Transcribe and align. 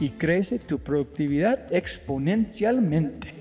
y 0.00 0.10
crece 0.10 0.58
tu 0.58 0.78
productividad 0.78 1.72
exponencialmente. 1.72 3.34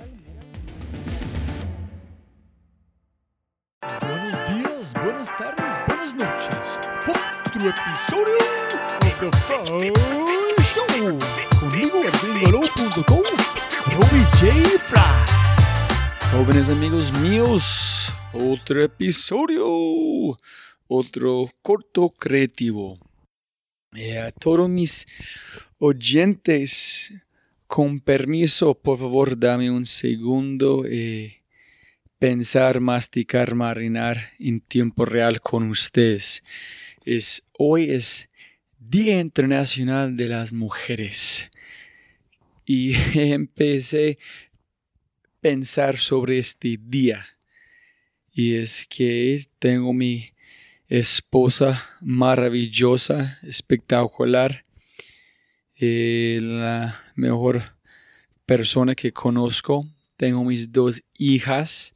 Buenos 4.01 4.49
días, 4.49 4.93
buenas 4.93 5.29
tardes, 5.37 5.73
buenas 5.87 6.15
noches. 6.15 6.79
Otro 7.07 7.69
episodio 7.69 8.37
de 9.01 9.09
The 9.19 9.31
Fry 9.37 10.63
Show. 10.63 11.19
Conmigo, 11.59 12.01
gringolo.com, 12.21 13.23
Robbie 13.93 14.25
J. 14.39 14.79
Fry. 14.79 15.25
Jóvenes 16.31 16.69
amigos 16.69 17.11
míos, 17.19 18.13
otro 18.33 18.81
episodio, 18.83 20.37
otro 20.87 21.49
corto 21.61 22.09
creativo. 22.09 22.97
Eh, 23.95 24.31
todos 24.39 24.67
mis 24.67 25.05
oyentes, 25.85 27.13
con 27.67 27.99
permiso, 27.99 28.73
por 28.73 28.97
favor, 28.97 29.37
dame 29.37 29.69
un 29.69 29.85
segundo. 29.85 30.83
Eh, 30.87 31.43
pensar, 32.17 32.79
masticar, 32.79 33.53
marinar 33.53 34.17
en 34.39 34.61
tiempo 34.61 35.05
real 35.05 35.41
con 35.41 35.69
ustedes. 35.69 36.43
Es, 37.05 37.43
hoy 37.57 37.91
es 37.91 38.29
Día 38.79 39.19
Internacional 39.19 40.17
de 40.17 40.27
las 40.27 40.51
Mujeres. 40.51 41.51
Y 42.65 42.95
empecé 43.13 44.17
pensar 45.39 45.97
sobre 45.97 46.39
este 46.39 46.79
día. 46.81 47.27
Y 48.33 48.55
es 48.55 48.87
que 48.87 49.45
tengo 49.59 49.93
mi 49.93 50.29
esposa 50.87 51.89
maravillosa, 52.01 53.37
espectacular, 53.43 54.64
eh, 55.77 56.39
la 56.41 57.03
mejor 57.15 57.63
persona 58.45 58.95
que 58.95 59.11
conozco. 59.11 59.83
Tengo 60.17 60.43
mis 60.43 60.71
dos 60.71 61.03
hijas. 61.17 61.93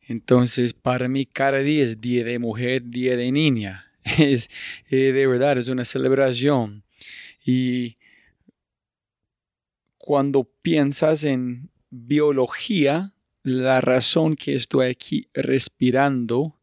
Entonces, 0.00 0.74
para 0.74 1.08
mí 1.08 1.26
cada 1.26 1.58
día 1.58 1.84
es 1.84 2.00
día 2.00 2.24
de 2.24 2.38
mujer, 2.38 2.82
día 2.84 3.16
de 3.16 3.32
niña. 3.32 3.90
Es 4.18 4.50
eh, 4.90 5.12
de 5.12 5.26
verdad, 5.26 5.56
es 5.58 5.68
una 5.68 5.84
celebración. 5.84 6.84
Y 7.44 7.96
cuando 9.96 10.44
piensas 10.44 11.24
en 11.24 11.70
biología, 11.90 13.14
la 13.42 13.80
razón 13.80 14.36
que 14.36 14.54
estoy 14.54 14.88
aquí 14.88 15.28
respirando 15.32 16.58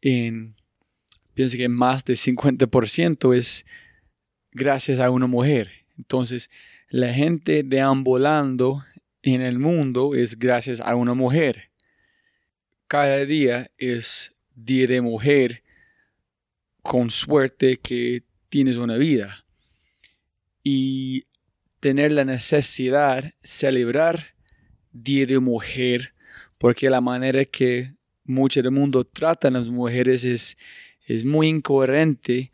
en, 0.00 0.56
pienso 1.34 1.56
que 1.56 1.68
más 1.68 2.04
de 2.04 2.14
50% 2.14 3.36
es 3.36 3.64
gracias 4.58 4.98
a 4.98 5.10
una 5.10 5.26
mujer. 5.26 5.70
Entonces, 5.96 6.50
la 6.90 7.12
gente 7.14 7.62
deambulando 7.62 8.84
en 9.22 9.40
el 9.40 9.58
mundo 9.58 10.14
es 10.14 10.38
gracias 10.38 10.80
a 10.80 10.94
una 10.96 11.14
mujer. 11.14 11.70
Cada 12.88 13.24
día 13.24 13.70
es 13.78 14.34
día 14.54 14.86
de 14.86 15.00
mujer 15.00 15.62
con 16.82 17.10
suerte 17.10 17.78
que 17.78 18.24
tienes 18.48 18.76
una 18.76 18.96
vida. 18.96 19.44
Y 20.62 21.26
tener 21.80 22.12
la 22.12 22.24
necesidad 22.24 23.32
celebrar 23.42 24.34
Día 24.92 25.26
de 25.26 25.38
Mujer, 25.38 26.14
porque 26.58 26.90
la 26.90 27.00
manera 27.00 27.44
que 27.44 27.94
mucho 28.24 28.62
del 28.62 28.72
mundo 28.72 29.04
trata 29.04 29.48
a 29.48 29.50
las 29.50 29.68
mujeres 29.68 30.24
es, 30.24 30.56
es 31.06 31.24
muy 31.24 31.48
incoherente. 31.48 32.50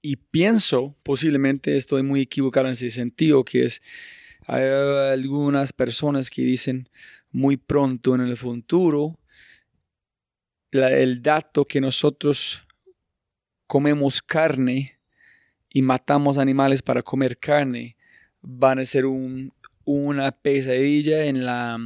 Y 0.00 0.16
pienso, 0.16 0.96
posiblemente 1.02 1.76
estoy 1.76 2.02
muy 2.02 2.22
equivocado 2.22 2.66
en 2.66 2.72
ese 2.72 2.90
sentido, 2.90 3.44
que 3.44 3.64
es, 3.64 3.82
hay 4.46 4.64
algunas 4.64 5.72
personas 5.72 6.30
que 6.30 6.42
dicen 6.42 6.88
muy 7.30 7.56
pronto 7.56 8.14
en 8.14 8.22
el 8.22 8.36
futuro, 8.36 9.18
el 10.70 11.22
dato 11.22 11.64
que 11.64 11.80
nosotros 11.80 12.62
comemos 13.66 14.22
carne 14.22 14.98
y 15.70 15.82
matamos 15.82 16.38
animales 16.38 16.82
para 16.82 17.02
comer 17.02 17.38
carne 17.38 17.96
van 18.40 18.78
a 18.78 18.84
ser 18.84 19.06
un, 19.06 19.52
una 19.84 20.32
pesadilla 20.32 21.24
en, 21.24 21.44
la, 21.44 21.78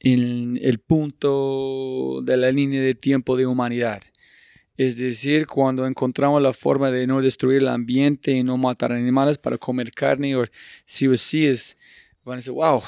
en 0.00 0.58
el 0.62 0.78
punto 0.78 2.20
de 2.22 2.36
la 2.36 2.50
línea 2.50 2.82
de 2.82 2.94
tiempo 2.94 3.36
de 3.36 3.46
humanidad. 3.46 4.02
Es 4.80 4.96
decir, 4.96 5.46
cuando 5.46 5.86
encontramos 5.86 6.40
la 6.40 6.54
forma 6.54 6.90
de 6.90 7.06
no 7.06 7.20
destruir 7.20 7.58
el 7.58 7.68
ambiente 7.68 8.30
y 8.30 8.42
no 8.42 8.56
matar 8.56 8.92
animales 8.92 9.36
para 9.36 9.58
comer 9.58 9.92
carne, 9.92 10.34
o 10.34 10.46
si 10.86 11.06
o 11.06 11.14
si 11.18 11.46
es, 11.46 11.76
van 12.24 12.32
a 12.32 12.36
decir, 12.36 12.54
wow, 12.54 12.80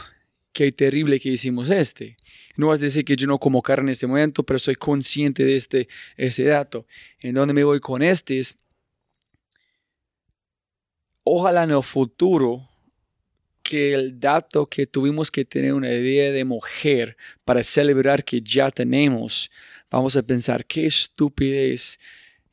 qué 0.54 0.72
terrible 0.72 1.20
que 1.20 1.28
hicimos 1.28 1.68
este. 1.68 2.16
No 2.56 2.72
a 2.72 2.78
decir 2.78 3.04
que 3.04 3.14
yo 3.14 3.26
no 3.26 3.38
como 3.38 3.60
carne 3.60 3.88
en 3.88 3.90
este 3.90 4.06
momento, 4.06 4.42
pero 4.42 4.58
soy 4.58 4.74
consciente 4.74 5.44
de 5.44 5.54
este, 5.54 5.86
este 6.16 6.44
dato. 6.44 6.86
En 7.20 7.34
donde 7.34 7.52
me 7.52 7.62
voy 7.62 7.78
con 7.78 8.00
este 8.00 8.38
es, 8.38 8.56
ojalá 11.24 11.64
en 11.64 11.72
el 11.72 11.82
futuro 11.82 12.70
que 13.62 13.92
el 13.92 14.18
dato 14.18 14.64
que 14.64 14.86
tuvimos 14.86 15.30
que 15.30 15.44
tener 15.44 15.74
una 15.74 15.92
idea 15.92 16.32
de 16.32 16.44
mujer 16.46 17.18
para 17.44 17.62
celebrar 17.62 18.24
que 18.24 18.40
ya 18.40 18.70
tenemos, 18.70 19.50
vamos 19.92 20.16
a 20.16 20.22
pensar 20.22 20.64
qué 20.64 20.86
estupidez 20.86 21.98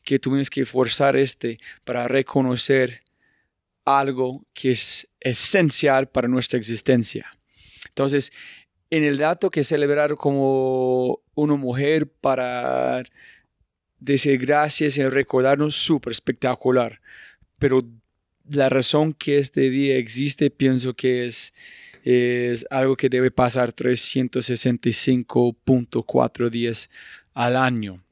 que 0.03 0.19
tuvimos 0.19 0.49
que 0.49 0.65
forzar 0.65 1.15
este 1.15 1.59
para 1.83 2.07
reconocer 2.07 3.01
algo 3.85 4.45
que 4.53 4.71
es 4.71 5.07
esencial 5.19 6.09
para 6.09 6.27
nuestra 6.27 6.59
existencia. 6.59 7.31
Entonces, 7.87 8.31
en 8.89 9.03
el 9.03 9.17
dato 9.17 9.49
que 9.49 9.63
celebrar 9.63 10.15
como 10.15 11.21
una 11.35 11.55
mujer 11.55 12.07
para 12.07 13.03
decir 13.99 14.37
gracias 14.39 14.97
y 14.97 15.07
recordarnos 15.07 15.75
súper 15.75 16.11
espectacular. 16.11 16.99
Pero 17.57 17.85
la 18.49 18.69
razón 18.69 19.13
que 19.13 19.37
este 19.37 19.69
día 19.69 19.97
existe 19.97 20.49
pienso 20.49 20.95
que 20.95 21.27
es, 21.27 21.53
es 22.03 22.65
algo 22.69 22.95
que 22.95 23.09
debe 23.09 23.31
pasar 23.31 23.73
365.4 23.73 26.49
días 26.49 26.89
al 27.39 27.55
año. 27.55 28.03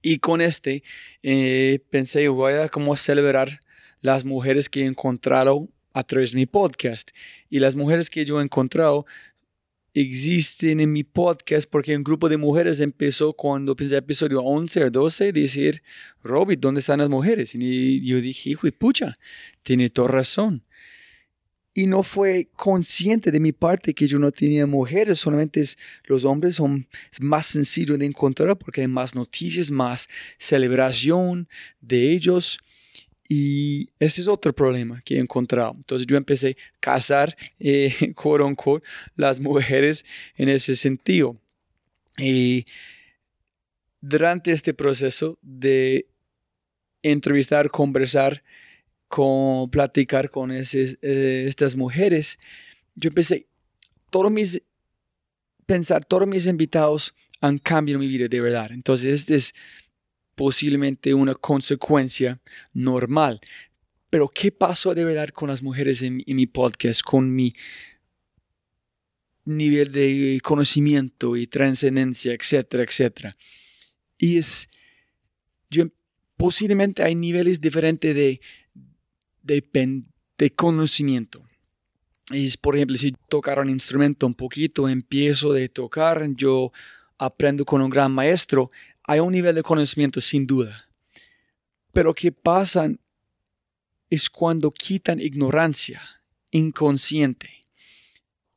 Y 0.00 0.18
con 0.18 0.40
este 0.40 0.82
eh, 1.22 1.80
pensé, 1.90 2.26
voy 2.28 2.54
a 2.54 2.70
como 2.70 2.96
celebrar 2.96 3.60
las 4.00 4.24
mujeres 4.24 4.70
que 4.70 4.80
he 4.80 4.86
encontrado 4.86 5.68
a 5.92 6.02
través 6.02 6.32
de 6.32 6.38
mi 6.38 6.46
podcast. 6.46 7.10
Y 7.50 7.58
las 7.58 7.76
mujeres 7.76 8.08
que 8.08 8.24
yo 8.24 8.40
he 8.40 8.42
encontrado 8.42 9.04
existen 9.92 10.80
en 10.80 10.92
mi 10.92 11.04
podcast 11.04 11.68
porque 11.70 11.94
un 11.94 12.04
grupo 12.04 12.30
de 12.30 12.38
mujeres 12.38 12.80
empezó 12.80 13.34
cuando 13.34 13.76
pensé 13.76 13.98
episodio 13.98 14.40
11 14.40 14.84
o 14.84 14.90
12 14.90 15.32
decir, 15.32 15.82
Robbie, 16.22 16.56
¿dónde 16.56 16.80
están 16.80 17.00
las 17.00 17.10
mujeres? 17.10 17.54
Y 17.54 18.02
yo 18.06 18.22
dije, 18.22 18.48
hijo 18.48 18.66
de 18.66 18.72
pucha, 18.72 19.14
tiene 19.62 19.90
toda 19.90 20.08
razón. 20.08 20.62
Y 21.74 21.86
no 21.86 22.02
fue 22.02 22.48
consciente 22.54 23.30
de 23.30 23.40
mi 23.40 23.52
parte 23.52 23.94
que 23.94 24.06
yo 24.06 24.18
no 24.18 24.30
tenía 24.30 24.66
mujeres, 24.66 25.20
solamente 25.20 25.64
los 26.04 26.24
hombres 26.24 26.56
son 26.56 26.86
más 27.20 27.46
sencillos 27.46 27.98
de 27.98 28.04
encontrar 28.04 28.58
porque 28.58 28.82
hay 28.82 28.88
más 28.88 29.14
noticias, 29.14 29.70
más 29.70 30.08
celebración 30.38 31.48
de 31.80 32.12
ellos. 32.12 32.58
Y 33.26 33.88
ese 33.98 34.20
es 34.20 34.28
otro 34.28 34.52
problema 34.52 35.00
que 35.02 35.16
he 35.16 35.18
encontrado. 35.18 35.72
Entonces 35.76 36.06
yo 36.06 36.18
empecé 36.18 36.50
a 36.50 36.80
casar, 36.80 37.34
eh, 37.58 38.12
las 39.16 39.40
mujeres 39.40 40.04
en 40.36 40.50
ese 40.50 40.76
sentido. 40.76 41.40
Y 42.18 42.66
durante 44.02 44.52
este 44.52 44.74
proceso 44.74 45.38
de 45.40 46.06
entrevistar, 47.02 47.70
conversar, 47.70 48.42
con, 49.12 49.68
platicar 49.68 50.30
con 50.30 50.50
eh, 50.50 51.44
estas 51.46 51.76
mujeres, 51.76 52.38
yo 52.94 53.08
empecé, 53.08 53.46
todos 54.08 54.32
mis, 54.32 54.62
pensar, 55.66 56.02
todos 56.02 56.26
mis 56.26 56.46
invitados 56.46 57.14
han 57.42 57.58
cambiado 57.58 57.98
mi 57.98 58.08
vida 58.08 58.26
de 58.26 58.40
verdad. 58.40 58.72
Entonces 58.72 59.20
este 59.20 59.34
es 59.34 59.54
posiblemente 60.34 61.12
una 61.12 61.34
consecuencia 61.34 62.40
normal. 62.72 63.42
Pero 64.08 64.28
¿qué 64.28 64.50
pasó 64.50 64.94
de 64.94 65.04
verdad 65.04 65.28
con 65.28 65.50
las 65.50 65.62
mujeres 65.62 66.00
en, 66.00 66.24
mi 66.26 66.46
podcast, 66.46 67.02
con 67.02 67.34
mi 67.34 67.54
nivel 69.44 69.92
de 69.92 70.40
conocimiento 70.42 71.36
y 71.36 71.46
trascendencia, 71.46 72.32
etcétera, 72.32 72.82
etcétera? 72.84 73.36
Y 74.16 74.38
es, 74.38 74.70
yo, 75.68 75.84
posiblemente 76.38 77.02
hay 77.02 77.14
niveles 77.14 77.60
diferentes 77.60 78.14
de, 78.14 78.40
de, 79.42 79.64
de 80.38 80.50
conocimiento. 80.50 81.44
Es, 82.30 82.56
por 82.56 82.76
ejemplo, 82.76 82.96
si 82.96 83.12
tocar 83.28 83.58
un 83.58 83.68
instrumento 83.68 84.26
un 84.26 84.34
poquito, 84.34 84.88
empiezo 84.88 85.52
de 85.52 85.68
tocar, 85.68 86.26
yo 86.34 86.72
aprendo 87.18 87.64
con 87.64 87.82
un 87.82 87.90
gran 87.90 88.12
maestro, 88.12 88.70
hay 89.04 89.20
un 89.20 89.32
nivel 89.32 89.54
de 89.54 89.62
conocimiento 89.62 90.20
sin 90.20 90.46
duda. 90.46 90.88
Pero 91.92 92.14
qué 92.14 92.32
pasa 92.32 92.90
es 94.08 94.30
cuando 94.30 94.70
quitan 94.70 95.20
ignorancia 95.20 96.02
inconsciente, 96.50 97.64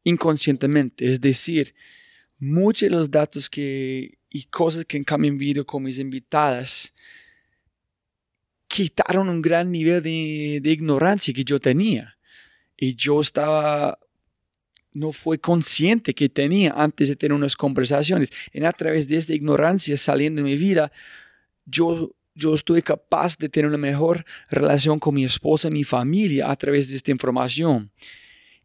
inconscientemente. 0.03 1.07
Es 1.07 1.19
decir, 1.19 1.73
muchos 2.37 2.81
de 2.81 2.89
los 2.89 3.09
datos 3.09 3.49
que, 3.49 4.19
y 4.29 4.43
cosas 4.43 4.85
que 4.85 4.97
en 4.97 5.05
mi 5.21 5.31
video 5.31 5.65
con 5.65 5.83
mis 5.83 5.97
invitadas 5.97 6.93
quitaron 8.75 9.29
un 9.29 9.41
gran 9.41 9.71
nivel 9.71 10.03
de, 10.03 10.69
ignorancia 10.69 11.33
que 11.33 11.45
yo 11.45 11.61
tenía. 11.61 12.17
Y 12.75 12.95
yo 12.95 13.21
estaba 13.21 13.97
no 14.91 15.11
fue 15.11 15.37
consciente 15.37 16.13
que 16.13 16.29
tenía 16.29 16.73
antes 16.75 17.07
de 17.09 17.15
tener 17.15 17.33
unas 17.33 17.55
conversaciones. 17.55 18.31
En 18.51 18.65
a 18.65 18.71
través 18.73 19.07
de 19.07 19.17
esta 19.17 19.33
ignorancia 19.33 19.95
saliendo 19.97 20.41
de 20.41 20.49
mi 20.49 20.57
vida, 20.57 20.91
yo, 21.65 22.13
yo 22.33 22.53
estoy 22.53 22.81
capaz 22.81 23.37
de 23.37 23.49
tener 23.49 23.67
una 23.67 23.77
mejor 23.77 24.25
relación 24.49 24.99
con 24.99 25.15
mi 25.15 25.25
esposa 25.25 25.67
y 25.69 25.71
mi 25.71 25.83
familia 25.83 26.49
a 26.49 26.55
través 26.55 26.89
de 26.89 26.97
esta 26.97 27.11
información. 27.11 27.91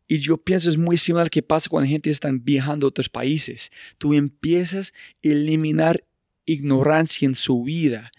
Y 0.08 0.18
yo 0.18 0.38
pienso 0.38 0.70
es 0.70 0.76
muy 0.76 0.96
similar 0.96 1.30
que 1.30 1.42
pasa 1.42 1.68
cuando 1.68 1.86
la 1.86 1.90
gente 1.90 2.10
está 2.10 2.28
viajando 2.32 2.86
a 2.86 2.88
otros 2.88 3.08
países. 3.08 3.70
Tú 3.98 4.14
empiezas 4.14 4.92
a 4.92 5.28
eliminar 5.28 6.04
ignorancia 6.46 7.26
en 7.26 7.36
su 7.36 7.62
vida 7.62 8.10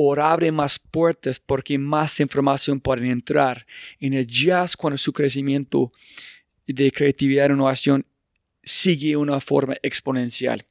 o 0.00 0.14
abre 0.14 0.52
más 0.52 0.78
puertas 0.78 1.40
porque 1.40 1.76
más 1.76 2.20
información 2.20 2.78
puede 2.78 3.10
entrar. 3.10 3.66
En 3.98 4.12
el 4.14 4.28
jazz, 4.28 4.76
cuando 4.76 4.96
su 4.96 5.12
crecimiento 5.12 5.90
de 6.68 6.92
creatividad 6.92 7.50
e 7.50 7.54
innovación 7.54 8.06
sigue 8.62 9.16
una 9.16 9.40
forma 9.40 9.74
exponencial. 9.82 10.64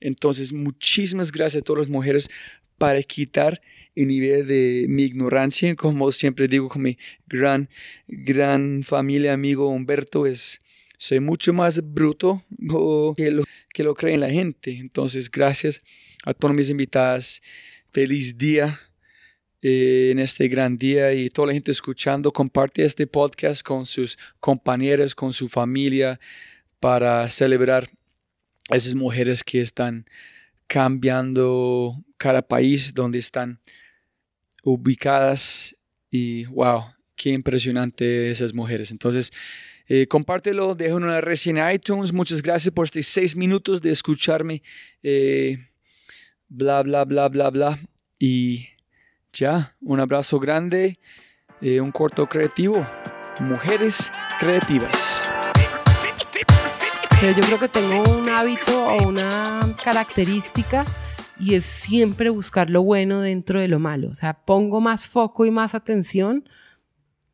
Entonces, 0.00 0.54
muchísimas 0.54 1.30
gracias 1.30 1.60
a 1.60 1.64
todas 1.64 1.80
las 1.80 1.90
mujeres 1.90 2.30
para 2.78 3.02
quitar 3.02 3.60
el 3.94 4.08
nivel 4.08 4.46
de 4.46 4.86
mi 4.88 5.02
ignorancia. 5.02 5.76
Como 5.76 6.10
siempre 6.10 6.48
digo 6.48 6.70
con 6.70 6.80
mi 6.80 6.96
gran, 7.26 7.68
gran 8.08 8.82
familia, 8.84 9.34
amigo 9.34 9.68
Humberto, 9.68 10.24
es, 10.24 10.58
soy 10.96 11.20
mucho 11.20 11.52
más 11.52 11.92
bruto 11.92 12.42
que 13.18 13.30
lo, 13.32 13.44
que 13.74 13.84
lo 13.84 13.94
cree 13.94 14.16
la 14.16 14.30
gente. 14.30 14.70
Entonces, 14.78 15.30
gracias 15.30 15.82
a 16.24 16.32
todas 16.32 16.56
mis 16.56 16.70
invitadas. 16.70 17.42
Feliz 17.92 18.38
día 18.38 18.80
eh, 19.60 20.08
en 20.12 20.18
este 20.18 20.48
gran 20.48 20.78
día 20.78 21.12
y 21.12 21.28
toda 21.28 21.48
la 21.48 21.52
gente 21.52 21.70
escuchando, 21.70 22.32
comparte 22.32 22.86
este 22.86 23.06
podcast 23.06 23.62
con 23.62 23.84
sus 23.84 24.18
compañeros, 24.40 25.14
con 25.14 25.34
su 25.34 25.46
familia, 25.46 26.18
para 26.80 27.28
celebrar 27.28 27.90
a 28.70 28.76
esas 28.76 28.94
mujeres 28.94 29.44
que 29.44 29.60
están 29.60 30.06
cambiando 30.66 32.02
cada 32.16 32.40
país 32.40 32.94
donde 32.94 33.18
están 33.18 33.60
ubicadas 34.64 35.76
y 36.10 36.46
wow, 36.46 36.84
qué 37.14 37.28
impresionante 37.28 38.30
esas 38.30 38.54
mujeres. 38.54 38.90
Entonces, 38.90 39.32
eh, 39.86 40.06
compártelo, 40.06 40.74
deja 40.74 40.94
una 40.94 41.20
reseña 41.20 41.68
en 41.68 41.76
iTunes. 41.76 42.10
Muchas 42.10 42.40
gracias 42.40 42.72
por 42.72 42.86
estos 42.86 43.04
seis 43.04 43.36
minutos 43.36 43.82
de 43.82 43.90
escucharme. 43.90 44.62
Eh, 45.02 45.58
bla, 46.52 46.82
bla, 46.82 47.04
bla, 47.04 47.28
bla, 47.28 47.50
bla. 47.50 47.78
Y 48.18 48.68
ya, 49.32 49.74
un 49.80 50.00
abrazo 50.00 50.38
grande, 50.38 50.98
eh, 51.60 51.80
un 51.80 51.90
corto 51.90 52.28
creativo. 52.28 52.86
Mujeres 53.40 54.12
creativas. 54.38 55.22
Pero 57.20 57.36
yo 57.36 57.42
creo 57.44 57.58
que 57.58 57.68
tengo 57.68 58.02
un 58.18 58.28
hábito 58.28 58.86
o 58.86 59.08
una 59.08 59.74
característica 59.82 60.84
y 61.40 61.54
es 61.54 61.64
siempre 61.64 62.30
buscar 62.30 62.68
lo 62.68 62.82
bueno 62.82 63.20
dentro 63.20 63.60
de 63.60 63.68
lo 63.68 63.78
malo. 63.78 64.10
O 64.10 64.14
sea, 64.14 64.34
pongo 64.44 64.80
más 64.80 65.08
foco 65.08 65.46
y 65.46 65.50
más 65.50 65.74
atención 65.74 66.48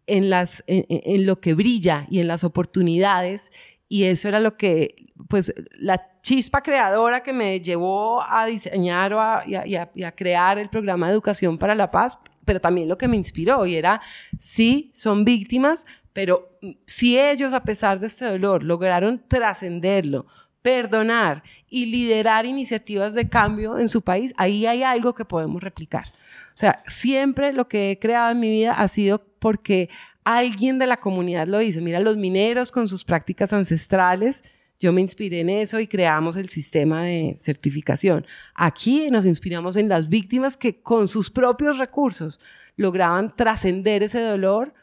en, 0.06 0.30
las, 0.30 0.62
en 0.66 1.26
lo 1.26 1.40
que 1.40 1.54
brilla 1.54 2.06
y 2.10 2.20
en 2.20 2.28
las 2.28 2.44
oportunidades 2.44 3.50
y 3.88 4.04
eso 4.04 4.28
era 4.28 4.38
lo 4.38 4.56
que, 4.56 5.06
pues, 5.28 5.52
la 5.72 6.20
chispa 6.20 6.62
creadora 6.62 7.22
que 7.22 7.32
me 7.32 7.60
llevó 7.60 8.22
a 8.22 8.44
diseñar 8.46 9.44
y, 9.46 9.76
a, 9.76 10.12
crear 10.12 10.58
el 10.58 10.68
programa 10.68 11.06
de 11.06 11.14
educación 11.14 11.56
para 11.56 11.74
la 11.74 11.90
paz, 11.90 12.18
pero 12.44 12.60
también 12.60 12.88
lo 12.88 12.98
que 12.98 13.08
me 13.08 13.16
inspiró 13.16 13.64
y 13.64 13.76
era, 13.76 14.00
sí, 14.38 14.90
son 14.94 15.24
víctimas, 15.24 15.86
pero 16.12 16.58
si 16.84 17.18
ellos, 17.18 17.52
a 17.54 17.62
pesar 17.62 17.98
de 17.98 18.08
este 18.08 18.26
dolor, 18.26 18.62
lograron 18.62 19.22
trascenderlo, 19.26 20.26
perdonar 20.60 21.42
y 21.68 21.86
liderar 21.86 22.44
iniciativas 22.44 23.14
de 23.14 23.28
cambio 23.28 23.78
en 23.78 23.88
su 23.88 24.02
país, 24.02 24.34
ahí 24.36 24.66
hay 24.66 24.82
algo 24.82 25.14
que 25.14 25.24
podemos 25.24 25.62
replicar. 25.62 26.08
O 26.48 26.60
sea, 26.60 26.82
siempre 26.88 27.52
lo 27.52 27.68
que 27.68 27.92
he 27.92 27.98
creado 27.98 28.32
en 28.32 28.40
mi 28.40 28.50
vida 28.50 28.72
ha 28.72 28.88
sido 28.88 29.24
porque 29.38 29.88
alguien 30.36 30.78
de 30.78 30.86
la 30.86 30.98
comunidad 30.98 31.46
lo 31.46 31.62
hizo. 31.62 31.80
Mira, 31.80 32.00
los 32.00 32.18
mineros 32.18 32.70
con 32.70 32.86
sus 32.86 33.02
prácticas 33.02 33.54
ancestrales, 33.54 34.44
yo 34.78 34.92
me 34.92 35.00
inspiré 35.00 35.40
en 35.40 35.48
eso 35.48 35.80
y 35.80 35.86
creamos 35.86 36.36
el 36.36 36.50
sistema 36.50 37.04
de 37.04 37.38
certificación. 37.40 38.26
Aquí 38.54 39.10
nos 39.10 39.24
inspiramos 39.24 39.76
en 39.76 39.88
las 39.88 40.10
víctimas 40.10 40.58
que 40.58 40.82
con 40.82 41.08
sus 41.08 41.30
propios 41.30 41.78
recursos 41.78 42.40
lograban 42.76 43.34
trascender 43.34 44.02
ese 44.02 44.20
dolor, 44.20 44.74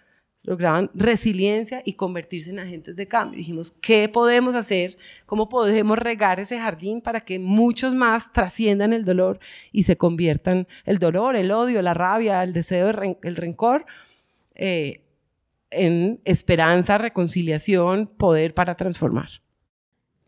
lograban 0.41 0.89
resiliencia 0.95 1.83
y 1.85 1.93
convertirse 1.93 2.49
en 2.49 2.57
agentes 2.57 2.95
de 2.95 3.07
cambio. 3.07 3.37
Dijimos, 3.37 3.71
¿qué 3.71 4.09
podemos 4.09 4.55
hacer? 4.55 4.97
¿Cómo 5.27 5.47
podemos 5.47 5.99
regar 5.99 6.39
ese 6.39 6.59
jardín 6.59 7.01
para 7.01 7.21
que 7.21 7.37
muchos 7.37 7.93
más 7.93 8.33
trasciendan 8.33 8.93
el 8.93 9.05
dolor 9.05 9.39
y 9.71 9.83
se 9.83 9.95
conviertan 9.95 10.67
el 10.85 10.97
dolor, 10.97 11.35
el 11.35 11.51
odio, 11.51 11.83
la 11.83 11.93
rabia, 11.93 12.41
el 12.41 12.51
deseo, 12.51 12.89
el 13.21 13.35
rencor? 13.35 13.85
Eh, 14.55 15.04
en 15.75 16.21
esperanza, 16.25 16.97
reconciliación, 16.97 18.07
poder 18.07 18.53
para 18.53 18.75
transformar. 18.75 19.29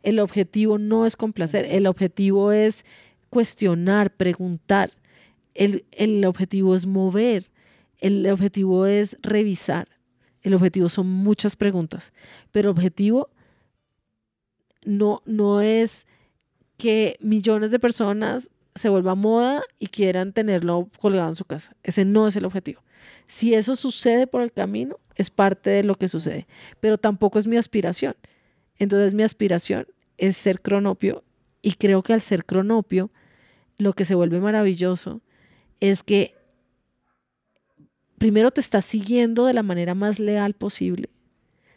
El 0.03 0.19
objetivo 0.19 0.77
no 0.77 1.05
es 1.05 1.15
complacer, 1.15 1.65
el 1.69 1.87
objetivo 1.87 2.51
es 2.51 2.85
cuestionar, 3.29 4.15
preguntar. 4.15 4.91
El, 5.53 5.85
el 5.91 6.23
objetivo 6.25 6.75
es 6.75 6.85
mover, 6.85 7.51
el 7.97 8.27
objetivo 8.29 8.85
es 8.85 9.17
revisar, 9.21 9.87
el 10.43 10.53
objetivo 10.53 10.87
son 10.87 11.07
muchas 11.07 11.55
preguntas, 11.55 12.13
pero 12.51 12.69
el 12.69 12.77
objetivo 12.77 13.31
no, 14.85 15.21
no 15.25 15.61
es 15.61 16.05
que 16.77 17.17
millones 17.19 17.71
de 17.71 17.79
personas 17.79 18.49
se 18.75 18.89
vuelva 18.89 19.15
moda 19.15 19.63
y 19.79 19.87
quieran 19.87 20.33
tenerlo 20.33 20.89
colgado 20.99 21.29
en 21.29 21.35
su 21.35 21.45
casa. 21.45 21.75
Ese 21.83 22.05
no 22.05 22.27
es 22.27 22.35
el 22.35 22.45
objetivo. 22.45 22.81
Si 23.27 23.53
eso 23.53 23.75
sucede 23.75 24.27
por 24.27 24.41
el 24.41 24.51
camino, 24.51 24.99
es 25.15 25.29
parte 25.29 25.69
de 25.69 25.83
lo 25.83 25.95
que 25.95 26.07
sucede, 26.07 26.47
pero 26.79 26.97
tampoco 26.97 27.39
es 27.39 27.47
mi 27.47 27.57
aspiración. 27.57 28.15
Entonces 28.77 29.13
mi 29.13 29.23
aspiración 29.23 29.87
es 30.17 30.37
ser 30.37 30.61
cronopio 30.61 31.23
y 31.61 31.73
creo 31.73 32.03
que 32.03 32.13
al 32.13 32.21
ser 32.21 32.45
cronopio, 32.45 33.11
lo 33.77 33.93
que 33.93 34.05
se 34.05 34.15
vuelve 34.15 34.39
maravilloso 34.39 35.21
es 35.79 36.03
que 36.03 36.35
primero 38.17 38.51
te 38.51 38.61
estás 38.61 38.85
siguiendo 38.85 39.45
de 39.45 39.53
la 39.53 39.63
manera 39.63 39.93
más 39.93 40.19
leal 40.19 40.53
posible, 40.53 41.09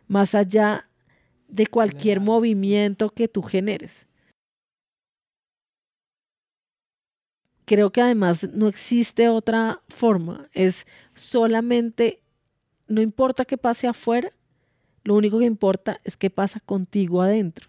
más 0.07 0.35
allá 0.35 0.89
de 1.49 1.67
cualquier 1.67 2.21
movimiento 2.21 3.11
que 3.11 3.29
tú 3.29 3.43
generes. 3.43 4.07
Creo 7.71 7.93
que 7.93 8.01
además 8.01 8.49
no 8.53 8.67
existe 8.67 9.29
otra 9.29 9.81
forma, 9.91 10.49
es 10.55 10.89
solamente, 11.15 12.21
no 12.89 13.01
importa 13.01 13.45
qué 13.45 13.57
pase 13.57 13.87
afuera, 13.87 14.33
lo 15.05 15.15
único 15.15 15.39
que 15.39 15.45
importa 15.45 16.01
es 16.03 16.17
qué 16.17 16.31
pasa 16.31 16.59
contigo 16.59 17.23
adentro. 17.23 17.69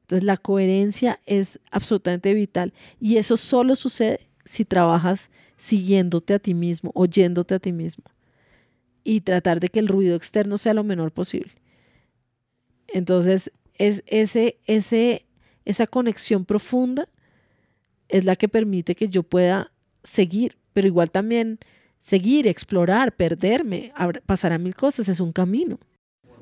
Entonces 0.00 0.24
la 0.24 0.38
coherencia 0.38 1.20
es 1.26 1.60
absolutamente 1.70 2.32
vital 2.32 2.72
y 3.00 3.18
eso 3.18 3.36
solo 3.36 3.74
sucede 3.74 4.30
si 4.46 4.64
trabajas 4.64 5.30
siguiéndote 5.58 6.32
a 6.32 6.38
ti 6.38 6.54
mismo, 6.54 6.90
oyéndote 6.94 7.54
a 7.54 7.58
ti 7.58 7.72
mismo 7.72 8.04
y 9.04 9.20
tratar 9.20 9.60
de 9.60 9.68
que 9.68 9.80
el 9.80 9.88
ruido 9.88 10.16
externo 10.16 10.56
sea 10.56 10.72
lo 10.72 10.84
menor 10.84 11.12
posible. 11.12 11.52
Entonces, 12.86 13.52
es 13.74 14.02
ese, 14.06 14.58
ese, 14.64 15.26
esa 15.66 15.86
conexión 15.86 16.46
profunda 16.46 17.10
es 18.08 18.24
la 18.24 18.36
que 18.36 18.48
permite 18.48 18.94
que 18.94 19.08
yo 19.08 19.22
pueda 19.22 19.72
seguir, 20.02 20.56
pero 20.72 20.86
igual 20.86 21.10
también 21.10 21.58
seguir, 21.98 22.46
explorar, 22.46 23.12
perderme, 23.12 23.92
pasar 24.26 24.52
a 24.52 24.58
mil 24.58 24.74
cosas, 24.74 25.08
es 25.08 25.20
un 25.20 25.32
camino. 25.32 25.78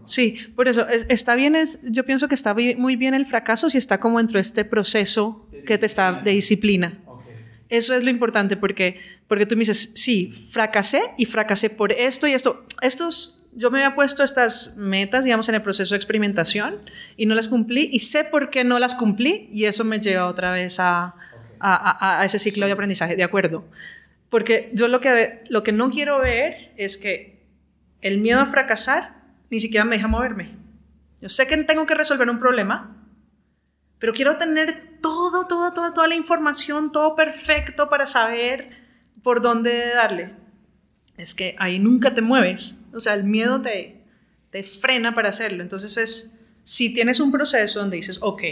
Sí, 0.04 0.36
por 0.54 0.68
eso 0.68 0.86
está 0.88 1.34
bien, 1.34 1.56
es, 1.56 1.80
yo 1.82 2.04
pienso 2.04 2.28
que 2.28 2.36
está 2.36 2.54
muy 2.54 2.94
bien 2.94 3.14
el 3.14 3.26
fracaso 3.26 3.68
si 3.68 3.78
está 3.78 3.98
como 3.98 4.18
dentro 4.18 4.34
de 4.34 4.42
este 4.42 4.64
proceso 4.64 5.48
que 5.66 5.78
te 5.78 5.86
está 5.86 6.12
de 6.12 6.30
disciplina. 6.30 7.00
Eso 7.68 7.94
es 7.94 8.04
lo 8.04 8.10
importante 8.10 8.56
porque, 8.56 9.00
porque 9.26 9.46
tú 9.46 9.56
me 9.56 9.60
dices, 9.60 9.92
sí, 9.96 10.30
fracasé 10.52 11.02
y 11.18 11.24
fracasé 11.24 11.70
por 11.70 11.90
esto 11.90 12.28
y 12.28 12.32
esto. 12.32 12.64
Estos, 12.80 13.48
yo 13.52 13.72
me 13.72 13.82
había 13.82 13.96
puesto 13.96 14.22
estas 14.22 14.76
metas, 14.76 15.24
digamos, 15.24 15.48
en 15.48 15.56
el 15.56 15.62
proceso 15.62 15.94
de 15.94 15.96
experimentación 15.96 16.76
y 17.16 17.26
no 17.26 17.34
las 17.34 17.48
cumplí 17.48 17.88
y 17.90 17.98
sé 17.98 18.22
por 18.22 18.50
qué 18.50 18.62
no 18.62 18.78
las 18.78 18.94
cumplí 18.94 19.48
y 19.50 19.64
eso 19.64 19.82
me 19.82 19.98
lleva 19.98 20.28
otra 20.28 20.52
vez 20.52 20.78
a, 20.78 21.16
a, 21.68 22.24
ese 22.24 22.38
ciclo 22.38 22.66
de 22.66 22.72
aprendizaje, 22.72 23.16
de 23.16 23.24
acuerdo. 23.24 23.64
Porque 24.28 24.70
yo 24.72 24.88
lo 24.88 25.00
que, 25.00 25.44
lo 25.48 25.62
que 25.62 25.72
no 25.72 25.90
quiero 25.90 26.20
ver 26.20 26.72
es 26.76 26.96
que 26.96 27.44
el 28.00 28.18
miedo 28.18 28.40
a 28.40 28.46
fracasar 28.46 29.16
ni 29.50 29.60
siquiera 29.60 29.84
me 29.84 29.96
deja 29.96 30.08
moverme. 30.08 30.50
Yo 31.20 31.28
sé 31.28 31.46
que 31.46 31.56
tengo 31.64 31.86
que 31.86 31.94
resolver 31.94 32.28
un 32.28 32.38
problema, 32.38 32.96
pero 33.98 34.12
quiero 34.12 34.36
tener 34.36 34.98
todo, 35.00 35.46
todo, 35.46 35.72
toda, 35.72 35.92
toda 35.92 36.08
la 36.08 36.14
información, 36.14 36.92
todo 36.92 37.16
perfecto 37.16 37.88
para 37.88 38.06
saber 38.06 38.68
por 39.22 39.40
dónde 39.40 39.88
darle. 39.94 40.34
Es 41.16 41.34
que 41.34 41.56
ahí 41.58 41.78
nunca 41.78 42.14
te 42.14 42.20
mueves. 42.20 42.78
O 42.92 43.00
sea, 43.00 43.14
el 43.14 43.24
miedo 43.24 43.62
te, 43.62 44.02
te 44.50 44.62
frena 44.62 45.14
para 45.14 45.30
hacerlo. 45.30 45.62
Entonces 45.62 45.96
es, 45.96 46.38
si 46.62 46.94
tienes 46.94 47.20
un 47.20 47.32
proceso 47.32 47.80
donde 47.80 47.96
dices, 47.96 48.18
ok, 48.20 48.42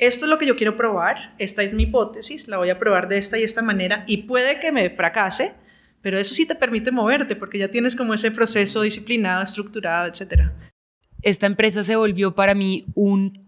esto 0.00 0.24
es 0.24 0.30
lo 0.30 0.38
que 0.38 0.46
yo 0.46 0.56
quiero 0.56 0.78
probar, 0.78 1.34
esta 1.38 1.62
es 1.62 1.74
mi 1.74 1.82
hipótesis, 1.82 2.48
la 2.48 2.56
voy 2.56 2.70
a 2.70 2.78
probar 2.78 3.06
de 3.06 3.18
esta 3.18 3.38
y 3.38 3.42
esta 3.42 3.60
manera 3.60 4.02
y 4.06 4.22
puede 4.22 4.58
que 4.58 4.72
me 4.72 4.88
fracase, 4.88 5.52
pero 6.00 6.18
eso 6.18 6.32
sí 6.32 6.46
te 6.46 6.54
permite 6.54 6.90
moverte 6.90 7.36
porque 7.36 7.58
ya 7.58 7.68
tienes 7.68 7.94
como 7.94 8.14
ese 8.14 8.30
proceso 8.30 8.80
disciplinado, 8.80 9.42
estructurado, 9.42 10.08
etc. 10.08 10.48
Esta 11.20 11.46
empresa 11.46 11.84
se 11.84 11.96
volvió 11.96 12.34
para 12.34 12.54
mí 12.54 12.86
un, 12.94 13.46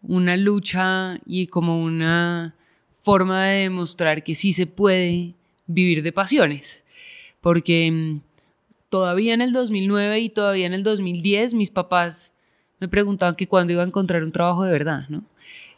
una 0.00 0.38
lucha 0.38 1.18
y 1.26 1.48
como 1.48 1.82
una 1.82 2.54
forma 3.02 3.44
de 3.44 3.64
demostrar 3.64 4.24
que 4.24 4.34
sí 4.34 4.52
se 4.52 4.66
puede 4.66 5.34
vivir 5.66 6.02
de 6.02 6.12
pasiones, 6.12 6.82
porque 7.42 7.90
mm, 7.90 8.20
todavía 8.88 9.34
en 9.34 9.42
el 9.42 9.52
2009 9.52 10.20
y 10.20 10.30
todavía 10.30 10.64
en 10.64 10.72
el 10.72 10.82
2010 10.82 11.52
mis 11.52 11.70
papás 11.70 12.32
me 12.80 12.88
preguntaban 12.88 13.34
que 13.34 13.46
cuándo 13.46 13.74
iba 13.74 13.82
a 13.82 13.86
encontrar 13.86 14.24
un 14.24 14.32
trabajo 14.32 14.64
de 14.64 14.72
verdad, 14.72 15.04
¿no? 15.10 15.24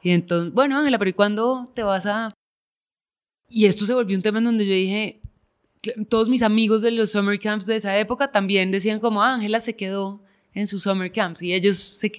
Y 0.02 0.10
entonces, 0.10 0.52
bueno, 0.52 0.78
Ángela, 0.78 0.98
pero 0.98 1.10
¿y 1.10 1.14
cuándo 1.14 1.70
te 1.74 1.82
vas 1.82 2.06
a...? 2.06 2.32
Y 3.48 3.66
esto 3.66 3.84
se 3.84 3.94
volvió 3.94 4.16
un 4.16 4.22
tema 4.22 4.38
en 4.38 4.44
donde 4.44 4.66
yo 4.66 4.72
dije, 4.72 5.20
todos 6.08 6.28
mis 6.28 6.42
amigos 6.42 6.82
de 6.82 6.90
los 6.90 7.10
summer 7.10 7.38
camps 7.38 7.66
de 7.66 7.76
esa 7.76 7.98
época 7.98 8.30
también 8.30 8.70
decían 8.70 9.00
como, 9.00 9.22
ah, 9.22 9.34
Ángela 9.34 9.60
se 9.60 9.74
quedó 9.76 10.22
en 10.54 10.66
sus 10.66 10.82
summer 10.82 11.10
camps 11.12 11.42
y 11.42 11.52
ellos 11.52 11.76
se... 11.76 12.12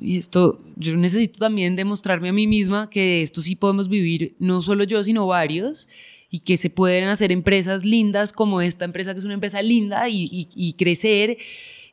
Y 0.00 0.16
esto, 0.16 0.62
yo 0.76 0.96
necesito 0.96 1.38
también 1.38 1.76
demostrarme 1.76 2.30
a 2.30 2.32
mí 2.32 2.46
misma 2.46 2.88
que 2.88 3.22
esto 3.22 3.42
sí 3.42 3.54
podemos 3.54 3.88
vivir, 3.88 4.34
no 4.38 4.62
solo 4.62 4.84
yo, 4.84 5.04
sino 5.04 5.26
varios, 5.26 5.88
y 6.30 6.40
que 6.40 6.56
se 6.56 6.70
pueden 6.70 7.08
hacer 7.08 7.30
empresas 7.30 7.84
lindas 7.84 8.32
como 8.32 8.62
esta 8.62 8.86
empresa, 8.86 9.12
que 9.12 9.18
es 9.18 9.24
una 9.26 9.34
empresa 9.34 9.60
linda, 9.60 10.08
y, 10.08 10.22
y, 10.24 10.48
y 10.54 10.72
crecer. 10.72 11.36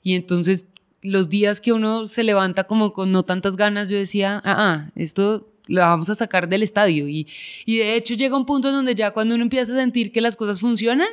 Y 0.01 0.13
entonces 0.13 0.67
los 1.01 1.29
días 1.29 1.62
que 1.62 1.74
uno 1.74 2.05
se 2.05 2.24
levanta 2.24 2.65
como 2.65 2.93
con 2.93 3.12
no 3.12 3.24
tantas 3.24 3.55
ganas, 3.55 3.89
yo 3.89 3.98
decía, 3.98 4.41
ah, 4.43 4.55
ah 4.58 4.91
esto 4.96 5.48
lo 5.67 5.81
vamos 5.81 6.10
a 6.10 6.15
sacar 6.15 6.48
del 6.48 6.63
estadio. 6.63 7.08
Y, 7.08 7.27
y 7.65 7.77
de 7.77 7.96
hecho 7.96 8.13
llega 8.13 8.38
un 8.38 8.46
punto 8.46 8.70
en 8.70 8.75
donde 8.75 8.96
ya 8.96 9.12
cuando 9.12 9.36
uno 9.36 9.43
empieza 9.43 9.74
a 9.74 9.77
sentir 9.77 10.12
que 10.12 10.22
las 10.22 10.36
cosas 10.36 10.60
funcionan, 10.60 11.08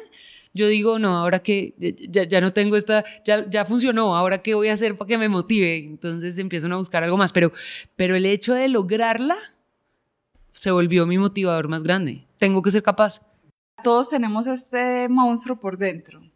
yo 0.55 0.67
digo, 0.67 0.99
no, 0.99 1.17
ahora 1.17 1.41
que 1.41 1.75
ya, 2.11 2.25
ya, 2.25 2.41
no 2.41 2.53
tengo 2.53 2.77
esta, 2.77 3.05
ya, 3.25 3.49
ya 3.49 3.65
funcionó, 3.65 4.17
ahora 4.17 4.43
qué 4.43 4.55
voy 4.55 4.69
a 4.69 4.73
hacer 4.73 4.97
para 4.97 5.09
que 5.09 5.19
me 5.19 5.29
motive. 5.29 5.77
Entonces 5.79 6.39
empiezan 6.39 6.73
a 6.73 6.77
buscar 6.77 7.05
algo 7.05 7.17
más. 7.17 7.33
Pero, 7.33 7.53
pero 7.97 8.17
el 8.17 8.27
hecho 8.27 8.55
de 8.55 8.69
lograrla 8.69 9.37
se 10.53 10.71
volvió 10.71 11.07
mi 11.07 11.19
motivador 11.19 11.69
más 11.69 11.83
grande. 11.83 12.27
Tengo 12.39 12.63
que 12.63 12.71
ser 12.71 12.83
capaz. 12.83 13.21
Todos 13.85 14.09
tenemos 14.09 14.47
este 14.49 15.09
monstruo 15.09 15.61
por 15.61 15.79
dentro 15.79 16.28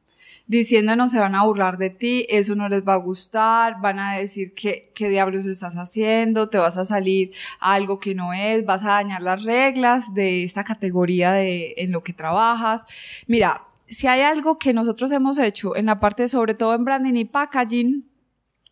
diciéndonos 0.52 1.10
se 1.10 1.18
van 1.18 1.34
a 1.34 1.44
burlar 1.44 1.78
de 1.78 1.88
ti, 1.88 2.26
eso 2.28 2.54
no 2.54 2.68
les 2.68 2.86
va 2.86 2.92
a 2.92 2.96
gustar, 2.96 3.80
van 3.80 3.98
a 3.98 4.12
decir 4.18 4.54
que, 4.54 4.92
qué 4.94 5.08
diablos 5.08 5.46
estás 5.46 5.76
haciendo, 5.76 6.50
te 6.50 6.58
vas 6.58 6.76
a 6.76 6.84
salir 6.84 7.32
algo 7.58 7.98
que 7.98 8.14
no 8.14 8.34
es, 8.34 8.64
vas 8.66 8.84
a 8.84 8.88
dañar 8.88 9.22
las 9.22 9.44
reglas 9.44 10.12
de 10.12 10.44
esta 10.44 10.62
categoría 10.62 11.32
de, 11.32 11.74
en 11.78 11.90
lo 11.90 12.04
que 12.04 12.12
trabajas. 12.12 12.84
Mira, 13.26 13.64
si 13.86 14.06
hay 14.06 14.20
algo 14.20 14.58
que 14.58 14.74
nosotros 14.74 15.10
hemos 15.12 15.38
hecho 15.38 15.74
en 15.74 15.86
la 15.86 15.98
parte, 15.98 16.28
sobre 16.28 16.52
todo 16.52 16.74
en 16.74 16.84
branding 16.84 17.14
y 17.14 17.24
packaging, 17.24 18.06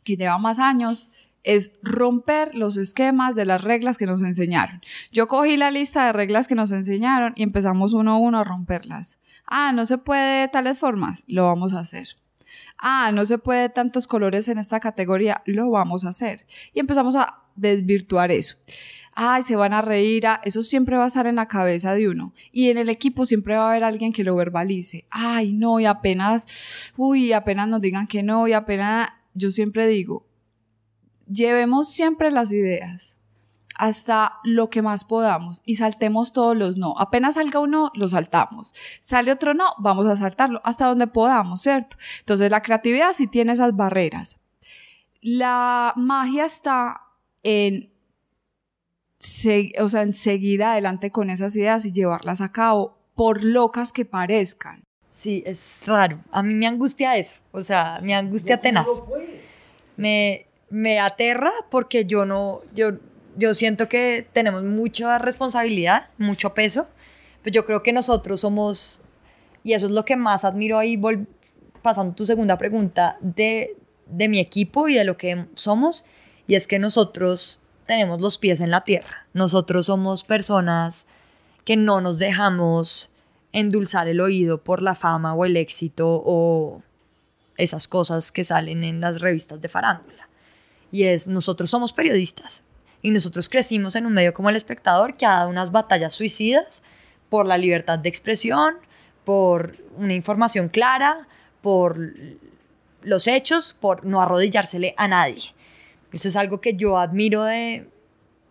que 0.05 0.17
lleva 0.17 0.37
más 0.37 0.59
años, 0.59 1.11
es 1.45 1.73
romper 1.83 2.55
los 2.55 2.77
esquemas 2.77 3.35
de 3.35 3.47
las 3.47 3.65
reglas 3.65 3.97
que 3.97 4.05
nos 4.05 4.23
enseñaron. 4.23 4.83
Yo 5.13 5.29
cogí 5.29 5.57
la 5.57 5.71
lista 5.71 6.05
de 6.05 6.13
reglas 6.13 6.47
que 6.47 6.55
nos 6.55 6.73
enseñaron 6.73 7.33
y 7.37 7.43
empezamos 7.43 7.95
uno 7.95 8.13
a 8.13 8.19
uno 8.19 8.39
a 8.39 8.45
romperlas. 8.45 9.19
Ah, 9.51 9.73
no 9.73 9.85
se 9.85 9.99
puede 9.99 10.43
de 10.43 10.49
tales 10.49 10.79
formas, 10.79 11.25
lo 11.27 11.47
vamos 11.47 11.75
a 11.75 11.81
hacer. 11.81 12.09
Ah, 12.79 13.11
no 13.13 13.27
se 13.27 13.37
puede 13.37 13.69
tantos 13.69 14.07
colores 14.07 14.47
en 14.49 14.59
esta 14.59 14.79
categoría, 14.79 15.43
lo 15.45 15.71
vamos 15.71 16.05
a 16.05 16.11
hacer. 16.11 16.47
Y 16.73 16.79
empezamos 16.79 17.17
a 17.17 17.43
desvirtuar 17.57 18.31
eso. 18.31 18.57
Ay, 19.13 19.43
se 19.43 19.57
van 19.57 19.73
a 19.73 19.83
reír, 19.83 20.29
ah, 20.29 20.41
eso 20.45 20.63
siempre 20.63 20.97
va 20.97 21.05
a 21.05 21.09
estar 21.09 21.27
en 21.27 21.35
la 21.35 21.49
cabeza 21.49 21.93
de 21.95 22.09
uno. 22.09 22.33
Y 22.53 22.71
en 22.71 22.79
el 22.79 22.89
equipo 22.89 23.27
siempre 23.27 23.57
va 23.57 23.65
a 23.65 23.71
haber 23.71 23.85
alguien 23.85 24.13
que 24.13 24.23
lo 24.25 24.37
verbalice. 24.37 25.07
Ay, 25.11 25.53
no, 25.53 25.81
y 25.81 25.87
apenas, 25.87 26.93
uy, 26.97 27.33
apenas 27.33 27.69
nos 27.69 27.81
digan 27.81 28.07
que 28.07 28.23
no, 28.23 28.47
y 28.47 28.53
apenas, 28.53 29.09
yo 29.35 29.51
siempre 29.51 29.89
digo, 29.89 30.27
llevemos 31.27 31.93
siempre 31.93 32.31
las 32.31 32.53
ideas 32.53 33.20
hasta 33.81 34.41
lo 34.45 34.69
que 34.69 34.83
más 34.83 35.05
podamos 35.05 35.63
y 35.65 35.77
saltemos 35.77 36.35
todos 36.35 36.55
los 36.55 36.77
no. 36.77 36.95
Apenas 36.99 37.37
salga 37.37 37.61
uno, 37.61 37.91
lo 37.95 38.11
saltamos. 38.11 38.75
Sale 39.01 39.33
otro 39.33 39.55
no, 39.55 39.73
vamos 39.79 40.07
a 40.07 40.17
saltarlo 40.17 40.61
hasta 40.65 40.85
donde 40.85 41.07
podamos, 41.07 41.63
¿cierto? 41.63 41.97
Entonces 42.19 42.51
la 42.51 42.61
creatividad 42.61 43.15
sí 43.15 43.27
tiene 43.27 43.53
esas 43.53 43.75
barreras. 43.75 44.39
La 45.23 45.95
magia 45.97 46.45
está 46.45 47.01
en, 47.43 47.91
o 49.81 49.89
sea, 49.89 50.03
en 50.03 50.13
seguir 50.13 50.63
adelante 50.63 51.11
con 51.11 51.31
esas 51.31 51.57
ideas 51.57 51.87
y 51.87 51.93
llevarlas 51.93 52.43
a 52.43 52.53
cabo, 52.53 52.99
por 53.15 53.43
locas 53.43 53.95
que 53.95 54.05
parezcan. 54.05 54.85
Sí, 55.11 55.43
es 55.47 55.85
raro. 55.87 56.23
A 56.31 56.43
mí 56.43 56.55
me 56.55 56.67
angustia 56.67 57.17
eso. 57.17 57.41
O 57.53 57.63
sea, 57.63 57.99
me 58.03 58.15
angustia 58.15 58.61
tenaz. 58.61 58.87
Me, 59.97 60.47
me 60.69 61.01
aterra 61.01 61.53
porque 61.71 62.05
yo 62.05 62.27
no, 62.27 62.61
yo 62.75 62.99
yo 63.41 63.55
siento 63.55 63.89
que 63.89 64.29
tenemos 64.33 64.63
mucha 64.63 65.19
responsabilidad, 65.19 66.09
mucho 66.19 66.55
peso, 66.55 66.87
Pues 67.43 67.55
yo 67.55 67.65
creo 67.65 67.83
que 67.83 67.93
nosotros 67.95 68.41
somos, 68.41 69.01
y 69.65 69.73
eso 69.73 69.87
es 69.87 69.93
lo 69.93 70.05
que 70.05 70.15
más 70.15 70.45
admiro 70.45 70.79
ahí, 70.79 71.01
pasando 71.81 72.15
tu 72.15 72.27
segunda 72.27 72.59
pregunta, 72.59 73.17
de, 73.23 73.77
de 74.07 74.29
mi 74.29 74.39
equipo 74.39 74.89
y 74.89 74.95
de 74.95 75.05
lo 75.05 75.17
que 75.17 75.47
somos, 75.55 76.05
y 76.47 76.55
es 76.55 76.67
que 76.67 76.79
nosotros 76.79 77.63
tenemos 77.87 78.21
los 78.21 78.37
pies 78.37 78.61
en 78.61 78.71
la 78.71 78.83
tierra. 78.83 79.27
Nosotros 79.33 79.87
somos 79.87 80.23
personas 80.23 81.07
que 81.65 81.77
no 81.77 82.03
nos 82.03 82.19
dejamos 82.19 83.11
endulzar 83.53 84.07
el 84.07 84.21
oído 84.21 84.63
por 84.63 84.83
la 84.83 84.95
fama 84.95 85.35
o 85.35 85.47
el 85.47 85.57
éxito 85.57 86.23
o 86.25 86.83
esas 87.57 87.89
cosas 87.89 88.33
que 88.33 88.45
salen 88.45 88.85
en 88.85 89.01
las 89.01 89.21
revistas 89.21 89.63
de 89.63 89.69
farándula. 89.71 90.29
Y 90.93 91.05
es, 91.05 91.27
nosotros 91.27 91.71
somos 91.71 91.95
periodistas 91.95 92.65
y 93.03 93.11
nosotros 93.11 93.49
crecimos 93.49 93.97
en 93.97 94.07
un 94.07 94.13
medio 94.13 94.35
como 94.35 94.51
El 94.51 94.57
Espectador 94.57 95.17
que 95.17 95.27
ha 95.27 95.31
dado 95.31 95.49
unas 95.49 95.73
batallas 95.73 96.13
suicidas 96.13 96.83
por 97.29 97.47
la 97.47 97.59
libertad 97.59 97.99
de 97.99 98.09
expresión, 98.09 98.77
por 99.25 99.77
una 99.97 100.15
información 100.15 100.69
clara, 100.69 101.29
por 101.63 101.99
los 103.03 103.27
hechos, 103.27 103.77
por 103.79 104.05
no 104.05 104.21
arrodillársele 104.21 104.95
a 104.97 105.09
nadie. 105.09 105.55
Eso 106.13 106.29
es 106.29 106.37
algo 106.37 106.61
que 106.61 106.75
yo 106.75 106.99
admiro 106.99 107.45
de 107.45 107.89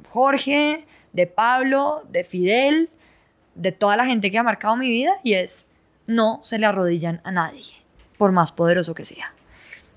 Jorge, 0.10 0.86
de 1.14 1.28
Pablo, 1.28 2.04
de 2.10 2.24
Fidel, 2.24 2.90
de 3.56 3.72
toda 3.72 3.98
la 3.98 4.06
gente 4.06 4.32
que 4.32 4.38
ha 4.38 4.44
marcado 4.44 4.78
mi 4.78 4.90
vida 4.90 5.12
y 5.24 5.34
es 5.34 5.68
no 6.08 6.40
se 6.42 6.58
le 6.58 6.66
arrodillan 6.66 7.22
a 7.24 7.32
nadie, 7.32 7.66
por 8.18 8.32
más 8.32 8.52
poderoso 8.52 8.96
que 8.96 9.06
sea. 9.06 9.34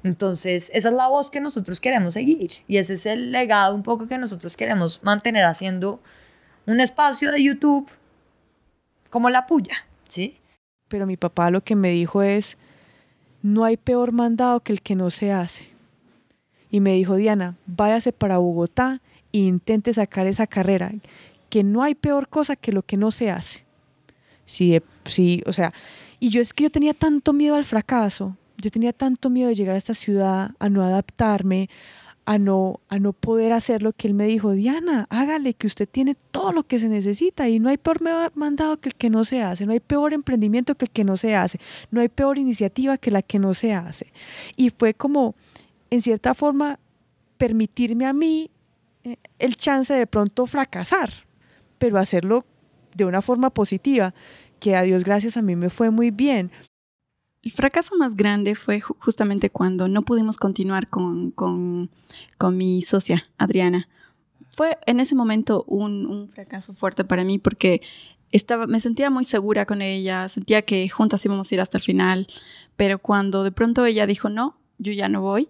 Entonces, 0.04 0.70
esa 0.74 0.88
es 0.88 0.94
la 0.94 1.08
voz 1.08 1.30
que 1.30 1.40
nosotros 1.40 1.80
queremos 1.80 2.14
seguir 2.14 2.52
y 2.66 2.78
ese 2.78 2.94
es 2.94 3.06
el 3.06 3.30
legado 3.30 3.74
un 3.74 3.82
poco 3.82 4.08
que 4.08 4.18
nosotros 4.18 4.56
queremos 4.56 5.02
mantener 5.02 5.44
haciendo 5.44 6.00
un 6.66 6.80
espacio 6.80 7.30
de 7.30 7.42
YouTube 7.42 7.88
como 9.10 9.30
la 9.30 9.46
puya, 9.46 9.86
¿sí? 10.08 10.36
Pero 10.88 11.06
mi 11.06 11.16
papá 11.16 11.50
lo 11.50 11.62
que 11.62 11.76
me 11.76 11.90
dijo 11.90 12.22
es, 12.22 12.56
no 13.42 13.64
hay 13.64 13.76
peor 13.76 14.12
mandado 14.12 14.60
que 14.60 14.72
el 14.72 14.82
que 14.82 14.96
no 14.96 15.10
se 15.10 15.32
hace. 15.32 15.68
Y 16.70 16.80
me 16.80 16.94
dijo, 16.94 17.16
Diana, 17.16 17.56
váyase 17.66 18.12
para 18.12 18.38
Bogotá 18.38 19.00
e 19.32 19.38
intente 19.38 19.92
sacar 19.92 20.26
esa 20.26 20.46
carrera, 20.46 20.92
que 21.48 21.62
no 21.62 21.82
hay 21.82 21.94
peor 21.94 22.28
cosa 22.28 22.56
que 22.56 22.72
lo 22.72 22.82
que 22.82 22.96
no 22.96 23.10
se 23.10 23.30
hace. 23.30 23.64
Sí, 24.46 24.80
sí, 25.04 25.42
o 25.46 25.52
sea, 25.52 25.72
y 26.18 26.30
yo 26.30 26.40
es 26.40 26.52
que 26.52 26.64
yo 26.64 26.70
tenía 26.70 26.94
tanto 26.94 27.32
miedo 27.32 27.54
al 27.54 27.64
fracaso, 27.64 28.36
yo 28.62 28.70
tenía 28.70 28.92
tanto 28.92 29.28
miedo 29.28 29.48
de 29.48 29.56
llegar 29.56 29.74
a 29.74 29.78
esta 29.78 29.92
ciudad, 29.92 30.52
a 30.58 30.70
no 30.70 30.82
adaptarme, 30.82 31.68
a 32.24 32.38
no, 32.38 32.80
a 32.88 33.00
no 33.00 33.12
poder 33.12 33.52
hacer 33.52 33.82
lo 33.82 33.92
que 33.92 34.06
él 34.06 34.14
me 34.14 34.26
dijo, 34.26 34.52
Diana, 34.52 35.06
hágale 35.10 35.54
que 35.54 35.66
usted 35.66 35.88
tiene 35.88 36.16
todo 36.30 36.52
lo 36.52 36.62
que 36.62 36.78
se 36.78 36.88
necesita 36.88 37.48
y 37.48 37.58
no 37.58 37.68
hay 37.68 37.78
peor 37.78 38.00
mandado 38.34 38.78
que 38.78 38.90
el 38.90 38.94
que 38.94 39.10
no 39.10 39.24
se 39.24 39.42
hace, 39.42 39.66
no 39.66 39.72
hay 39.72 39.80
peor 39.80 40.12
emprendimiento 40.12 40.76
que 40.76 40.84
el 40.84 40.90
que 40.92 41.02
no 41.02 41.16
se 41.16 41.34
hace, 41.34 41.58
no 41.90 42.00
hay 42.00 42.08
peor 42.08 42.38
iniciativa 42.38 42.96
que 42.96 43.10
la 43.10 43.22
que 43.22 43.40
no 43.40 43.54
se 43.54 43.74
hace. 43.74 44.12
Y 44.56 44.70
fue 44.70 44.94
como, 44.94 45.34
en 45.90 46.00
cierta 46.00 46.34
forma, 46.34 46.78
permitirme 47.36 48.06
a 48.06 48.12
mí 48.12 48.50
eh, 49.02 49.16
el 49.40 49.56
chance 49.56 49.92
de 49.92 50.06
pronto 50.06 50.46
fracasar, 50.46 51.10
pero 51.78 51.98
hacerlo 51.98 52.44
de 52.94 53.04
una 53.04 53.22
forma 53.22 53.50
positiva, 53.50 54.14
que 54.60 54.76
a 54.76 54.82
Dios 54.82 55.02
gracias 55.02 55.36
a 55.36 55.42
mí 55.42 55.56
me 55.56 55.70
fue 55.70 55.90
muy 55.90 56.12
bien. 56.12 56.52
El 57.42 57.50
fracaso 57.50 57.96
más 57.96 58.14
grande 58.14 58.54
fue 58.54 58.80
justamente 58.80 59.50
cuando 59.50 59.88
no 59.88 60.02
pudimos 60.02 60.36
continuar 60.36 60.88
con, 60.88 61.32
con, 61.32 61.90
con 62.38 62.56
mi 62.56 62.82
socia, 62.82 63.28
Adriana. 63.36 63.88
Fue 64.56 64.78
en 64.86 65.00
ese 65.00 65.16
momento 65.16 65.64
un, 65.66 66.06
un, 66.06 66.28
fracaso 66.28 66.72
fuerte 66.72 67.04
para 67.04 67.24
mí 67.24 67.38
porque 67.38 67.82
estaba, 68.30 68.66
me 68.68 68.78
sentía 68.78 69.10
muy 69.10 69.24
segura 69.24 69.66
con 69.66 69.82
ella, 69.82 70.28
sentía 70.28 70.62
que 70.62 70.88
juntas 70.88 71.24
íbamos 71.24 71.50
a 71.50 71.54
ir 71.54 71.60
hasta 71.60 71.78
el 71.78 71.84
final, 71.84 72.28
pero 72.76 73.00
cuando 73.00 73.42
de 73.42 73.50
pronto 73.50 73.84
ella 73.86 74.06
dijo, 74.06 74.28
no, 74.28 74.56
yo 74.78 74.92
ya 74.92 75.08
no 75.08 75.20
voy, 75.20 75.48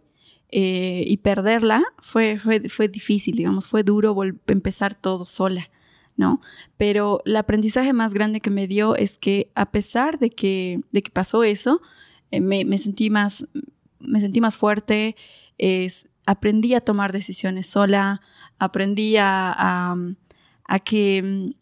eh, 0.55 1.05
y 1.07 1.16
perderla 1.18 1.83
fue, 2.00 2.38
fue, 2.38 2.68
fue, 2.68 2.88
difícil, 2.88 3.37
digamos, 3.37 3.68
fue 3.68 3.83
duro 3.83 4.14
empezar 4.46 4.94
todo 4.94 5.24
sola. 5.24 5.70
¿No? 6.16 6.40
Pero 6.77 7.20
el 7.25 7.37
aprendizaje 7.37 7.92
más 7.92 8.14
grande 8.14 8.40
que 8.40 8.51
me 8.51 8.66
dio 8.66 8.96
es 8.96 9.18
que 9.18 9.51
a 9.55 9.70
pesar 9.70 10.18
de 10.18 10.31
que, 10.31 10.81
de 10.92 11.03
que 11.03 11.11
pasó 11.11 11.44
eso, 11.44 11.81
eh, 12.31 12.40
me, 12.40 12.64
me, 12.64 12.79
sentí 12.79 13.11
más, 13.11 13.46
me 13.98 14.20
sentí 14.20 14.40
más 14.40 14.57
fuerte, 14.57 15.16
es, 15.59 16.09
aprendí 16.27 16.75
a 16.75 16.81
tomar 16.81 17.12
decisiones 17.12 17.66
sola, 17.66 18.20
aprendí 18.59 19.16
a, 19.16 19.94
a, 20.66 20.79
que, 20.81 21.55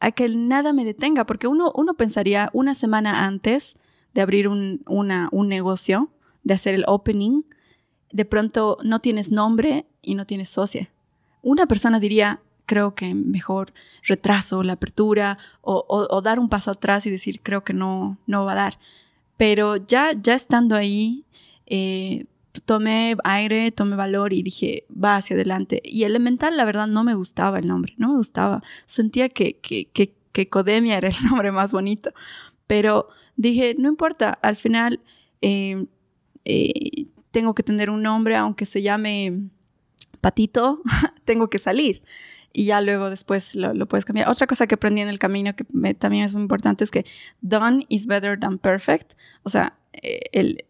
a 0.00 0.10
que 0.12 0.28
nada 0.28 0.72
me 0.72 0.84
detenga, 0.84 1.26
porque 1.26 1.46
uno, 1.46 1.72
uno 1.74 1.94
pensaría 1.94 2.50
una 2.52 2.74
semana 2.74 3.24
antes 3.24 3.76
de 4.12 4.20
abrir 4.20 4.48
un, 4.48 4.82
una, 4.86 5.28
un 5.32 5.48
negocio, 5.48 6.10
de 6.42 6.54
hacer 6.54 6.74
el 6.74 6.84
opening, 6.86 7.42
de 8.12 8.24
pronto 8.24 8.78
no 8.84 9.00
tienes 9.00 9.30
nombre 9.30 9.86
y 10.02 10.14
no 10.14 10.26
tienes 10.26 10.50
socia. 10.50 10.90
Una 11.42 11.66
persona 11.66 11.98
diría, 11.98 12.40
creo 12.66 12.94
que 12.94 13.14
mejor 13.14 13.72
retraso 14.02 14.62
la 14.62 14.74
apertura 14.74 15.38
o, 15.60 16.20
dar 16.22 16.38
un 16.38 16.48
paso 16.48 16.70
atrás 16.70 17.06
y 17.06 17.10
decir, 17.10 17.40
creo 17.42 17.64
que 17.64 17.74
no, 17.74 18.18
no 18.26 18.44
va 18.44 18.52
a 18.52 18.56
dar. 18.56 18.78
Pero 19.36 19.76
ya, 19.76 20.12
ya 20.12 20.34
estando 20.34 20.76
ahí, 20.76 21.24
eh, 21.66 22.26
tomé 22.64 23.16
aire, 23.24 23.72
tomé 23.72 23.96
valor 23.96 24.32
y 24.32 24.42
dije, 24.42 24.86
va 24.90 25.16
hacia 25.16 25.34
adelante. 25.34 25.82
Y 25.84 26.04
Elemental, 26.04 26.56
la 26.56 26.64
verdad, 26.64 26.86
no 26.86 27.04
me 27.04 27.14
gustaba 27.14 27.58
el 27.58 27.66
nombre, 27.66 27.94
no 27.98 28.08
me 28.08 28.16
gustaba. 28.16 28.62
Sentía 28.86 29.28
que, 29.28 29.58
que, 29.58 29.88
que, 30.32 30.48
Codemia 30.48 30.96
era 30.96 31.08
el 31.08 31.14
nombre 31.28 31.52
más 31.52 31.72
bonito. 31.72 32.12
Pero 32.66 33.08
dije, 33.36 33.74
no 33.78 33.88
importa, 33.88 34.38
al 34.42 34.56
final 34.56 35.00
eh, 35.42 35.86
eh, 36.44 37.06
tengo 37.30 37.54
que 37.54 37.62
tener 37.62 37.90
un 37.90 38.02
nombre, 38.02 38.36
aunque 38.36 38.64
se 38.66 38.80
llame 38.80 39.48
Patito, 40.20 40.80
tengo 41.24 41.50
que 41.50 41.58
salir 41.58 42.02
y 42.56 42.66
ya 42.66 42.80
luego 42.80 43.10
después 43.10 43.56
lo, 43.56 43.86
puedes 43.86 44.04
cambiar. 44.04 44.28
Otra 44.28 44.46
cosa 44.46 44.68
que 44.68 44.76
aprendí 44.76 45.02
en 45.02 45.08
el 45.08 45.18
camino 45.18 45.54
que 45.56 45.64
también 45.94 46.24
es 46.24 46.34
muy 46.34 46.42
importante 46.42 46.84
es 46.84 46.90
que 46.92 47.04
done 47.40 47.84
is 47.88 48.06
better 48.06 48.38
than 48.38 48.58
perfect. 48.58 49.14
O 49.42 49.50
sea, 49.50 49.76
eh, 49.92 50.20
el, 50.32 50.64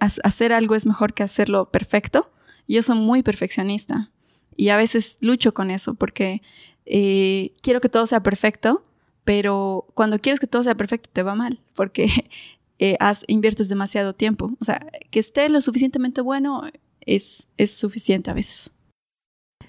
hacer 0.00 0.52
algo 0.52 0.74
es 0.74 0.86
mejor 0.86 1.14
que 1.14 1.22
hacerlo 1.22 1.70
perfecto. 1.70 2.32
Yo 2.66 2.82
soy 2.82 2.98
muy 2.98 3.22
perfeccionista 3.22 4.10
y 4.56 4.70
a 4.70 4.76
veces 4.76 5.18
lucho 5.20 5.54
con 5.54 5.70
eso 5.70 5.94
porque 5.94 6.42
eh, 6.84 7.52
quiero 7.62 7.80
que 7.80 7.88
todo 7.88 8.08
sea 8.08 8.22
perfecto, 8.24 8.84
pero 9.24 9.86
cuando 9.94 10.18
quieres 10.18 10.40
que 10.40 10.48
todo 10.48 10.64
sea 10.64 10.74
perfecto 10.74 11.10
te 11.12 11.22
va 11.22 11.36
mal 11.36 11.60
porque 11.74 12.08
eh, 12.80 12.98
inviertes 13.28 13.68
demasiado 13.68 14.14
tiempo. 14.16 14.50
O 14.60 14.64
sea, 14.64 14.84
que 15.12 15.20
esté 15.20 15.48
lo 15.48 15.60
suficientemente 15.60 16.22
bueno 16.22 16.64
es, 17.02 17.46
es 17.56 17.70
suficiente 17.70 18.32
a 18.32 18.34
veces. 18.34 18.72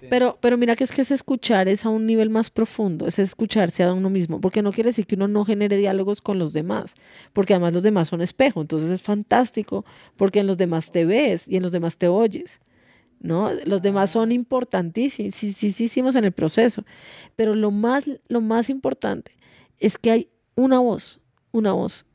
Pero, 0.09 0.37
pero 0.41 0.57
mira 0.57 0.75
que 0.75 0.83
es 0.83 0.91
que 0.91 1.01
es 1.01 1.11
escuchar 1.11 1.67
es 1.67 1.85
a 1.85 1.89
un 1.89 2.05
nivel 2.05 2.29
más 2.29 2.49
profundo, 2.49 3.07
es 3.07 3.19
escucharse 3.19 3.83
a 3.83 3.93
uno 3.93 4.09
mismo, 4.09 4.41
porque 4.41 4.61
no 4.61 4.71
quiere 4.71 4.89
decir 4.89 5.05
que 5.05 5.15
uno 5.15 5.27
no 5.27 5.45
genere 5.45 5.77
diálogos 5.77 6.21
con 6.21 6.39
los 6.39 6.53
demás, 6.53 6.95
porque 7.33 7.53
además 7.53 7.73
los 7.73 7.83
demás 7.83 8.07
son 8.09 8.21
espejo, 8.21 8.61
entonces 8.61 8.89
es 8.91 9.01
fantástico, 9.01 9.85
porque 10.15 10.39
en 10.39 10.47
los 10.47 10.57
demás 10.57 10.91
te 10.91 11.05
ves 11.05 11.47
y 11.47 11.57
en 11.57 11.63
los 11.63 11.71
demás 11.71 11.97
te 11.97 12.07
oyes, 12.07 12.61
¿no? 13.19 13.51
Los 13.65 13.81
demás 13.81 14.11
son 14.11 14.31
importantísimos, 14.31 15.35
sí, 15.35 15.53
sí, 15.53 15.71
sí, 15.71 15.85
hicimos 15.85 16.15
en 16.15 16.25
el 16.25 16.31
proceso, 16.31 16.83
pero 17.35 17.55
lo 17.55 17.71
más, 17.71 18.05
lo 18.27 18.41
más 18.41 18.69
importante 18.69 19.31
es 19.79 19.97
que 19.97 20.11
hay 20.11 20.29
una 20.55 20.79
voz, 20.79 21.21
una 21.51 21.73
voz, 21.73 22.05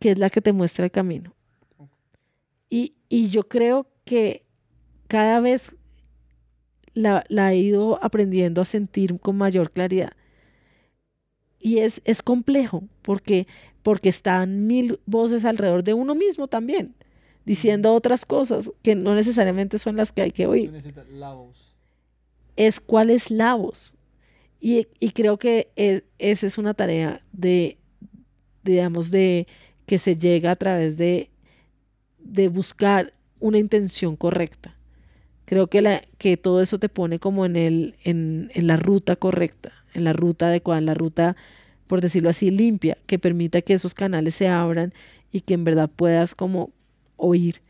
que 0.00 0.12
es 0.12 0.18
la 0.18 0.30
que 0.30 0.40
te 0.40 0.52
muestra 0.52 0.84
el 0.84 0.90
camino. 0.90 1.34
Y, 2.68 2.94
y 3.08 3.28
yo 3.28 3.46
creo 3.48 3.86
que 4.04 4.44
cada 5.06 5.40
vez 5.40 5.74
la, 6.94 7.52
he 7.52 7.56
ido 7.56 8.02
aprendiendo 8.02 8.60
a 8.60 8.64
sentir 8.64 9.18
con 9.20 9.36
mayor 9.36 9.70
claridad. 9.70 10.12
Y 11.58 11.78
es, 11.78 12.00
es 12.04 12.22
complejo 12.22 12.84
porque, 13.02 13.46
porque 13.82 14.08
están 14.08 14.66
mil 14.66 15.00
voces 15.06 15.44
alrededor 15.44 15.82
de 15.82 15.94
uno 15.94 16.14
mismo 16.14 16.46
también, 16.46 16.94
diciendo 17.44 17.94
otras 17.94 18.24
cosas 18.24 18.70
que 18.82 18.94
no 18.94 19.14
necesariamente 19.14 19.78
son 19.78 19.96
las 19.96 20.12
que 20.12 20.22
hay 20.22 20.30
que 20.30 20.46
oír. 20.46 20.72
Es 22.56 22.80
cuál 22.80 23.10
es 23.10 23.30
la 23.30 23.54
voz. 23.54 23.94
Y, 24.60 24.86
creo 25.10 25.38
que 25.38 25.68
e, 25.76 26.04
esa 26.18 26.46
es 26.46 26.56
una 26.56 26.72
tarea 26.72 27.22
de, 27.32 27.76
digamos, 28.62 29.10
de 29.10 29.46
que 29.84 29.98
se 29.98 30.16
llega 30.16 30.52
a 30.52 30.56
través 30.56 30.96
de, 30.96 31.28
de 32.18 32.48
buscar 32.48 33.12
una 33.40 33.58
intención 33.58 34.16
correcta. 34.16 34.74
Creo 35.46 35.66
que, 35.66 35.82
la, 35.82 36.02
que 36.18 36.36
todo 36.36 36.62
eso 36.62 36.78
te 36.78 36.88
pone 36.88 37.18
como 37.18 37.44
en, 37.44 37.56
el, 37.56 37.96
en, 38.04 38.50
en 38.54 38.66
la 38.66 38.76
ruta 38.76 39.16
correcta, 39.16 39.72
en 39.92 40.04
la 40.04 40.12
ruta 40.12 40.46
adecuada, 40.46 40.78
en 40.78 40.86
la 40.86 40.94
ruta, 40.94 41.36
por 41.86 42.00
decirlo 42.00 42.30
así, 42.30 42.50
limpia, 42.50 42.96
que 43.06 43.18
permita 43.18 43.60
que 43.60 43.74
esos 43.74 43.94
canales 43.94 44.34
se 44.34 44.48
abran 44.48 44.94
y 45.32 45.42
que 45.42 45.54
en 45.54 45.64
verdad 45.64 45.90
puedas 45.94 46.34
como 46.34 46.70
oír. 47.16 47.60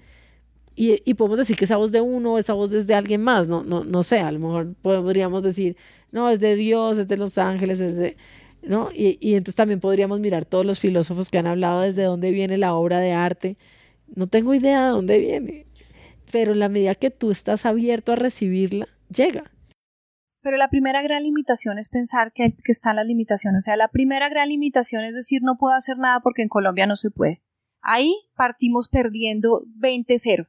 Y, 0.77 1.03
y, 1.05 1.15
podemos 1.15 1.39
decir 1.39 1.57
que 1.57 1.65
esa 1.67 1.77
voz 1.77 1.93
de 1.93 2.01
uno, 2.01 2.39
esa 2.39 2.53
voz 2.53 2.73
es 2.73 2.87
de 2.87 2.95
alguien 2.95 3.23
más, 3.23 3.49
no, 3.49 3.63
no, 3.63 3.85
no 3.85 4.03
sé, 4.03 4.19
a 4.19 4.33
lo 4.33 4.41
mejor 4.41 4.75
podríamos 4.83 5.45
decir, 5.45 5.77
no, 6.11 6.31
es 6.31 6.41
de 6.41 6.57
Dios, 6.57 6.99
es 6.99 7.09
de 7.09 7.17
los 7.17 7.39
ángeles, 7.39 7.81
es 7.81 7.97
de... 7.97 8.17
¿no? 8.63 8.91
Y, 8.93 9.19
y 9.21 9.35
entonces 9.35 9.57
también 9.57 9.81
podríamos 9.81 10.21
mirar 10.21 10.45
todos 10.45 10.67
los 10.67 10.81
filósofos 10.81 11.31
que 11.31 11.39
han 11.39 11.47
hablado 11.47 11.83
desde 11.83 12.05
dónde 12.05 12.31
viene 12.33 12.59
la 12.59 12.75
obra 12.75 12.99
de 13.01 13.13
arte. 13.13 13.57
No 14.15 14.27
tengo 14.27 14.55
idea 14.55 14.87
de 14.87 14.91
dónde 14.91 15.19
viene, 15.19 15.67
pero 16.35 16.51
en 16.51 16.59
la 16.59 16.69
medida 16.69 16.97
que 16.97 17.13
tú 17.13 17.31
estás 17.31 17.65
abierto 17.65 18.11
a 18.11 18.17
recibirla, 18.17 18.89
llega. 19.09 19.53
Pero 20.41 20.57
la 20.57 20.69
primera 20.69 21.01
gran 21.01 21.23
limitación 21.23 21.79
es 21.79 21.89
pensar 21.89 22.33
que, 22.33 22.53
que 22.65 22.73
están 22.73 22.97
las 22.97 23.07
limitaciones. 23.07 23.59
O 23.59 23.65
sea, 23.67 23.77
la 23.77 23.87
primera 23.87 24.29
gran 24.29 24.49
limitación 24.49 25.05
es 25.05 25.15
decir, 25.15 25.43
no 25.45 25.59
puedo 25.59 25.77
hacer 25.77 25.97
nada 25.97 26.19
porque 26.19 26.43
en 26.43 26.49
Colombia 26.49 26.89
no 26.89 26.97
se 26.97 27.13
puede. 27.13 27.41
Ahí 27.83 28.13
partimos 28.35 28.89
perdiendo 28.89 29.65
20-0. 29.79 30.47
O 30.47 30.49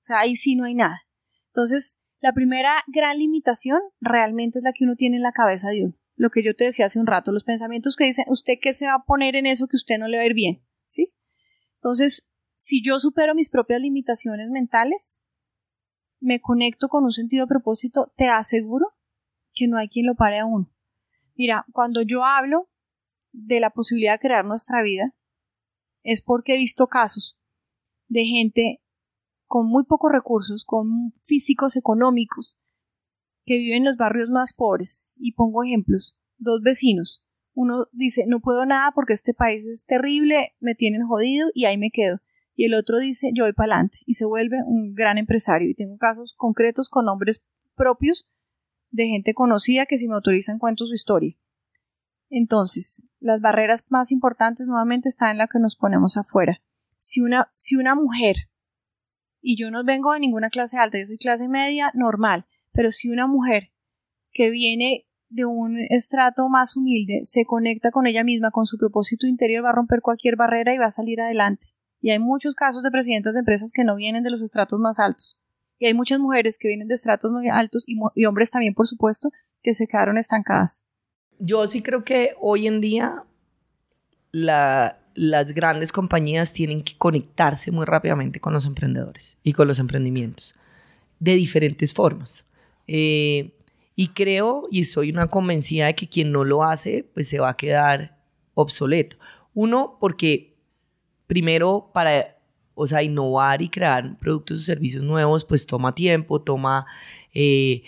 sea, 0.00 0.18
ahí 0.18 0.36
sí 0.36 0.56
no 0.56 0.64
hay 0.64 0.74
nada. 0.74 1.00
Entonces, 1.46 2.00
la 2.20 2.34
primera 2.34 2.74
gran 2.88 3.18
limitación 3.18 3.80
realmente 4.02 4.58
es 4.58 4.64
la 4.66 4.74
que 4.74 4.84
uno 4.84 4.94
tiene 4.94 5.16
en 5.16 5.22
la 5.22 5.32
cabeza 5.32 5.70
de 5.70 5.86
uno. 5.86 5.98
Lo 6.16 6.28
que 6.28 6.44
yo 6.44 6.54
te 6.54 6.64
decía 6.64 6.84
hace 6.84 7.00
un 7.00 7.06
rato, 7.06 7.32
los 7.32 7.44
pensamientos 7.44 7.96
que 7.96 8.04
dicen, 8.04 8.26
¿usted 8.28 8.58
qué 8.60 8.74
se 8.74 8.84
va 8.84 8.96
a 8.96 9.04
poner 9.06 9.36
en 9.36 9.46
eso 9.46 9.68
que 9.68 9.76
usted 9.76 9.96
no 9.96 10.06
le 10.06 10.18
va 10.18 10.24
a 10.24 10.26
ir 10.26 10.34
bien? 10.34 10.66
¿Sí? 10.86 11.14
Entonces, 11.76 12.28
si 12.64 12.80
yo 12.80 12.98
supero 12.98 13.34
mis 13.34 13.50
propias 13.50 13.78
limitaciones 13.82 14.48
mentales, 14.48 15.20
me 16.18 16.40
conecto 16.40 16.88
con 16.88 17.04
un 17.04 17.12
sentido 17.12 17.44
de 17.44 17.48
propósito, 17.50 18.10
te 18.16 18.28
aseguro 18.28 18.94
que 19.52 19.68
no 19.68 19.76
hay 19.76 19.88
quien 19.88 20.06
lo 20.06 20.14
pare 20.14 20.38
a 20.38 20.46
uno. 20.46 20.72
Mira, 21.34 21.66
cuando 21.72 22.00
yo 22.00 22.24
hablo 22.24 22.70
de 23.32 23.60
la 23.60 23.68
posibilidad 23.68 24.14
de 24.14 24.20
crear 24.20 24.46
nuestra 24.46 24.80
vida, 24.80 25.14
es 26.02 26.22
porque 26.22 26.54
he 26.54 26.56
visto 26.56 26.86
casos 26.86 27.38
de 28.08 28.24
gente 28.24 28.82
con 29.46 29.66
muy 29.66 29.84
pocos 29.84 30.10
recursos, 30.10 30.64
con 30.64 31.12
físicos 31.22 31.76
económicos, 31.76 32.58
que 33.44 33.58
viven 33.58 33.78
en 33.78 33.84
los 33.84 33.98
barrios 33.98 34.30
más 34.30 34.54
pobres. 34.54 35.12
Y 35.16 35.32
pongo 35.32 35.64
ejemplos. 35.64 36.18
Dos 36.38 36.62
vecinos. 36.62 37.26
Uno 37.52 37.88
dice, 37.92 38.24
no 38.26 38.40
puedo 38.40 38.64
nada 38.64 38.90
porque 38.94 39.12
este 39.12 39.34
país 39.34 39.66
es 39.66 39.84
terrible, 39.84 40.56
me 40.60 40.74
tienen 40.74 41.06
jodido 41.06 41.50
y 41.52 41.66
ahí 41.66 41.76
me 41.76 41.90
quedo. 41.90 42.20
Y 42.54 42.66
el 42.66 42.74
otro 42.74 42.98
dice, 42.98 43.30
yo 43.34 43.44
voy 43.44 43.52
para 43.52 43.74
adelante 43.74 43.98
y 44.06 44.14
se 44.14 44.24
vuelve 44.24 44.58
un 44.64 44.94
gran 44.94 45.18
empresario. 45.18 45.68
Y 45.68 45.74
tengo 45.74 45.98
casos 45.98 46.34
concretos 46.36 46.88
con 46.88 47.06
nombres 47.06 47.44
propios 47.74 48.28
de 48.90 49.08
gente 49.08 49.34
conocida 49.34 49.86
que 49.86 49.98
si 49.98 50.06
me 50.06 50.14
autorizan 50.14 50.58
cuento 50.58 50.86
su 50.86 50.94
historia. 50.94 51.36
Entonces, 52.30 53.04
las 53.18 53.40
barreras 53.40 53.84
más 53.88 54.12
importantes 54.12 54.68
nuevamente 54.68 55.08
están 55.08 55.32
en 55.32 55.38
la 55.38 55.48
que 55.48 55.58
nos 55.58 55.76
ponemos 55.76 56.16
afuera. 56.16 56.62
Si 56.96 57.20
una, 57.20 57.50
si 57.54 57.76
una 57.76 57.94
mujer, 57.94 58.36
y 59.40 59.56
yo 59.56 59.70
no 59.70 59.84
vengo 59.84 60.12
de 60.12 60.20
ninguna 60.20 60.48
clase 60.48 60.78
alta, 60.78 60.98
yo 60.98 61.06
soy 61.06 61.18
clase 61.18 61.48
media 61.48 61.90
normal, 61.94 62.46
pero 62.72 62.90
si 62.92 63.10
una 63.10 63.26
mujer 63.26 63.72
que 64.32 64.50
viene 64.50 65.06
de 65.28 65.44
un 65.44 65.78
estrato 65.90 66.48
más 66.48 66.76
humilde 66.76 67.20
se 67.24 67.44
conecta 67.44 67.90
con 67.90 68.06
ella 68.06 68.24
misma, 68.24 68.52
con 68.52 68.66
su 68.66 68.78
propósito 68.78 69.26
interior, 69.26 69.64
va 69.64 69.70
a 69.70 69.74
romper 69.74 70.00
cualquier 70.00 70.36
barrera 70.36 70.72
y 70.72 70.78
va 70.78 70.86
a 70.86 70.92
salir 70.92 71.20
adelante. 71.20 71.73
Y 72.04 72.10
hay 72.10 72.18
muchos 72.18 72.54
casos 72.54 72.82
de 72.82 72.90
presidentas 72.90 73.32
de 73.32 73.38
empresas 73.38 73.72
que 73.72 73.82
no 73.82 73.96
vienen 73.96 74.22
de 74.22 74.30
los 74.30 74.42
estratos 74.42 74.78
más 74.78 74.98
altos. 74.98 75.40
Y 75.78 75.86
hay 75.86 75.94
muchas 75.94 76.18
mujeres 76.18 76.58
que 76.58 76.68
vienen 76.68 76.86
de 76.86 76.96
estratos 76.96 77.30
muy 77.30 77.48
altos 77.48 77.84
y, 77.86 78.26
hombres 78.26 78.50
también, 78.50 78.74
por 78.74 78.86
supuesto, 78.86 79.30
que 79.62 79.72
se 79.72 79.86
quedaron 79.86 80.18
estancadas. 80.18 80.84
Yo 81.38 81.66
sí 81.66 81.80
creo 81.80 82.04
que 82.04 82.34
hoy 82.42 82.66
en 82.66 82.82
día 82.82 83.24
la, 84.32 84.98
las 85.14 85.54
grandes 85.54 85.92
compañías 85.92 86.52
tienen 86.52 86.82
que 86.82 86.94
conectarse 86.98 87.70
muy 87.70 87.86
rápidamente 87.86 88.38
con 88.38 88.52
los 88.52 88.66
emprendedores 88.66 89.38
y 89.42 89.54
con 89.54 89.66
los 89.66 89.78
emprendimientos 89.78 90.54
de 91.20 91.32
diferentes 91.36 91.94
formas. 91.94 92.44
Eh, 92.86 93.56
y 93.96 94.08
creo 94.08 94.68
y 94.70 94.84
soy 94.84 95.08
una 95.08 95.28
convencida 95.28 95.86
de 95.86 95.94
que 95.94 96.06
quien 96.06 96.32
no 96.32 96.44
lo 96.44 96.64
hace, 96.64 97.08
pues 97.14 97.28
se 97.28 97.38
va 97.38 97.48
a 97.48 97.56
quedar 97.56 98.18
obsoleto. 98.52 99.16
Uno, 99.54 99.96
porque 99.98 100.53
primero 101.26 101.90
para 101.92 102.34
o 102.74 102.86
sea, 102.86 103.02
innovar 103.02 103.62
y 103.62 103.68
crear 103.68 104.18
productos 104.18 104.60
o 104.60 104.62
servicios 104.62 105.02
nuevos, 105.02 105.44
pues 105.44 105.66
toma 105.66 105.94
tiempo, 105.94 106.40
toma... 106.40 106.86
Eh, 107.32 107.82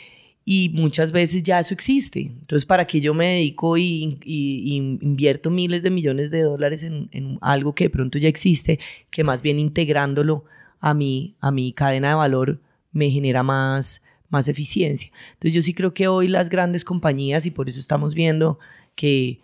y 0.48 0.70
muchas 0.74 1.10
veces 1.10 1.42
ya 1.42 1.58
eso 1.58 1.74
existe. 1.74 2.20
Entonces, 2.20 2.64
¿para 2.64 2.86
qué 2.86 3.00
yo 3.00 3.12
me 3.14 3.26
dedico 3.26 3.76
y, 3.76 4.20
invierto 4.24 5.50
miles 5.50 5.82
de 5.82 5.90
millones 5.90 6.30
de 6.30 6.42
dólares 6.42 6.84
en, 6.84 7.38
algo 7.40 7.74
que 7.74 7.84
de 7.84 7.90
pronto 7.90 8.16
ya 8.16 8.28
existe, 8.28 8.78
que 9.10 9.24
más 9.24 9.42
bien 9.42 9.58
integrándolo 9.58 10.44
a 10.78 10.94
mi, 10.94 11.34
a 11.40 11.50
mi 11.50 11.72
cadena 11.72 12.10
de 12.10 12.14
valor 12.14 12.60
me 12.92 13.10
genera 13.10 13.42
más, 13.42 14.02
más 14.28 14.46
eficiencia? 14.46 15.10
Entonces, 15.32 15.52
yo 15.52 15.62
sí 15.62 15.74
creo 15.74 15.92
que 15.92 16.06
hoy 16.06 16.28
las 16.28 16.48
grandes 16.48 16.84
compañías, 16.84 17.44
y 17.44 17.50
por 17.50 17.68
eso 17.68 17.80
estamos 17.80 18.14
viendo 18.14 18.60
que 18.94 19.40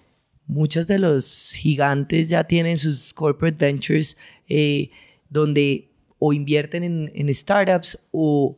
muchos 0.47 0.87
de 0.87 0.99
los 0.99 1.53
gigantes 1.57 2.29
ya 2.29 2.45
tienen 2.45 2.79
sus 2.79 3.13
corporate 3.15 3.65
ventures, 3.65 4.17
eh, 4.49 4.91
donde 5.29 5.89
o 6.19 6.33
invierten 6.33 7.11
en, 7.13 7.35
startups 7.35 7.99
o 8.13 8.57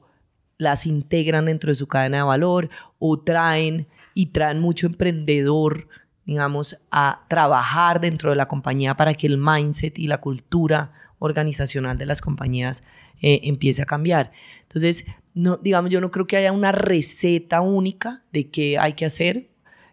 las 0.58 0.86
integran 0.86 1.46
dentro 1.46 1.70
de 1.70 1.74
su 1.74 1.86
cadena 1.86 2.18
de 2.18 2.22
valor 2.24 2.68
o 2.98 3.18
traen 3.18 3.86
y 4.12 4.26
traen 4.26 4.60
mucho 4.60 4.86
emprendedor, 4.86 5.88
digamos, 6.26 6.76
a 6.90 7.24
trabajar 7.28 8.00
dentro 8.00 8.30
de 8.30 8.36
la 8.36 8.48
compañía 8.48 8.96
para 8.96 9.14
que 9.14 9.26
el 9.26 9.38
mindset 9.38 9.98
y 9.98 10.08
la 10.08 10.20
cultura 10.20 10.92
organizacional 11.18 11.96
de 11.96 12.06
las 12.06 12.20
compañías 12.20 12.84
eh, 13.22 13.40
empiece 13.44 13.80
a 13.80 13.86
cambiar. 13.86 14.32
Entonces, 14.62 15.06
no, 15.32 15.56
digamos, 15.56 15.90
yo 15.90 16.00
no 16.00 16.10
creo 16.10 16.26
que 16.26 16.36
haya 16.36 16.52
una 16.52 16.70
receta 16.70 17.60
única 17.62 18.24
de 18.30 18.50
qué 18.50 18.78
hay 18.78 18.92
que 18.92 19.06
hacer. 19.06 19.48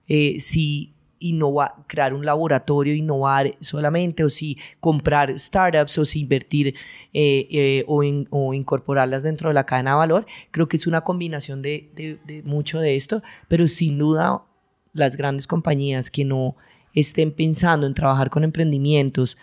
Eh, 0.07 0.39
si 0.39 0.93
innovar, 1.21 1.75
crear 1.87 2.13
un 2.13 2.25
laboratorio, 2.25 2.93
innovar 2.93 3.55
solamente, 3.61 4.23
o 4.23 4.29
si 4.29 4.57
comprar 4.79 5.39
startups, 5.39 5.97
o 5.97 6.03
si 6.03 6.19
invertir 6.21 6.75
eh, 7.13 7.47
eh, 7.51 7.85
o, 7.87 8.53
incorporarlas 8.53 9.23
dentro 9.23 9.49
de 9.49 9.53
la 9.53 9.65
cadena 9.65 9.91
de 9.91 9.97
valor. 9.97 10.25
Creo 10.51 10.67
que 10.67 10.77
es 10.77 10.87
una 10.87 11.01
combinación 11.01 11.61
de, 11.61 11.89
de, 11.95 12.41
mucho 12.43 12.79
de 12.79 12.95
esto, 12.95 13.21
pero 13.47 13.67
sin 13.67 13.97
duda 13.97 14.43
las 14.93 15.15
grandes 15.15 15.47
compañías 15.47 16.11
que 16.11 16.25
no 16.25 16.55
estén 16.93 17.31
pensando 17.31 17.87
en 17.87 17.93
trabajar 17.93 18.29
con 18.29 18.43
emprendimientos 18.43 19.37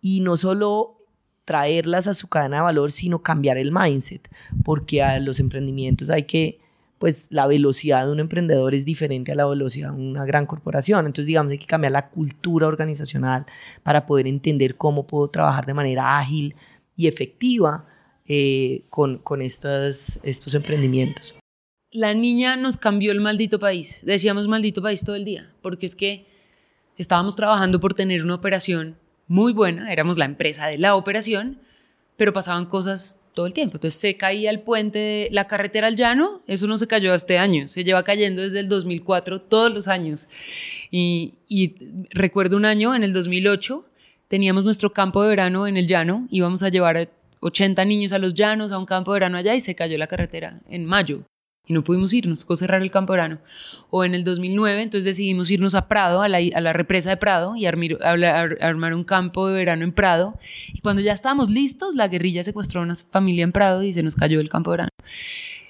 y 0.00 0.20
no 0.20 0.36
solo 0.36 0.96
traerlas 1.44 2.06
a 2.06 2.14
su 2.14 2.28
cadena 2.28 2.56
de 2.56 2.62
valor, 2.62 2.92
sino 2.92 3.22
cambiar 3.22 3.58
el 3.58 3.72
mindset, 3.72 4.28
porque 4.64 5.02
a 5.02 5.18
los 5.18 5.40
emprendimientos 5.40 6.10
hay 6.10 6.24
que 6.24 6.60
pues 7.00 7.28
la 7.30 7.46
velocidad 7.46 8.04
de 8.04 8.12
un 8.12 8.20
emprendedor 8.20 8.74
es 8.74 8.84
diferente 8.84 9.32
a 9.32 9.34
la 9.34 9.46
velocidad 9.46 9.90
de 9.90 9.96
una 9.96 10.26
gran 10.26 10.44
corporación. 10.44 11.06
Entonces, 11.06 11.24
digamos, 11.24 11.50
hay 11.50 11.56
que 11.56 11.64
cambiar 11.64 11.92
la 11.92 12.10
cultura 12.10 12.66
organizacional 12.66 13.46
para 13.82 14.04
poder 14.04 14.26
entender 14.26 14.76
cómo 14.76 15.06
puedo 15.06 15.28
trabajar 15.28 15.64
de 15.64 15.72
manera 15.72 16.18
ágil 16.18 16.54
y 16.96 17.08
efectiva 17.08 17.86
eh, 18.26 18.84
con, 18.90 19.16
con 19.16 19.40
estos, 19.40 20.20
estos 20.22 20.54
emprendimientos. 20.54 21.34
La 21.90 22.12
niña 22.12 22.56
nos 22.56 22.76
cambió 22.76 23.12
el 23.12 23.22
maldito 23.22 23.58
país. 23.58 24.02
Decíamos 24.04 24.46
maldito 24.46 24.82
país 24.82 25.02
todo 25.02 25.16
el 25.16 25.24
día, 25.24 25.50
porque 25.62 25.86
es 25.86 25.96
que 25.96 26.26
estábamos 26.98 27.34
trabajando 27.34 27.80
por 27.80 27.94
tener 27.94 28.22
una 28.22 28.34
operación 28.34 28.98
muy 29.26 29.54
buena, 29.54 29.90
éramos 29.90 30.18
la 30.18 30.26
empresa 30.26 30.66
de 30.66 30.76
la 30.76 30.94
operación, 30.96 31.60
pero 32.18 32.34
pasaban 32.34 32.66
cosas 32.66 33.19
todo 33.34 33.46
el 33.46 33.54
tiempo. 33.54 33.76
Entonces 33.76 34.00
se 34.00 34.16
caía 34.16 34.50
el 34.50 34.60
puente, 34.60 34.98
de 34.98 35.28
la 35.30 35.46
carretera 35.46 35.86
al 35.86 35.96
llano, 35.96 36.42
eso 36.46 36.66
no 36.66 36.78
se 36.78 36.86
cayó 36.86 37.14
este 37.14 37.38
año, 37.38 37.68
se 37.68 37.84
lleva 37.84 38.02
cayendo 38.02 38.42
desde 38.42 38.60
el 38.60 38.68
2004 38.68 39.40
todos 39.40 39.72
los 39.72 39.88
años. 39.88 40.28
Y, 40.90 41.34
recuerdo 42.10 42.56
un 42.56 42.64
año, 42.64 42.94
en 42.94 43.02
el 43.02 43.12
2008, 43.12 43.84
teníamos 44.28 44.64
nuestro 44.64 44.92
campo 44.92 45.22
de 45.22 45.30
verano 45.30 45.66
en 45.66 45.76
el 45.76 45.86
llano, 45.86 46.26
íbamos 46.30 46.62
a 46.62 46.68
llevar 46.68 47.10
80 47.40 47.84
niños 47.84 48.12
a 48.12 48.18
los 48.18 48.34
llanos, 48.34 48.72
a 48.72 48.78
un 48.78 48.86
campo 48.86 49.12
de 49.12 49.16
verano 49.16 49.38
allá 49.38 49.54
y 49.54 49.60
se 49.60 49.74
cayó 49.74 49.98
la 49.98 50.06
carretera 50.06 50.60
en 50.68 50.84
mayo 50.84 51.24
y 51.66 51.72
no 51.72 51.84
pudimos 51.84 52.12
ir, 52.12 52.26
nos 52.26 52.40
tocó 52.40 52.56
cerrar 52.56 52.82
el 52.82 52.90
campo 52.90 53.12
verano. 53.12 53.38
O 53.90 54.04
en 54.04 54.14
el 54.14 54.24
2009, 54.24 54.82
entonces 54.82 55.04
decidimos 55.04 55.50
irnos 55.50 55.76
a 55.76 55.86
Prado, 55.86 56.20
a 56.20 56.28
la, 56.28 56.38
a 56.38 56.60
la 56.60 56.72
represa 56.72 57.10
de 57.10 57.16
Prado, 57.16 57.54
y 57.54 57.64
armar 57.66 58.94
un 58.94 59.04
campo 59.04 59.46
de 59.46 59.54
verano 59.54 59.84
en 59.84 59.92
Prado. 59.92 60.38
Y 60.72 60.80
cuando 60.80 61.00
ya 61.00 61.12
estábamos 61.12 61.48
listos, 61.50 61.94
la 61.94 62.08
guerrilla 62.08 62.42
secuestró 62.42 62.80
a 62.80 62.84
una 62.84 62.96
familia 62.96 63.44
en 63.44 63.52
Prado 63.52 63.84
y 63.84 63.92
se 63.92 64.02
nos 64.02 64.16
cayó 64.16 64.40
el 64.40 64.50
campo 64.50 64.72
de 64.72 64.78
verano. 64.78 64.90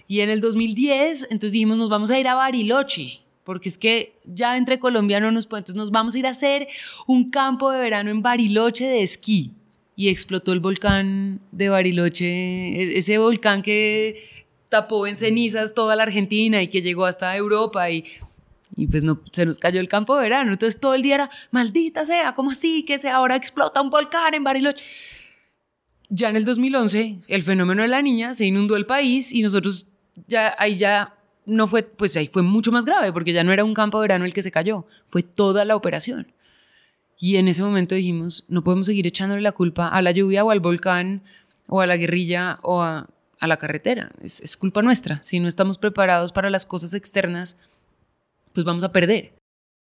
Y 0.09 0.21
en 0.21 0.31
el 0.31 0.41
2010, 0.41 1.25
entonces 1.25 1.53
dijimos, 1.53 1.77
nos 1.77 1.91
vamos 1.91 2.11
a 2.11 2.19
ir 2.19 2.27
a 2.29 2.35
Bariloche, 2.35 3.21
porque 3.45 3.69
es 3.69 3.77
que 3.77 4.15
ya 4.25 4.57
entre 4.57 4.79
colombianos 4.79 5.33
nos 5.33 5.47
puede, 5.47 5.61
entonces 5.61 5.77
nos 5.77 5.91
vamos 5.91 6.15
a 6.15 6.19
ir 6.19 6.27
a 6.27 6.31
hacer 6.31 6.67
un 7.07 7.31
campo 7.31 7.71
de 7.71 7.81
verano 7.81 8.11
en 8.11 8.23
Bariloche 8.23 8.87
de 8.87 9.03
esquí. 9.03 9.53
Y 9.97 10.09
explotó 10.09 10.53
el 10.53 10.61
volcán 10.61 11.41
de 11.53 11.69
Bariloche, 11.69 12.25
e-, 12.27 12.99
ese 12.99 13.19
volcán 13.19 13.61
que 13.61 14.40
tapó 14.71 15.07
en 15.07 15.17
cenizas 15.17 15.75
toda 15.75 15.97
la 15.97 16.05
Argentina 16.05 16.63
y 16.63 16.69
que 16.69 16.81
llegó 16.81 17.05
hasta 17.05 17.37
Europa 17.37 17.91
y, 17.91 18.05
y 18.77 18.87
pues 18.87 19.03
no, 19.03 19.21
se 19.33 19.45
nos 19.45 19.59
cayó 19.59 19.81
el 19.81 19.89
campo 19.89 20.17
de 20.17 20.23
verano. 20.23 20.53
Entonces 20.53 20.81
todo 20.81 20.95
el 20.95 21.03
día 21.03 21.17
era, 21.17 21.31
maldita 21.51 22.07
sea, 22.07 22.35
¿cómo 22.35 22.53
así 22.53 22.85
que 22.85 22.99
se 22.99 23.11
ahora 23.11 23.37
explota 23.37 23.83
un 23.83 23.91
volcán 23.91 24.33
en 24.33 24.45
Bariloche? 24.45 24.83
Ya 26.09 26.31
en 26.31 26.37
el 26.37 26.45
2011, 26.45 27.19
el 27.29 27.43
fenómeno 27.43 27.83
de 27.83 27.89
la 27.89 28.01
niña 28.01 28.33
se 28.33 28.47
inundó 28.47 28.77
el 28.77 28.87
país 28.87 29.33
y 29.33 29.43
nosotros 29.43 29.87
ya 30.27 30.55
ahí 30.59 30.77
ya 30.77 31.15
no 31.47 31.67
fue, 31.67 31.83
pues 31.83 32.17
ahí 32.17 32.29
fue 32.29 32.43
mucho 32.43 32.73
más 32.73 32.85
grave, 32.85 33.13
porque 33.13 33.33
ya 33.33 33.45
no 33.45 33.53
era 33.53 33.65
un 33.65 33.75
campo 33.75 33.99
de 33.99 34.05
verano 34.05 34.25
el 34.25 34.33
que 34.33 34.43
se 34.43 34.51
cayó, 34.51 34.87
fue 35.09 35.23
toda 35.23 35.65
la 35.65 35.77
operación. 35.77 36.33
Y 37.19 37.37
en 37.37 37.49
ese 37.49 37.63
momento 37.63 37.95
dijimos, 37.95 38.45
no 38.49 38.65
podemos 38.65 38.87
seguir 38.87 39.07
echándole 39.07 39.43
la 39.43 39.53
culpa 39.53 39.89
a 39.89 40.01
la 40.01 40.11
lluvia 40.13 40.45
o 40.45 40.51
al 40.51 40.61
volcán 40.61 41.23
o 41.67 41.81
a 41.81 41.87
la 41.87 41.97
guerrilla 41.97 42.59
o 42.63 42.83
a, 42.83 43.09
a 43.41 43.47
la 43.47 43.57
carretera. 43.57 44.11
Es, 44.23 44.41
es 44.41 44.57
culpa 44.57 44.83
nuestra. 44.83 45.23
Si 45.25 45.41
no 45.41 45.49
estamos 45.49 45.79
preparados 45.79 46.31
para 46.33 46.51
las 46.51 46.67
cosas 46.67 46.95
externas, 46.95 47.57
pues 48.53 48.65
vamos 48.65 48.85
a 48.85 48.93
perder. 48.93 49.33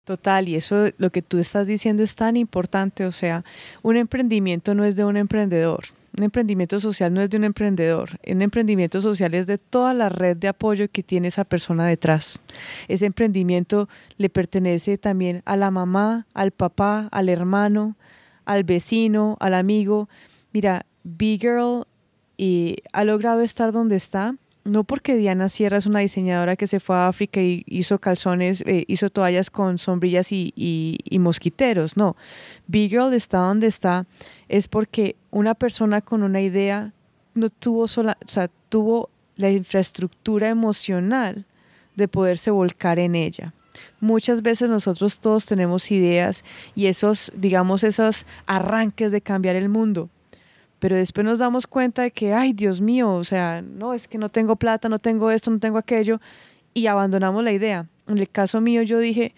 Total, 0.05 0.49
y 0.49 0.55
eso 0.55 0.87
lo 0.97 1.11
que 1.11 1.21
tú 1.21 1.37
estás 1.37 1.67
diciendo 1.67 2.01
es 2.01 2.15
tan 2.15 2.35
importante, 2.35 3.05
o 3.05 3.11
sea, 3.11 3.43
un 3.83 3.95
emprendimiento 3.95 4.73
no 4.73 4.83
es 4.83 4.95
de 4.95 5.05
un 5.05 5.17
emprendedor, 5.17 5.85
un 6.17 6.23
emprendimiento 6.23 6.79
social 6.79 7.13
no 7.13 7.21
es 7.21 7.29
de 7.29 7.37
un 7.37 7.43
emprendedor, 7.43 8.19
un 8.25 8.41
emprendimiento 8.41 9.01
social 9.01 9.35
es 9.35 9.45
de 9.45 9.59
toda 9.59 9.93
la 9.93 10.09
red 10.09 10.35
de 10.35 10.47
apoyo 10.47 10.89
que 10.89 11.03
tiene 11.03 11.27
esa 11.27 11.43
persona 11.43 11.85
detrás. 11.85 12.39
Ese 12.87 13.05
emprendimiento 13.05 13.87
le 14.17 14.29
pertenece 14.29 14.97
también 14.97 15.43
a 15.45 15.55
la 15.55 15.69
mamá, 15.69 16.25
al 16.33 16.51
papá, 16.51 17.07
al 17.11 17.29
hermano, 17.29 17.95
al 18.45 18.63
vecino, 18.63 19.37
al 19.39 19.53
amigo. 19.53 20.09
Mira, 20.53 20.87
Big 21.03 21.41
Girl 21.41 21.85
y 22.39 22.77
ha 22.93 23.03
logrado 23.03 23.41
estar 23.41 23.73
donde 23.73 23.97
está 23.97 24.33
no 24.63 24.85
porque 24.85 25.15
Diana 25.15 25.49
Sierra 25.49 25.77
es 25.77 25.85
una 25.85 25.99
diseñadora 25.99 26.55
que 26.55 26.67
se 26.67 26.79
fue 26.79 26.95
a 26.95 27.09
África 27.09 27.41
y 27.41 27.63
hizo 27.65 27.99
calzones, 27.99 28.63
eh, 28.65 28.85
hizo 28.87 29.09
toallas 29.09 29.49
con 29.49 29.77
sombrillas 29.77 30.31
y, 30.31 30.53
y, 30.55 31.19
mosquiteros, 31.19 31.97
no. 31.97 32.15
Big 32.67 32.91
Girl 32.91 33.13
está 33.13 33.39
donde 33.39 33.67
está 33.67 34.05
es 34.47 34.69
porque 34.69 35.17
una 35.31 35.53
persona 35.53 36.01
con 36.01 36.23
una 36.23 36.39
idea 36.39 36.93
no 37.33 37.49
tuvo 37.49 37.87
sola, 37.87 38.17
o 38.25 38.29
sea, 38.29 38.49
tuvo 38.69 39.09
la 39.35 39.49
infraestructura 39.49 40.49
emocional 40.49 41.45
de 41.95 42.07
poderse 42.07 42.51
volcar 42.51 42.99
en 42.99 43.15
ella. 43.15 43.53
Muchas 43.99 44.41
veces 44.41 44.69
nosotros 44.69 45.19
todos 45.19 45.45
tenemos 45.45 45.91
ideas 45.91 46.45
y 46.75 46.85
esos, 46.85 47.33
digamos, 47.35 47.83
esos 47.83 48.25
arranques 48.45 49.11
de 49.11 49.21
cambiar 49.21 49.55
el 49.55 49.67
mundo, 49.67 50.09
pero 50.79 50.95
después 50.95 51.25
nos 51.25 51.39
damos 51.39 51.67
cuenta 51.67 52.03
de 52.03 52.11
que, 52.11 52.33
ay, 52.33 52.53
Dios 52.53 52.81
mío, 52.81 53.13
o 53.13 53.23
sea, 53.23 53.61
no, 53.61 53.93
es 53.93 54.07
que 54.07 54.17
no 54.17 54.29
tengo 54.29 54.55
plata, 54.55 54.89
no 54.89 54.99
tengo 54.99 55.29
esto, 55.29 55.51
no 55.51 55.59
tengo 55.59 55.77
aquello, 55.77 56.19
y 56.73 56.87
abandonamos 56.87 57.43
la 57.43 57.51
idea. 57.51 57.87
En 58.07 58.17
el 58.17 58.29
caso 58.29 58.61
mío 58.61 58.81
yo 58.83 58.99
dije, 58.99 59.33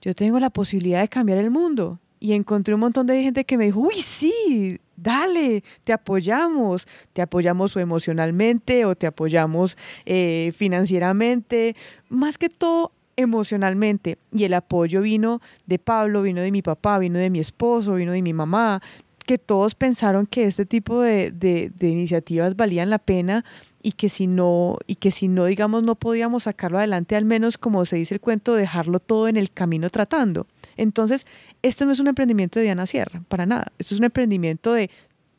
yo 0.00 0.14
tengo 0.14 0.38
la 0.38 0.50
posibilidad 0.50 1.00
de 1.00 1.08
cambiar 1.08 1.38
el 1.38 1.50
mundo. 1.50 1.98
Y 2.20 2.32
encontré 2.32 2.72
un 2.72 2.80
montón 2.80 3.06
de 3.06 3.22
gente 3.22 3.44
que 3.44 3.58
me 3.58 3.66
dijo, 3.66 3.80
uy, 3.80 3.96
sí, 3.96 4.80
dale, 4.96 5.62
te 5.82 5.92
apoyamos, 5.92 6.86
te 7.12 7.20
apoyamos 7.20 7.76
o 7.76 7.80
emocionalmente 7.80 8.86
o 8.86 8.94
te 8.94 9.06
apoyamos 9.06 9.76
eh, 10.06 10.52
financieramente, 10.56 11.76
más 12.08 12.38
que 12.38 12.48
todo 12.48 12.92
emocionalmente. 13.16 14.16
Y 14.32 14.44
el 14.44 14.54
apoyo 14.54 15.02
vino 15.02 15.40
de 15.66 15.78
Pablo, 15.78 16.22
vino 16.22 16.40
de 16.40 16.50
mi 16.50 16.62
papá, 16.62 16.98
vino 16.98 17.18
de 17.18 17.30
mi 17.30 17.40
esposo, 17.40 17.94
vino 17.94 18.12
de 18.12 18.22
mi 18.22 18.32
mamá, 18.32 18.80
que 19.24 19.38
todos 19.38 19.74
pensaron 19.74 20.26
que 20.26 20.44
este 20.44 20.66
tipo 20.66 21.00
de, 21.00 21.30
de, 21.30 21.88
iniciativas 21.88 22.56
valían 22.56 22.90
la 22.90 22.98
pena 22.98 23.44
y 23.82 23.92
que 23.92 24.08
si 24.08 24.26
no, 24.26 24.78
y 24.86 24.96
que 24.96 25.10
si 25.10 25.28
no, 25.28 25.46
digamos, 25.46 25.82
no 25.82 25.94
podíamos 25.94 26.44
sacarlo 26.44 26.78
adelante, 26.78 27.16
al 27.16 27.24
menos 27.24 27.58
como 27.58 27.84
se 27.84 27.96
dice 27.96 28.14
el 28.14 28.20
cuento, 28.20 28.54
dejarlo 28.54 29.00
todo 29.00 29.28
en 29.28 29.36
el 29.36 29.50
camino 29.50 29.90
tratando. 29.90 30.46
Entonces, 30.76 31.26
esto 31.62 31.84
no 31.84 31.92
es 31.92 32.00
un 32.00 32.08
emprendimiento 32.08 32.58
de 32.58 32.64
Diana 32.64 32.86
Sierra, 32.86 33.22
para 33.28 33.46
nada. 33.46 33.72
Esto 33.78 33.94
es 33.94 34.00
un 34.00 34.04
emprendimiento 34.04 34.72
de 34.72 34.90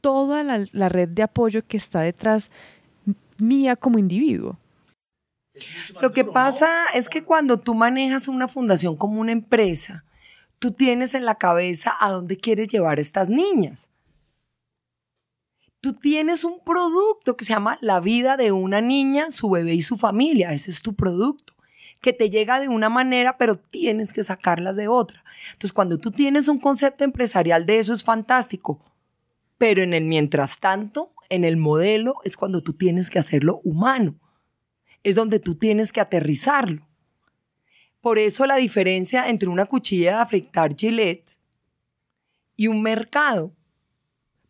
toda 0.02 0.43
la, 0.43 0.65
la 0.71 0.89
red 0.89 1.10
de 1.10 1.24
apoyo 1.24 1.63
que 1.67 1.78
está 1.78 2.02
detrás 2.02 2.52
mía 3.38 3.76
como 3.76 4.00
individuo. 4.00 4.58
Lo 6.02 6.12
que 6.12 6.26
pasa 6.26 6.86
es 6.93 7.10
que 7.10 7.24
cuando 7.24 7.60
tú 7.60 7.76
manejas 7.76 8.28
una 8.28 8.48
fundación 8.48 8.95
como 8.95 9.21
una 9.21 9.32
empresa, 9.32 10.04
tú 10.60 10.72
tienes 10.72 11.13
en 11.13 11.26
la 11.26 11.36
cabeza 11.36 11.96
a 12.00 12.12
dónde 12.12 12.38
quieres 12.38 12.68
llevar 12.68 12.98
a 12.98 13.02
estas 13.02 13.30
niñas. 13.30 13.91
Tú 15.82 15.94
tienes 15.94 16.44
un 16.44 16.60
producto 16.65 17.38
que 17.38 17.46
se 17.46 17.54
llama 17.54 17.78
La 17.82 18.00
vida 18.00 18.38
de 18.38 18.52
una 18.52 18.82
niña, 18.82 19.30
su 19.30 19.50
bebé 19.50 19.76
y 19.76 19.84
su 19.84 19.98
familia. 19.98 20.52
Ese 20.52 20.72
es 20.72 20.82
tu 20.82 20.96
producto, 20.96 21.54
que 22.02 22.12
te 22.12 22.32
llega 22.32 22.60
de 22.60 22.70
una 22.70 22.89
manera, 22.89 23.38
pero 23.38 23.58
tienes 23.58 24.12
que 24.12 24.24
sacarlas 24.24 24.76
de 24.76 24.88
otra. 24.88 25.24
Entonces, 25.52 25.74
cuando 25.74 26.00
tú 26.00 26.10
tienes 26.10 26.48
un 26.48 26.60
concepto 26.60 27.04
empresarial 27.04 27.65
de 27.65 27.80
eso, 27.80 27.94
es 27.94 28.04
fantástico. 28.04 28.84
Pero 29.58 29.84
en 29.84 29.94
el 29.94 30.06
mientras 30.06 30.60
tanto, 30.60 31.13
en 31.30 31.44
el 31.44 31.58
modelo, 31.58 32.15
es 32.24 32.36
cuando 32.36 32.62
tú 32.62 32.74
tienes 32.74 33.10
que 33.10 33.20
hacerlo 33.20 33.62
humano. 33.63 34.15
Es 35.04 35.15
donde 35.15 35.39
tú 35.39 35.56
tienes 35.56 35.94
que 35.94 36.02
aterrizarlo. 36.02 36.85
Por 38.06 38.20
eso 38.20 38.46
la 38.46 38.58
diferencia 38.58 39.30
entre 39.30 39.50
una 39.50 39.65
cuchilla 39.65 40.18
de 40.18 40.22
afectar 40.22 40.76
Gillette 40.78 41.39
y 42.56 42.68
un 42.68 42.84
mercado. 42.84 43.52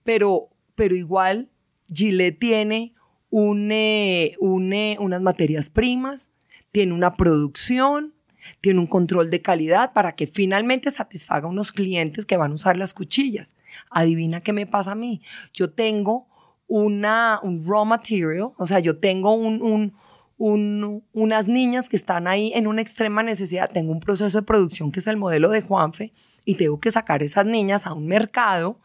Pero, 0.03 0.49
pero 0.75 0.93
igual 0.93 1.47
Gillette 1.89 2.37
tiene 2.37 2.93
eh, 3.31 4.35
unas 4.41 5.21
materias 5.21 5.69
primas, 5.69 6.31
tiene 6.73 6.91
una 6.91 7.13
producción, 7.13 8.13
tiene 8.59 8.81
un 8.81 8.87
control 8.87 9.31
de 9.31 9.41
calidad 9.41 9.93
para 9.93 10.17
que 10.17 10.27
finalmente 10.27 10.91
satisfaga 10.91 11.47
a 11.47 11.49
unos 11.49 11.71
clientes 11.71 12.25
que 12.25 12.35
van 12.35 12.51
a 12.51 12.55
usar 12.55 12.75
las 12.75 12.93
cuchillas. 12.93 13.55
Adivina 13.89 14.41
qué 14.41 14.51
me 14.51 14.65
pasa 14.65 14.91
a 14.91 14.95
mí. 14.95 15.21
Yo 15.53 15.71
tengo 15.71 16.27
una, 16.67 17.39
un 17.41 17.65
raw 17.65 17.85
material, 17.85 18.51
o 18.57 18.67
sea, 18.67 18.79
yo 18.79 18.99
tengo 18.99 19.33
un, 19.33 19.93
unas 20.37 21.47
niñas 21.47 21.87
que 21.87 21.95
están 21.95 22.27
ahí 22.27 22.51
en 22.55 22.67
una 22.67 22.81
extrema 22.81 23.23
necesidad. 23.23 23.71
Tengo 23.71 23.91
un 23.91 23.99
proceso 23.99 24.39
de 24.39 24.45
producción 24.45 24.91
que 24.91 24.99
es 24.99 25.07
el 25.07 25.17
modelo 25.17 25.49
de 25.49 25.61
Juanfe 25.61 26.13
y 26.43 26.55
tengo 26.55 26.79
que 26.79 26.91
sacar 26.91 27.23
esas 27.23 27.45
niñas 27.45 27.87
a 27.87 27.93
un 27.93 28.07
mercado 28.07 28.79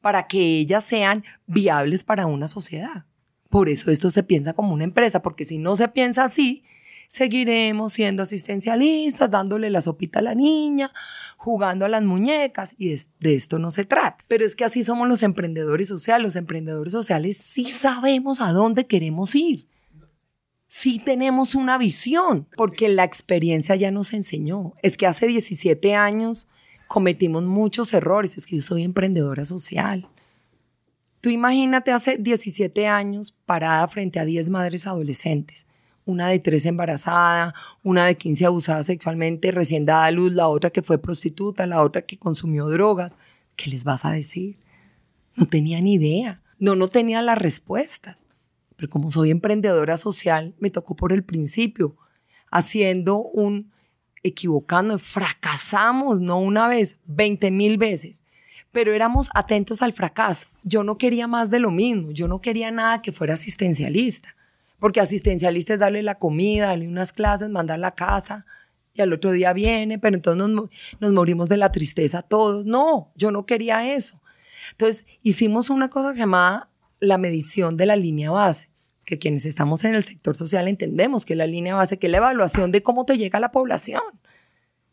para 0.00 0.26
que 0.26 0.58
ellas 0.58 0.84
sean 0.84 1.24
viables 1.46 2.04
para 2.04 2.26
una 2.26 2.48
sociedad. 2.48 3.04
Por 3.48 3.68
eso 3.68 3.90
esto 3.90 4.10
se 4.10 4.22
piensa 4.22 4.52
como 4.52 4.74
una 4.74 4.84
empresa, 4.84 5.22
porque 5.22 5.44
si 5.44 5.58
no 5.58 5.74
se 5.74 5.88
piensa 5.88 6.24
así, 6.24 6.64
seguiremos 7.08 7.94
siendo 7.94 8.22
asistencialistas, 8.22 9.30
dándole 9.30 9.70
la 9.70 9.80
sopita 9.80 10.18
a 10.18 10.22
la 10.22 10.34
niña, 10.34 10.92
jugando 11.38 11.86
a 11.86 11.88
las 11.88 12.02
muñecas, 12.02 12.74
y 12.76 12.94
de, 13.20 13.34
esto 13.34 13.58
no 13.58 13.70
se 13.70 13.86
trata. 13.86 14.22
Pero 14.28 14.44
es 14.44 14.54
que 14.54 14.64
así 14.64 14.82
somos 14.82 15.08
los 15.08 15.22
emprendedores 15.22 15.88
sociales. 15.88 16.22
Los 16.22 16.36
emprendedores 16.36 16.92
sociales 16.92 17.38
sí 17.38 17.64
sabemos 17.70 18.42
a 18.42 18.52
dónde 18.52 18.86
queremos 18.86 19.34
ir 19.34 19.66
sí 20.68 21.00
tenemos 21.00 21.56
una 21.56 21.78
visión, 21.78 22.46
porque 22.56 22.88
la 22.88 23.02
experiencia 23.02 23.74
ya 23.74 23.90
nos 23.90 24.12
enseñó. 24.12 24.74
Es 24.82 24.96
que 24.96 25.06
hace 25.06 25.26
17 25.26 25.96
años 25.96 26.46
cometimos 26.86 27.42
muchos 27.42 27.92
errores, 27.92 28.38
es 28.38 28.46
que 28.46 28.56
yo 28.56 28.62
soy 28.62 28.84
emprendedora 28.84 29.44
social. 29.44 30.08
Tú 31.20 31.30
imagínate 31.30 31.90
hace 31.90 32.16
17 32.18 32.86
años 32.86 33.34
parada 33.44 33.88
frente 33.88 34.20
a 34.20 34.24
10 34.24 34.50
madres 34.50 34.86
adolescentes, 34.86 35.66
una 36.04 36.28
de 36.28 36.38
3 36.38 36.66
embarazada, 36.66 37.54
una 37.82 38.06
de 38.06 38.16
15 38.16 38.46
abusada 38.46 38.84
sexualmente, 38.84 39.50
recién 39.50 39.84
dada 39.84 40.04
a 40.04 40.10
luz, 40.10 40.32
la 40.32 40.48
otra 40.48 40.70
que 40.70 40.82
fue 40.82 40.98
prostituta, 40.98 41.66
la 41.66 41.82
otra 41.82 42.02
que 42.02 42.18
consumió 42.18 42.68
drogas. 42.68 43.16
¿Qué 43.56 43.70
les 43.70 43.84
vas 43.84 44.04
a 44.04 44.12
decir? 44.12 44.56
No 45.34 45.46
tenía 45.46 45.80
ni 45.80 45.94
idea, 45.94 46.40
no, 46.58 46.76
no 46.76 46.88
tenía 46.88 47.20
las 47.22 47.38
respuestas. 47.38 48.27
Pero 48.78 48.88
como 48.90 49.10
soy 49.10 49.32
emprendedora 49.32 49.96
social, 49.96 50.54
me 50.60 50.70
tocó 50.70 50.94
por 50.94 51.12
el 51.12 51.24
principio, 51.24 51.96
haciendo 52.48 53.18
un, 53.18 53.72
equivocando, 54.22 54.98
fracasamos, 55.00 56.20
no 56.20 56.38
una 56.38 56.68
vez, 56.68 56.98
20 57.06 57.50
mil 57.50 57.76
veces, 57.76 58.22
pero 58.70 58.92
éramos 58.92 59.30
atentos 59.34 59.82
al 59.82 59.92
fracaso. 59.92 60.46
Yo 60.62 60.84
no 60.84 60.96
quería 60.96 61.26
más 61.26 61.50
de 61.50 61.58
lo 61.58 61.72
mismo, 61.72 62.12
yo 62.12 62.28
no 62.28 62.40
quería 62.40 62.70
nada 62.70 63.02
que 63.02 63.10
fuera 63.10 63.34
asistencialista, 63.34 64.36
porque 64.78 65.00
asistencialista 65.00 65.74
es 65.74 65.80
darle 65.80 66.04
la 66.04 66.14
comida, 66.14 66.68
darle 66.68 66.86
unas 66.86 67.12
clases, 67.12 67.48
mandar 67.48 67.80
la 67.80 67.96
casa, 67.96 68.46
y 68.94 69.02
al 69.02 69.12
otro 69.12 69.32
día 69.32 69.52
viene, 69.52 69.98
pero 69.98 70.14
entonces 70.14 70.48
nos, 70.48 70.70
nos 71.00 71.12
morimos 71.12 71.48
de 71.48 71.56
la 71.56 71.72
tristeza 71.72 72.22
todos. 72.22 72.64
No, 72.64 73.12
yo 73.16 73.32
no 73.32 73.44
quería 73.44 73.92
eso. 73.92 74.20
Entonces 74.72 75.04
hicimos 75.22 75.68
una 75.68 75.88
cosa 75.88 76.12
que 76.12 76.18
se 76.18 76.26
la 77.00 77.18
medición 77.18 77.76
de 77.76 77.86
la 77.86 77.96
línea 77.96 78.30
base, 78.30 78.70
que 79.04 79.18
quienes 79.18 79.44
estamos 79.44 79.84
en 79.84 79.94
el 79.94 80.04
sector 80.04 80.36
social 80.36 80.68
entendemos 80.68 81.24
que 81.24 81.34
la 81.34 81.46
línea 81.46 81.74
base, 81.74 81.98
que 81.98 82.06
es 82.06 82.10
la 82.10 82.18
evaluación 82.18 82.72
de 82.72 82.82
cómo 82.82 83.04
te 83.04 83.16
llega 83.16 83.40
la 83.40 83.52
población. 83.52 84.02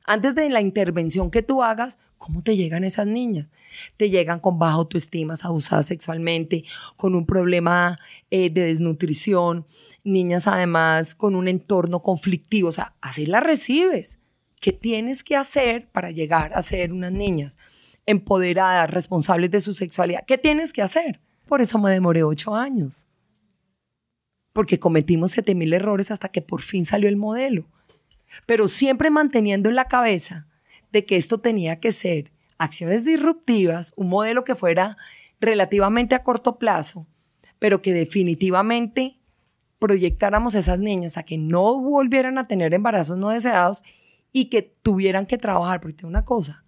Antes 0.05 0.35
de 0.35 0.49
la 0.49 0.61
intervención 0.61 1.31
que 1.31 1.41
tú 1.41 1.63
hagas, 1.63 1.97
¿cómo 2.17 2.43
te 2.43 2.55
llegan 2.55 2.83
esas 2.83 3.07
niñas? 3.07 3.51
Te 3.97 4.09
llegan 4.09 4.39
con 4.39 4.59
baja 4.59 4.75
autoestima, 4.75 5.35
abusadas 5.41 5.87
sexualmente, 5.87 6.63
con 6.95 7.15
un 7.15 7.25
problema 7.25 7.99
eh, 8.29 8.51
de 8.51 8.65
desnutrición, 8.65 9.65
niñas 10.03 10.47
además 10.47 11.15
con 11.15 11.35
un 11.35 11.47
entorno 11.47 12.01
conflictivo, 12.03 12.69
o 12.69 12.71
sea, 12.71 12.93
así 13.01 13.25
las 13.25 13.43
recibes. 13.43 14.19
¿Qué 14.61 14.71
tienes 14.71 15.23
que 15.23 15.35
hacer 15.35 15.89
para 15.91 16.11
llegar 16.11 16.53
a 16.53 16.61
ser 16.61 16.93
unas 16.93 17.11
niñas 17.11 17.57
empoderadas, 18.05 18.89
responsables 18.89 19.51
de 19.51 19.61
su 19.61 19.73
sexualidad? 19.73 20.23
¿Qué 20.25 20.37
tienes 20.37 20.71
que 20.71 20.83
hacer? 20.83 21.19
Por 21.47 21.61
eso 21.61 21.77
me 21.79 21.91
demoré 21.91 22.23
ocho 22.23 22.55
años. 22.55 23.07
porque 24.53 24.79
cometimos 24.79 25.31
7000 25.31 25.73
errores 25.73 26.11
hasta 26.11 26.29
que 26.29 26.41
por 26.41 26.61
fin 26.61 26.85
salió 26.85 27.09
el 27.09 27.17
modelo. 27.17 27.67
Pero 28.45 28.69
siempre 28.69 29.09
manteniendo 29.09 29.67
en 29.67 29.75
la 29.75 29.89
cabeza 29.89 30.47
de 30.93 31.05
que 31.05 31.17
esto 31.17 31.39
tenía 31.39 31.81
que 31.81 31.91
ser 31.91 32.31
acciones 32.57 33.03
disruptivas, 33.03 33.91
un 33.97 34.07
modelo 34.07 34.45
que 34.45 34.55
fuera 34.55 34.95
relativamente 35.41 36.15
a 36.15 36.23
corto 36.23 36.57
plazo, 36.57 37.05
pero 37.59 37.81
que 37.81 37.93
definitivamente 37.93 39.19
proyectáramos 39.77 40.55
a 40.55 40.59
esas 40.59 40.79
niñas 40.79 41.17
a 41.17 41.23
que 41.23 41.37
no 41.37 41.77
volvieran 41.81 42.37
a 42.37 42.47
tener 42.47 42.73
embarazos 42.73 43.17
no 43.17 43.31
deseados 43.31 43.83
y 44.31 44.45
que 44.45 44.61
tuvieran 44.61 45.25
que 45.25 45.37
trabajar, 45.37 45.81
porque 45.81 45.97
tengo 45.97 46.09
una 46.09 46.23
cosa, 46.23 46.63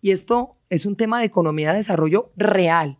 y 0.00 0.10
esto 0.10 0.56
es 0.70 0.86
un 0.86 0.96
tema 0.96 1.20
de 1.20 1.26
economía 1.26 1.70
de 1.70 1.78
desarrollo 1.78 2.32
real, 2.36 2.98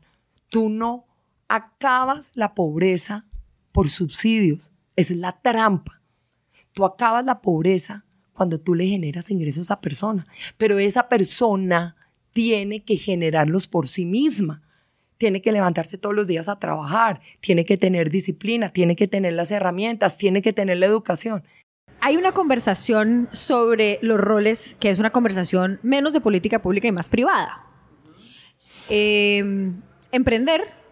tú 0.52 0.68
no 0.68 1.06
acabas 1.48 2.30
la 2.34 2.54
pobreza 2.54 3.24
por 3.72 3.88
subsidios, 3.88 4.74
esa 4.96 5.14
es 5.14 5.18
la 5.18 5.40
trampa. 5.40 6.02
Tú 6.74 6.84
acabas 6.84 7.24
la 7.24 7.40
pobreza 7.40 8.04
cuando 8.34 8.60
tú 8.60 8.74
le 8.74 8.86
generas 8.86 9.30
ingresos 9.30 9.70
a 9.70 9.80
persona, 9.80 10.26
pero 10.58 10.78
esa 10.78 11.08
persona 11.08 11.96
tiene 12.32 12.84
que 12.84 12.96
generarlos 12.96 13.66
por 13.66 13.88
sí 13.88 14.04
misma. 14.04 14.62
Tiene 15.16 15.40
que 15.40 15.52
levantarse 15.52 15.96
todos 15.96 16.14
los 16.14 16.26
días 16.26 16.50
a 16.50 16.58
trabajar, 16.58 17.22
tiene 17.40 17.64
que 17.64 17.78
tener 17.78 18.10
disciplina, 18.10 18.68
tiene 18.74 18.94
que 18.94 19.08
tener 19.08 19.32
las 19.32 19.50
herramientas, 19.50 20.18
tiene 20.18 20.42
que 20.42 20.52
tener 20.52 20.76
la 20.76 20.86
educación. 20.86 21.44
Hay 22.00 22.18
una 22.18 22.32
conversación 22.32 23.30
sobre 23.32 23.98
los 24.02 24.20
roles 24.20 24.76
que 24.80 24.90
es 24.90 24.98
una 24.98 25.10
conversación 25.12 25.80
menos 25.82 26.12
de 26.12 26.20
política 26.20 26.60
pública 26.60 26.88
y 26.88 26.92
más 26.92 27.08
privada. 27.08 27.66
Eh, 28.90 29.72
emprender 30.12 30.82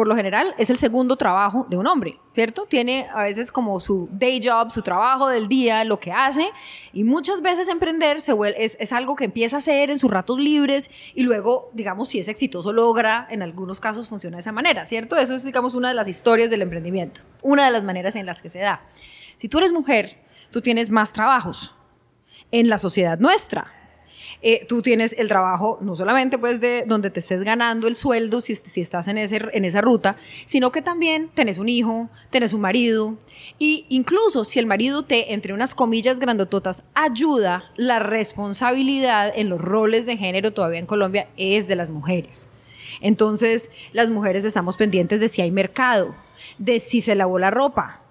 por 0.00 0.06
lo 0.06 0.16
general, 0.16 0.54
es 0.56 0.70
el 0.70 0.78
segundo 0.78 1.16
trabajo 1.16 1.66
de 1.68 1.76
un 1.76 1.86
hombre, 1.86 2.18
¿cierto? 2.30 2.64
Tiene 2.64 3.08
a 3.12 3.24
veces 3.24 3.52
como 3.52 3.78
su 3.80 4.08
day 4.12 4.40
job, 4.42 4.70
su 4.70 4.80
trabajo 4.80 5.28
del 5.28 5.46
día, 5.48 5.84
lo 5.84 6.00
que 6.00 6.10
hace, 6.10 6.48
y 6.94 7.04
muchas 7.04 7.42
veces 7.42 7.68
emprender 7.68 8.16
es, 8.16 8.76
es 8.80 8.92
algo 8.92 9.14
que 9.14 9.24
empieza 9.24 9.56
a 9.56 9.58
hacer 9.58 9.90
en 9.90 9.98
sus 9.98 10.10
ratos 10.10 10.38
libres 10.38 10.90
y 11.14 11.24
luego, 11.24 11.70
digamos, 11.74 12.08
si 12.08 12.18
es 12.18 12.28
exitoso, 12.28 12.72
logra, 12.72 13.26
en 13.30 13.42
algunos 13.42 13.80
casos 13.80 14.08
funciona 14.08 14.38
de 14.38 14.40
esa 14.40 14.52
manera, 14.52 14.86
¿cierto? 14.86 15.16
Eso 15.16 15.34
es, 15.34 15.44
digamos, 15.44 15.74
una 15.74 15.88
de 15.88 15.94
las 15.94 16.08
historias 16.08 16.48
del 16.48 16.62
emprendimiento, 16.62 17.22
una 17.42 17.66
de 17.66 17.70
las 17.70 17.84
maneras 17.84 18.16
en 18.16 18.24
las 18.24 18.40
que 18.40 18.48
se 18.48 18.60
da. 18.60 18.82
Si 19.36 19.48
tú 19.48 19.58
eres 19.58 19.70
mujer, 19.72 20.18
tú 20.50 20.60
tienes 20.62 20.88
más 20.88 21.12
trabajos 21.12 21.74
en 22.52 22.68
la 22.68 22.78
sociedad 22.78 23.18
nuestra, 23.18 23.79
eh, 24.42 24.64
tú 24.66 24.82
tienes 24.82 25.14
el 25.18 25.28
trabajo 25.28 25.78
no 25.80 25.94
solamente 25.94 26.38
pues 26.38 26.60
de 26.60 26.84
donde 26.86 27.10
te 27.10 27.20
estés 27.20 27.42
ganando 27.42 27.86
el 27.88 27.96
sueldo 27.96 28.40
si, 28.40 28.52
estás 28.52 29.08
en, 29.08 29.18
ese, 29.18 29.40
en 29.52 29.64
esa 29.64 29.80
ruta, 29.80 30.16
sino 30.46 30.72
que 30.72 30.82
también 30.82 31.30
tenés 31.34 31.58
un 31.58 31.68
hijo, 31.68 32.08
tenés 32.30 32.52
un 32.52 32.60
marido 32.60 33.16
y 33.58 33.86
incluso 33.88 34.44
si 34.44 34.58
el 34.58 34.66
marido 34.66 35.02
te, 35.02 35.32
entre 35.34 35.52
unas 35.52 35.74
comillas 35.74 36.18
grandototas, 36.18 36.82
ayuda, 36.94 37.64
la 37.76 37.98
responsabilidad 37.98 39.32
en 39.34 39.48
los 39.48 39.60
roles 39.60 40.06
de 40.06 40.16
género 40.16 40.52
todavía 40.52 40.78
en 40.78 40.86
Colombia 40.86 41.28
es 41.36 41.68
de 41.68 41.76
las 41.76 41.90
mujeres. 41.90 42.48
Entonces, 43.00 43.70
las 43.92 44.10
mujeres 44.10 44.44
estamos 44.44 44.76
pendientes 44.76 45.20
de 45.20 45.28
si 45.28 45.42
hay 45.42 45.50
mercado, 45.50 46.14
de 46.58 46.80
si 46.80 47.00
se 47.00 47.14
lavó 47.14 47.38
la 47.38 47.50
ropa. 47.50 48.02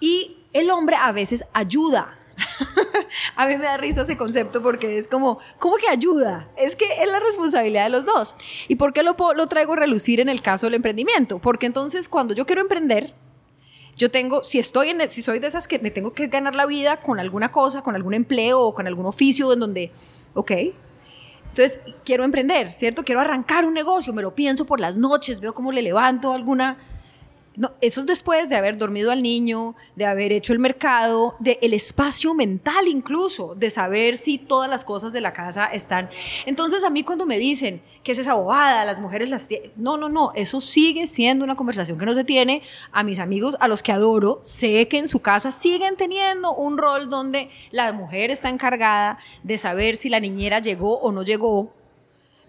Y 0.00 0.38
el 0.52 0.70
hombre 0.70 0.96
a 0.96 1.12
veces 1.12 1.44
ayuda 1.52 2.18
a 3.36 3.46
mí 3.46 3.56
me 3.56 3.64
da 3.64 3.76
risa 3.76 4.02
ese 4.02 4.16
concepto 4.16 4.62
porque 4.62 4.98
es 4.98 5.08
como, 5.08 5.38
¿cómo 5.58 5.76
que 5.76 5.88
ayuda? 5.88 6.48
Es 6.56 6.76
que 6.76 6.86
es 7.00 7.08
la 7.10 7.20
responsabilidad 7.20 7.84
de 7.84 7.90
los 7.90 8.06
dos. 8.06 8.36
¿Y 8.68 8.76
por 8.76 8.92
qué 8.92 9.02
lo, 9.02 9.16
lo 9.34 9.46
traigo 9.46 9.74
a 9.74 9.76
relucir 9.76 10.20
en 10.20 10.28
el 10.28 10.42
caso 10.42 10.66
del 10.66 10.74
emprendimiento? 10.74 11.38
Porque 11.38 11.66
entonces 11.66 12.08
cuando 12.08 12.34
yo 12.34 12.46
quiero 12.46 12.62
emprender, 12.62 13.14
yo 13.96 14.10
tengo, 14.10 14.42
si 14.42 14.58
estoy 14.58 14.90
en, 14.90 15.08
si 15.08 15.22
soy 15.22 15.38
de 15.38 15.46
esas 15.46 15.68
que 15.68 15.78
me 15.78 15.90
tengo 15.90 16.12
que 16.12 16.26
ganar 16.26 16.54
la 16.54 16.66
vida 16.66 17.00
con 17.00 17.20
alguna 17.20 17.50
cosa, 17.50 17.82
con 17.82 17.94
algún 17.94 18.14
empleo 18.14 18.60
o 18.60 18.74
con 18.74 18.86
algún 18.86 19.06
oficio 19.06 19.52
en 19.52 19.60
donde, 19.60 19.92
ok, 20.34 20.50
entonces 21.50 21.80
quiero 22.04 22.24
emprender, 22.24 22.72
¿cierto? 22.72 23.04
Quiero 23.04 23.20
arrancar 23.20 23.64
un 23.64 23.74
negocio, 23.74 24.12
me 24.12 24.22
lo 24.22 24.34
pienso 24.34 24.64
por 24.64 24.80
las 24.80 24.96
noches, 24.96 25.40
veo 25.40 25.54
cómo 25.54 25.70
le 25.70 25.82
levanto 25.82 26.32
alguna 26.32 26.78
no, 27.56 27.72
eso 27.80 28.00
es 28.00 28.06
después 28.06 28.48
de 28.48 28.56
haber 28.56 28.76
dormido 28.76 29.12
al 29.12 29.22
niño, 29.22 29.76
de 29.94 30.06
haber 30.06 30.32
hecho 30.32 30.52
el 30.52 30.58
mercado, 30.58 31.36
de 31.38 31.58
el 31.62 31.72
espacio 31.72 32.34
mental 32.34 32.88
incluso, 32.88 33.54
de 33.54 33.70
saber 33.70 34.16
si 34.16 34.38
todas 34.38 34.68
las 34.68 34.84
cosas 34.84 35.12
de 35.12 35.20
la 35.20 35.32
casa 35.32 35.66
están. 35.66 36.10
Entonces 36.46 36.82
a 36.82 36.90
mí 36.90 37.04
cuando 37.04 37.26
me 37.26 37.38
dicen 37.38 37.80
que 38.02 38.12
es 38.12 38.18
esa 38.18 38.34
las 38.84 39.00
mujeres 39.00 39.30
las 39.30 39.48
no, 39.76 39.96
no, 39.96 40.08
no, 40.08 40.32
eso 40.34 40.60
sigue 40.60 41.06
siendo 41.06 41.44
una 41.44 41.56
conversación 41.56 41.98
que 41.98 42.04
no 42.04 42.14
se 42.14 42.24
tiene. 42.24 42.62
A 42.92 43.02
mis 43.02 43.18
amigos, 43.18 43.56
a 43.60 43.68
los 43.68 43.82
que 43.82 43.92
adoro, 43.92 44.40
sé 44.42 44.88
que 44.88 44.98
en 44.98 45.08
su 45.08 45.20
casa 45.20 45.52
siguen 45.52 45.96
teniendo 45.96 46.52
un 46.54 46.76
rol 46.76 47.08
donde 47.08 47.50
la 47.70 47.92
mujer 47.92 48.30
está 48.30 48.48
encargada 48.48 49.18
de 49.42 49.58
saber 49.58 49.96
si 49.96 50.08
la 50.08 50.20
niñera 50.20 50.58
llegó 50.58 50.98
o 50.98 51.12
no 51.12 51.22
llegó, 51.22 51.72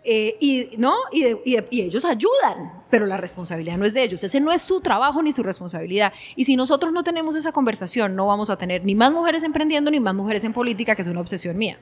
eh, 0.05 0.37
y, 0.39 0.77
¿no? 0.77 0.93
Y, 1.11 1.25
y, 1.45 1.81
ellos 1.81 2.05
ayudan, 2.05 2.83
pero 2.89 3.05
la 3.05 3.17
responsabilidad 3.17 3.77
no 3.77 3.85
es 3.85 3.93
de 3.93 4.03
ellos. 4.03 4.23
Ese 4.23 4.39
no 4.39 4.51
es 4.51 4.61
su 4.61 4.81
trabajo 4.81 5.23
ni 5.23 5.31
su 5.31 5.41
responsabilidad. 5.41 6.13
Y 6.35 6.45
si 6.45 6.55
nosotros 6.55 6.93
no 6.93 7.03
tenemos 7.03 7.35
esa 7.35 7.51
conversación, 7.51 8.15
no 8.15 8.27
vamos 8.27 8.49
a 8.49 8.57
tener 8.57 8.85
ni 8.85 8.95
más 8.95 9.11
mujeres 9.11 9.43
emprendiendo 9.43 9.89
ni 9.89 9.99
más 9.99 10.13
mujeres 10.13 10.43
en 10.43 10.53
política, 10.53 10.95
que 10.95 11.01
es 11.01 11.07
una 11.07 11.21
obsesión 11.21 11.57
mía. 11.57 11.79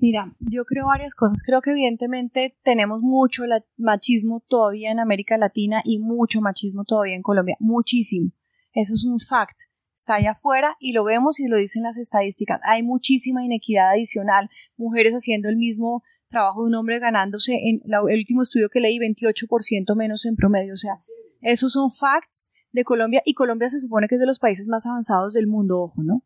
Mira, 0.00 0.32
yo 0.38 0.64
creo 0.64 0.86
varias 0.86 1.14
cosas. 1.16 1.42
Creo 1.44 1.60
que 1.60 1.70
evidentemente 1.70 2.56
tenemos 2.62 3.00
mucho 3.02 3.42
machismo 3.76 4.44
todavía 4.46 4.92
en 4.92 5.00
América 5.00 5.36
Latina 5.36 5.82
y 5.84 5.98
mucho 5.98 6.40
machismo 6.40 6.84
todavía 6.84 7.16
en 7.16 7.22
Colombia. 7.22 7.56
Muchísimo. 7.58 8.30
Eso 8.72 8.94
es 8.94 9.04
un 9.04 9.18
fact. 9.18 9.58
Está 9.96 10.14
allá 10.14 10.30
afuera 10.30 10.76
y 10.78 10.92
lo 10.92 11.02
vemos 11.02 11.40
y 11.40 11.48
lo 11.48 11.56
dicen 11.56 11.82
las 11.82 11.98
estadísticas. 11.98 12.60
Hay 12.62 12.84
muchísima 12.84 13.44
inequidad 13.44 13.90
adicional. 13.90 14.48
Mujeres 14.76 15.14
haciendo 15.14 15.48
el 15.48 15.56
mismo 15.56 16.04
trabajo 16.28 16.62
de 16.62 16.68
un 16.68 16.74
hombre 16.74 16.98
ganándose 16.98 17.54
en 17.54 17.80
el 17.84 18.18
último 18.18 18.42
estudio 18.42 18.68
que 18.68 18.80
leí 18.80 18.98
28% 18.98 19.96
menos 19.96 20.26
en 20.26 20.36
promedio. 20.36 20.74
O 20.74 20.76
sea, 20.76 20.98
esos 21.40 21.72
son 21.72 21.90
facts 21.90 22.50
de 22.72 22.84
Colombia 22.84 23.22
y 23.24 23.34
Colombia 23.34 23.70
se 23.70 23.80
supone 23.80 24.08
que 24.08 24.16
es 24.16 24.20
de 24.20 24.26
los 24.26 24.38
países 24.38 24.68
más 24.68 24.86
avanzados 24.86 25.34
del 25.34 25.46
mundo, 25.46 25.80
ojo, 25.80 26.02
¿no? 26.02 26.24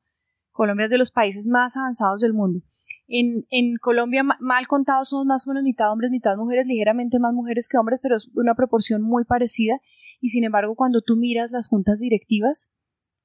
Colombia 0.50 0.84
es 0.84 0.90
de 0.90 0.98
los 0.98 1.10
países 1.10 1.46
más 1.46 1.76
avanzados 1.76 2.20
del 2.20 2.34
mundo. 2.34 2.60
En, 3.08 3.46
en 3.50 3.76
Colombia, 3.76 4.22
mal 4.22 4.66
contados, 4.66 5.08
somos 5.08 5.24
más 5.24 5.46
o 5.46 5.50
menos 5.50 5.62
mitad 5.62 5.90
hombres, 5.90 6.10
mitad 6.10 6.36
mujeres, 6.36 6.66
ligeramente 6.66 7.18
más 7.18 7.32
mujeres 7.32 7.68
que 7.68 7.78
hombres, 7.78 8.00
pero 8.02 8.16
es 8.16 8.28
una 8.34 8.54
proporción 8.54 9.02
muy 9.02 9.24
parecida. 9.24 9.80
Y 10.20 10.28
sin 10.28 10.44
embargo, 10.44 10.74
cuando 10.74 11.00
tú 11.00 11.16
miras 11.16 11.52
las 11.52 11.68
juntas 11.68 12.00
directivas, 12.00 12.70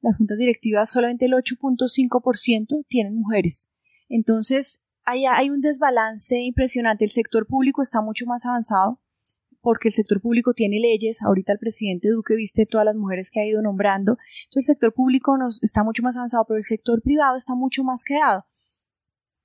las 0.01 0.17
juntas 0.17 0.37
directivas 0.37 0.89
solamente 0.89 1.25
el 1.25 1.33
8.5% 1.33 2.85
tienen 2.87 3.15
mujeres. 3.15 3.69
Entonces, 4.09 4.81
hay, 5.07 5.49
un 5.49 5.61
desbalance 5.61 6.41
impresionante. 6.41 7.05
El 7.05 7.11
sector 7.11 7.47
público 7.47 7.81
está 7.81 8.01
mucho 8.01 8.25
más 8.25 8.45
avanzado 8.45 9.01
porque 9.61 9.87
el 9.87 9.93
sector 9.93 10.21
público 10.21 10.53
tiene 10.53 10.79
leyes. 10.79 11.21
Ahorita 11.23 11.53
el 11.53 11.59
presidente 11.59 12.09
Duque 12.09 12.35
viste 12.35 12.65
todas 12.65 12.85
las 12.85 12.95
mujeres 12.95 13.31
que 13.31 13.39
ha 13.39 13.45
ido 13.45 13.61
nombrando. 13.61 14.17
Entonces 14.45 14.69
el 14.69 14.75
sector 14.75 14.93
público 14.93 15.37
nos, 15.37 15.63
está 15.63 15.85
mucho 15.85 16.03
más 16.03 16.17
avanzado, 16.17 16.45
pero 16.45 16.57
el 16.57 16.63
sector 16.63 17.01
privado 17.01 17.37
está 17.37 17.55
mucho 17.55 17.83
más 17.83 18.03
quedado. 18.03 18.45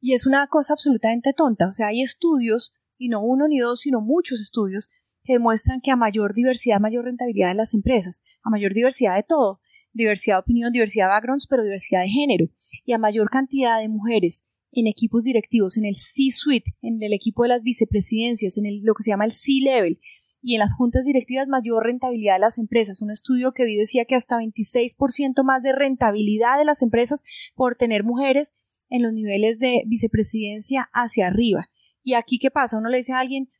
Y 0.01 0.14
es 0.14 0.27
una 0.27 0.48
cosa 0.48 0.72
absolutamente 0.72 1.33
tonta. 1.33 1.68
O 1.68 1.72
sea, 1.72 1.88
hay 1.88 2.03
estudios, 2.03 2.72
y 2.98 3.09
no 3.09 3.22
uno 3.22 3.46
ni 3.46 3.61
dos, 3.61 3.81
sino 3.81 4.01
muchos 4.01 4.40
estudios, 4.40 4.88
que 5.22 5.35
demuestran 5.35 5.79
que 5.81 5.92
a 5.92 5.96
mayor 5.96 6.35
diversidad, 6.35 6.81
mayor 6.81 7.05
rentabilidad 7.05 7.51
de 7.51 7.55
las 7.55 7.72
empresas, 7.72 8.20
a 8.42 8.51
mayor 8.51 8.75
diversidad 8.75 9.14
de 9.14 9.22
todo, 9.22 9.61
diversidad 9.92 10.37
de 10.37 10.40
opinión, 10.40 10.72
diversidad 10.72 11.07
de 11.07 11.11
backgrounds, 11.11 11.46
pero 11.46 11.62
diversidad 11.62 12.03
de 12.03 12.09
género, 12.09 12.48
y 12.85 12.92
a 12.92 12.98
mayor 12.98 13.31
cantidad 13.31 13.79
de 13.81 13.88
mujeres 13.88 14.42
en 14.73 14.87
equipos 14.87 15.25
directivos, 15.25 15.77
en 15.77 15.85
el 15.85 15.97
C-suite, 15.97 16.73
en 16.83 17.03
el 17.03 17.13
equipo 17.13 17.43
de 17.43 17.51
las 17.51 17.63
vicepresidencias, 17.63 18.59
en 18.59 18.85
lo 18.85 18.95
que 18.95 19.03
se 19.03 19.11
llama 19.11 19.27
el 19.27 19.33
C-level 19.33 20.01
y 20.43 20.55
en 20.55 20.59
las 20.59 20.75
juntas 20.75 21.05
directivas 21.05 21.47
mayor 21.47 21.85
rentabilidad 21.85 22.35
de 22.35 22.41
las 22.41 22.59
empresas. 22.59 23.01
Un 23.01 23.11
estudio 23.11 23.53
que 23.53 23.65
vi 23.65 23.77
decía 23.77 24.05
que 24.05 24.17
hasta 24.17 24.39
26% 24.39 25.45
más 25.45 25.63
de 25.63 25.73
rentabilidad 25.73 26.59
de 26.59 26.65
las 26.65 26.83
empresas 26.83 27.23
por 27.55 27.77
tener 27.77 28.03
mujeres 28.03 28.53
en 28.90 29.03
los 29.03 29.13
niveles 29.13 29.59
de 29.59 29.85
vicepresidencia 29.87 30.90
hacia 30.92 31.29
arriba. 31.29 31.71
Y 32.03 32.15
aquí, 32.15 32.38
¿qué 32.38 32.51
pasa? 32.51 32.79
Uno 32.79 32.88
le 32.88 32.99
dice 32.99 33.13
a 33.13 33.21
alguien, 33.21 33.51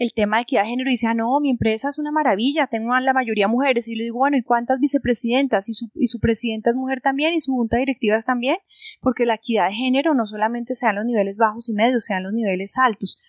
el 0.00 0.14
tema 0.14 0.38
de 0.38 0.44
equidad 0.44 0.62
de 0.62 0.70
género 0.70 0.88
y 0.88 0.94
dice, 0.94 1.06
ah, 1.08 1.14
no, 1.14 1.38
mi 1.40 1.50
empresa 1.50 1.90
es 1.90 1.98
una 1.98 2.10
maravilla, 2.10 2.66
tengo 2.66 2.98
la 2.98 3.12
mayoría 3.12 3.48
mujeres. 3.48 3.86
Y 3.86 3.94
le 3.94 4.04
digo, 4.04 4.16
bueno, 4.16 4.38
¿y 4.38 4.42
cuántas 4.42 4.80
vicepresidentas? 4.80 5.68
¿Y 5.68 5.74
su, 5.74 5.90
y 5.94 6.06
su 6.06 6.20
presidenta 6.20 6.70
es 6.70 6.76
mujer 6.76 7.02
también? 7.02 7.34
¿Y 7.34 7.40
su 7.42 7.52
junta 7.52 7.76
directiva 7.76 8.16
es 8.16 8.24
también? 8.24 8.56
Porque 9.02 9.26
la 9.26 9.34
equidad 9.34 9.68
de 9.68 9.74
género 9.74 10.14
no 10.14 10.26
solamente 10.26 10.74
sea 10.74 10.90
en 10.90 10.96
los 10.96 11.04
niveles 11.04 11.36
bajos 11.36 11.68
y 11.68 11.74
medios, 11.74 12.06
sea 12.06 12.16
en 12.16 12.22
los 12.22 12.32
niveles 12.32 12.78
altos. 12.78 13.20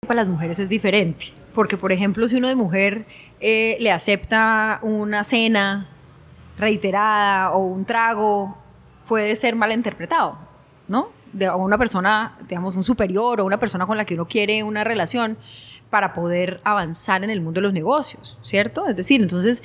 Para 0.00 0.22
las 0.22 0.28
mujeres 0.28 0.58
es 0.58 0.70
diferente, 0.70 1.26
porque 1.54 1.76
por 1.76 1.92
ejemplo, 1.92 2.26
si 2.28 2.36
uno 2.36 2.48
de 2.48 2.56
mujer 2.56 3.04
eh, 3.40 3.76
le 3.80 3.92
acepta 3.92 4.80
una 4.82 5.22
cena 5.22 5.90
reiterada 6.56 7.50
o 7.52 7.58
un 7.58 7.84
trago, 7.84 8.56
puede 9.06 9.36
ser 9.36 9.54
malinterpretado, 9.54 10.38
¿no? 10.88 11.10
De 11.34 11.50
una 11.50 11.76
persona, 11.76 12.38
digamos, 12.48 12.74
un 12.74 12.84
superior 12.84 13.42
o 13.42 13.44
una 13.44 13.60
persona 13.60 13.86
con 13.86 13.98
la 13.98 14.06
que 14.06 14.14
uno 14.14 14.26
quiere 14.26 14.62
una 14.62 14.82
relación 14.82 15.36
para 15.90 16.12
poder 16.12 16.60
avanzar 16.64 17.24
en 17.24 17.30
el 17.30 17.40
mundo 17.40 17.60
de 17.60 17.66
los 17.66 17.72
negocios, 17.72 18.38
¿cierto? 18.42 18.86
Es 18.88 18.96
decir, 18.96 19.20
entonces, 19.22 19.62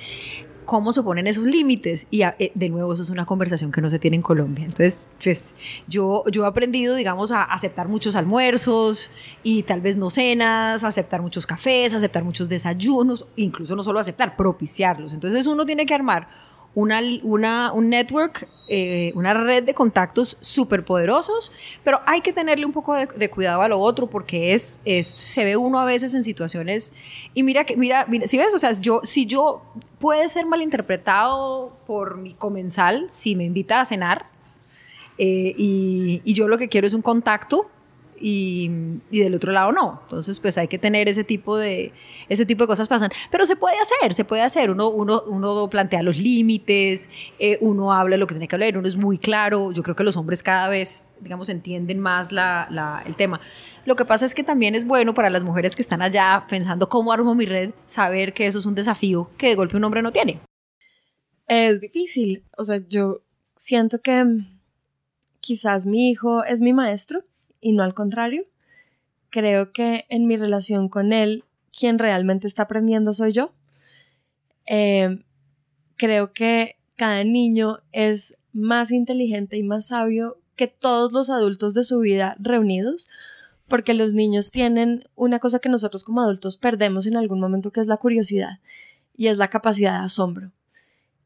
cómo 0.66 0.94
se 0.94 1.02
ponen 1.04 1.28
esos 1.28 1.44
límites. 1.44 2.08
Y 2.12 2.22
a- 2.22 2.36
eh, 2.40 2.52
de 2.56 2.70
nuevo, 2.70 2.94
eso 2.94 3.02
es 3.02 3.10
una 3.10 3.26
conversación 3.26 3.72
que 3.72 3.82
no 3.82 3.90
se 3.90 4.00
tiene 4.00 4.16
en 4.16 4.22
Colombia. 4.22 4.64
Entonces, 4.64 5.10
pues, 5.22 5.52
yo, 5.88 6.24
yo 6.32 6.44
he 6.46 6.48
aprendido, 6.48 6.96
digamos, 6.96 7.32
a 7.32 7.44
aceptar 7.44 7.88
muchos 7.90 8.16
almuerzos 8.16 9.12
y 9.44 9.64
tal 9.64 9.82
vez 9.82 9.98
no 9.98 10.10
cenas, 10.10 10.84
aceptar 10.84 11.22
muchos 11.22 11.46
cafés, 11.48 11.94
aceptar 11.94 12.24
muchos 12.24 12.48
desayunos, 12.48 13.26
incluso 13.36 13.76
no 13.76 13.84
solo 13.84 14.00
aceptar, 14.00 14.38
propiciarlos. 14.38 15.14
Entonces, 15.14 15.48
uno 15.48 15.66
tiene 15.66 15.86
que 15.86 15.96
armar 15.96 16.30
una, 16.74 17.02
una, 17.24 17.74
un 17.74 17.90
network, 17.90 18.48
eh, 18.68 19.12
una 19.16 19.34
red 19.34 19.64
de 19.64 19.74
contactos 19.74 20.38
súper 20.40 20.86
poderosos, 20.86 21.52
pero 21.84 22.00
hay 22.06 22.22
que 22.22 22.32
tenerle 22.32 22.66
un 22.66 22.72
poco 22.72 22.94
de, 22.96 23.30
cuidado 23.30 23.62
a 23.62 23.68
lo 23.68 23.80
otro 23.80 24.08
porque 24.08 24.54
es, 24.54 24.80
es, 24.86 25.08
se 25.08 25.44
ve 25.44 25.58
uno 25.58 25.80
a 25.80 25.86
veces 25.86 26.14
en 26.14 26.24
situaciones 26.24 26.94
y 27.34 27.44
mira 27.44 27.66
que, 27.66 27.76
mira, 27.76 28.06
mira 28.08 28.28
si 28.28 28.38
ves, 28.38 28.54
o 28.54 28.60
sea, 28.60 28.72
yo, 28.72 29.02
si 29.04 29.26
yo 29.26 29.62
puede 30.00 30.30
ser 30.30 30.46
malinterpretado 30.46 31.76
por 31.86 32.18
mi 32.18 32.34
comensal 32.34 33.08
si 33.10 33.36
me 33.36 33.44
invita 33.44 33.82
a 33.82 33.86
cenar 33.86 34.26
eh, 35.18 35.54
y, 35.58 36.22
y 36.24 36.34
yo 36.34 36.48
lo 36.48 36.58
que 36.58 36.70
quiero 36.70 36.88
es 36.88 36.94
un 36.94 37.02
contacto 37.02 37.70
y, 38.22 38.70
del 39.12 39.36
otro 39.36 39.52
lado 39.52 39.72
no. 39.72 40.00
Entonces, 40.04 40.40
pues 40.40 40.58
hay 40.58 40.68
que 40.68 40.78
tener 40.78 41.10
ese 41.10 41.24
tipo 41.24 41.58
de, 41.58 41.92
ese 42.30 42.46
tipo 42.46 42.64
de 42.64 42.68
cosas 42.68 42.88
pasan. 42.88 43.10
Pero 43.32 43.46
se 43.46 43.56
puede 43.56 43.78
hacer, 43.80 44.14
se 44.14 44.24
puede 44.26 44.42
hacer. 44.42 44.70
Uno, 44.72 44.90
uno, 44.90 45.24
uno 45.28 45.70
plantea 45.70 46.04
los 46.04 46.18
límites, 46.18 47.10
eh, 47.40 47.58
uno 47.62 47.94
habla 47.94 48.18
lo 48.18 48.28
que 48.28 48.36
tiene 48.36 48.48
que 48.48 48.56
hablar, 48.56 48.78
uno 48.78 48.88
es 48.88 48.98
muy 48.98 49.18
claro. 49.18 49.72
Yo 49.72 49.84
creo 49.84 49.96
que 49.96 50.04
los 50.04 50.18
hombres 50.18 50.44
cada 50.44 50.70
vez, 50.70 51.12
digamos, 51.20 51.50
entienden 51.50 52.00
más 52.00 52.32
la- 52.32 53.04
el 53.06 53.16
tema. 53.16 53.42
Lo 53.86 53.96
que 53.96 54.06
pasa 54.06 54.26
es 54.26 54.36
que 54.36 54.44
también 54.44 54.76
es 54.76 54.86
bueno 54.86 55.14
para 55.14 55.30
las 55.30 55.44
mujeres 55.44 55.76
que 55.76 55.82
están 55.82 56.02
allá 56.02 56.46
pensando 56.50 56.88
cómo 56.90 57.12
armo 57.12 57.34
mi 57.36 57.46
red, 57.46 57.72
saber 57.88 58.34
que 58.34 58.46
eso 58.46 58.60
es 58.60 58.66
un 58.66 58.76
desafío 58.76 59.30
que 59.38 59.48
de 59.48 59.56
golpe 59.56 59.78
un 59.78 59.84
hombre 59.84 60.02
no 60.02 60.12
tiene. 60.12 60.40
Es 61.48 61.82
difícil. 61.82 62.44
O 62.58 62.64
sea, 62.64 62.82
yo 62.88 63.22
siento 63.58 64.02
que 64.02 64.24
mm, 64.24 64.60
quizás 65.40 65.86
mi 65.86 66.10
hijo 66.10 66.44
es 66.44 66.62
mi 66.62 66.74
maestro 66.74 67.24
y 67.62 67.72
no 67.74 67.84
al 67.84 67.94
contrario. 67.94 68.46
Creo 69.30 69.72
que 69.72 70.06
en 70.10 70.28
mi 70.28 70.36
relación 70.36 70.90
con 70.90 71.14
él, 71.14 71.46
quien 71.72 72.00
realmente 72.00 72.48
está 72.48 72.64
aprendiendo 72.64 73.14
soy 73.14 73.32
yo. 73.32 73.54
Eh, 74.66 75.24
creo 75.96 76.34
que 76.34 76.76
cada 76.96 77.24
niño 77.24 77.80
es 77.92 78.38
más 78.52 78.92
inteligente 78.92 79.58
y 79.58 79.64
más 79.64 79.88
sabio 79.88 80.38
que 80.56 80.68
todos 80.68 81.14
los 81.14 81.30
adultos 81.30 81.74
de 81.74 81.84
su 81.84 82.00
vida 82.00 82.36
reunidos, 82.40 83.10
porque 83.68 83.94
los 83.94 84.14
niños 84.14 84.52
tienen 84.52 85.06
una 85.16 85.40
cosa 85.40 85.60
que 85.60 85.70
nosotros 85.70 86.04
como 86.04 86.22
adultos 86.22 86.58
perdemos 86.58 87.08
en 87.08 87.16
algún 87.16 87.40
momento, 87.40 87.72
que 87.72 87.80
es 87.80 87.88
la 87.88 87.98
curiosidad 87.98 88.60
y 89.16 89.28
es 89.28 89.38
la 89.38 89.50
capacidad 89.50 90.00
de 90.00 90.06
asombro. 90.06 90.52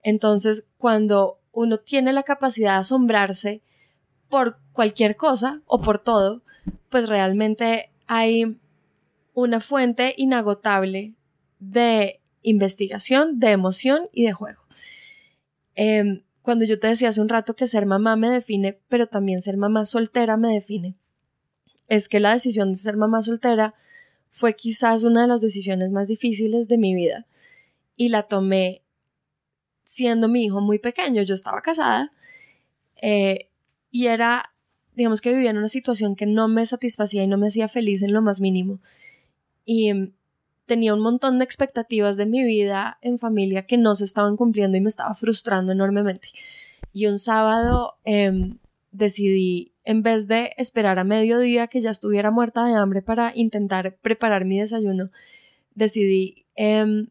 Entonces, 0.04 0.66
cuando 0.78 1.40
uno 1.52 1.80
tiene 1.80 2.14
la 2.14 2.24
capacidad 2.24 2.74
de 2.74 2.80
asombrarse 2.80 3.62
por 4.30 4.60
cualquier 4.74 5.16
cosa 5.16 5.62
o 5.66 5.82
por 5.82 6.00
todo, 6.00 6.42
pues 6.90 7.08
realmente 7.08 7.90
hay 8.08 8.58
una 9.34 9.60
fuente 9.60 10.14
inagotable 10.18 11.14
de 11.60 12.22
investigación, 12.42 13.40
de 13.40 13.52
emoción 13.52 14.10
y 14.12 14.24
de 14.26 14.34
juego. 14.34 14.62
Em, 15.76 16.24
cuando 16.42 16.64
yo 16.66 16.80
te 16.80 16.88
decía 16.88 17.10
hace 17.10 17.22
un 17.22 17.30
rato 17.30 17.56
que 17.56 17.68
ser 17.68 17.86
mamá 17.86 18.16
me 18.16 18.30
define, 18.30 18.80
pero 18.88 19.08
también 19.08 19.42
ser 19.42 19.58
mamá 19.58 19.86
soltera 19.86 20.38
me 20.38 20.54
define, 20.54 20.96
es 21.88 22.08
que 22.08 22.20
la 22.20 22.34
decisión 22.34 22.72
de 22.72 22.80
ser 22.80 22.98
mamá 22.98 23.22
soltera 23.22 23.74
fue 24.32 24.56
quizás 24.56 25.04
una 25.04 25.22
de 25.24 25.28
las 25.28 25.42
decisiones 25.42 25.92
más 25.92 26.08
difíciles 26.08 26.68
de 26.68 26.78
mi 26.78 26.94
vida 26.94 27.26
y 27.96 28.10
la 28.10 28.24
tomé 28.24 28.82
siendo 29.86 30.28
mi 30.28 30.46
hijo 30.46 30.62
muy 30.62 30.80
pequeño. 30.80 31.22
Yo 31.24 31.34
estaba 31.34 31.62
casada 31.62 32.12
eh, 33.02 33.50
y 33.96 34.08
era, 34.08 34.54
digamos 34.94 35.22
que 35.22 35.32
vivía 35.32 35.52
en 35.52 35.58
una 35.58 35.70
situación 35.70 36.18
que 36.18 36.26
no 36.26 36.50
me 36.50 36.66
satisfacía 36.66 37.24
y 37.24 37.28
no 37.28 37.38
me 37.38 37.48
hacía 37.48 37.70
feliz 37.70 38.02
en 38.02 38.12
lo 38.12 38.22
más 38.22 38.42
mínimo. 38.42 38.82
Y 39.64 39.94
mm, 39.94 40.12
tenía 40.66 40.94
un 40.94 41.00
montón 41.00 41.40
de 41.40 41.46
expectativas 41.46 42.18
de 42.18 42.26
mi 42.26 42.44
vida 42.44 42.98
en 43.02 43.20
familia 43.20 43.66
que 43.66 43.78
no 43.78 43.96
se 43.96 44.04
estaban 44.04 44.36
cumpliendo 44.36 44.78
y 44.78 44.82
me 44.82 44.90
estaba 44.90 45.16
frustrando 45.16 45.72
enormemente. 45.72 46.28
Y 46.92 47.06
un 47.06 47.20
sábado 47.20 47.94
em, 48.04 48.58
decidí, 48.92 49.72
en 49.86 50.04
vez 50.04 50.28
de 50.28 50.52
esperar 50.58 51.00
a 51.00 51.06
mediodía 51.06 51.68
que 51.68 51.80
ya 51.80 51.92
estuviera 51.92 52.32
muerta 52.32 52.66
de 52.66 52.74
hambre 52.74 53.02
para 53.02 53.32
intentar 53.34 53.96
preparar 54.02 54.44
mi 54.44 54.60
desayuno, 54.60 55.10
decidí 55.74 56.46
em, 56.58 57.08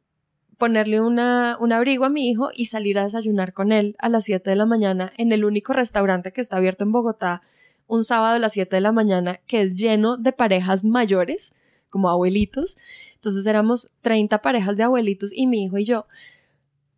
ponerle 0.58 1.00
un 1.00 1.18
abrigo 1.18 2.04
a 2.04 2.10
mi 2.10 2.30
hijo 2.30 2.50
y 2.54 2.66
salir 2.66 2.98
a 2.98 3.04
desayunar 3.04 3.52
con 3.52 3.72
él 3.72 3.96
a 3.98 4.08
las 4.08 4.24
7 4.24 4.48
de 4.48 4.56
la 4.56 4.66
mañana 4.66 5.12
en 5.16 5.32
el 5.32 5.44
único 5.44 5.72
restaurante 5.72 6.32
que 6.32 6.40
está 6.40 6.56
abierto 6.56 6.84
en 6.84 6.92
Bogotá 6.92 7.42
un 7.86 8.04
sábado 8.04 8.36
a 8.36 8.38
las 8.38 8.52
7 8.52 8.76
de 8.76 8.80
la 8.80 8.92
mañana 8.92 9.40
que 9.46 9.62
es 9.62 9.76
lleno 9.76 10.16
de 10.16 10.32
parejas 10.32 10.84
mayores, 10.84 11.54
como 11.90 12.08
abuelitos. 12.08 12.76
Entonces 13.14 13.46
éramos 13.46 13.90
30 14.02 14.42
parejas 14.42 14.76
de 14.76 14.82
abuelitos 14.82 15.32
y 15.32 15.46
mi 15.46 15.64
hijo 15.64 15.78
y 15.78 15.84
yo. 15.84 16.06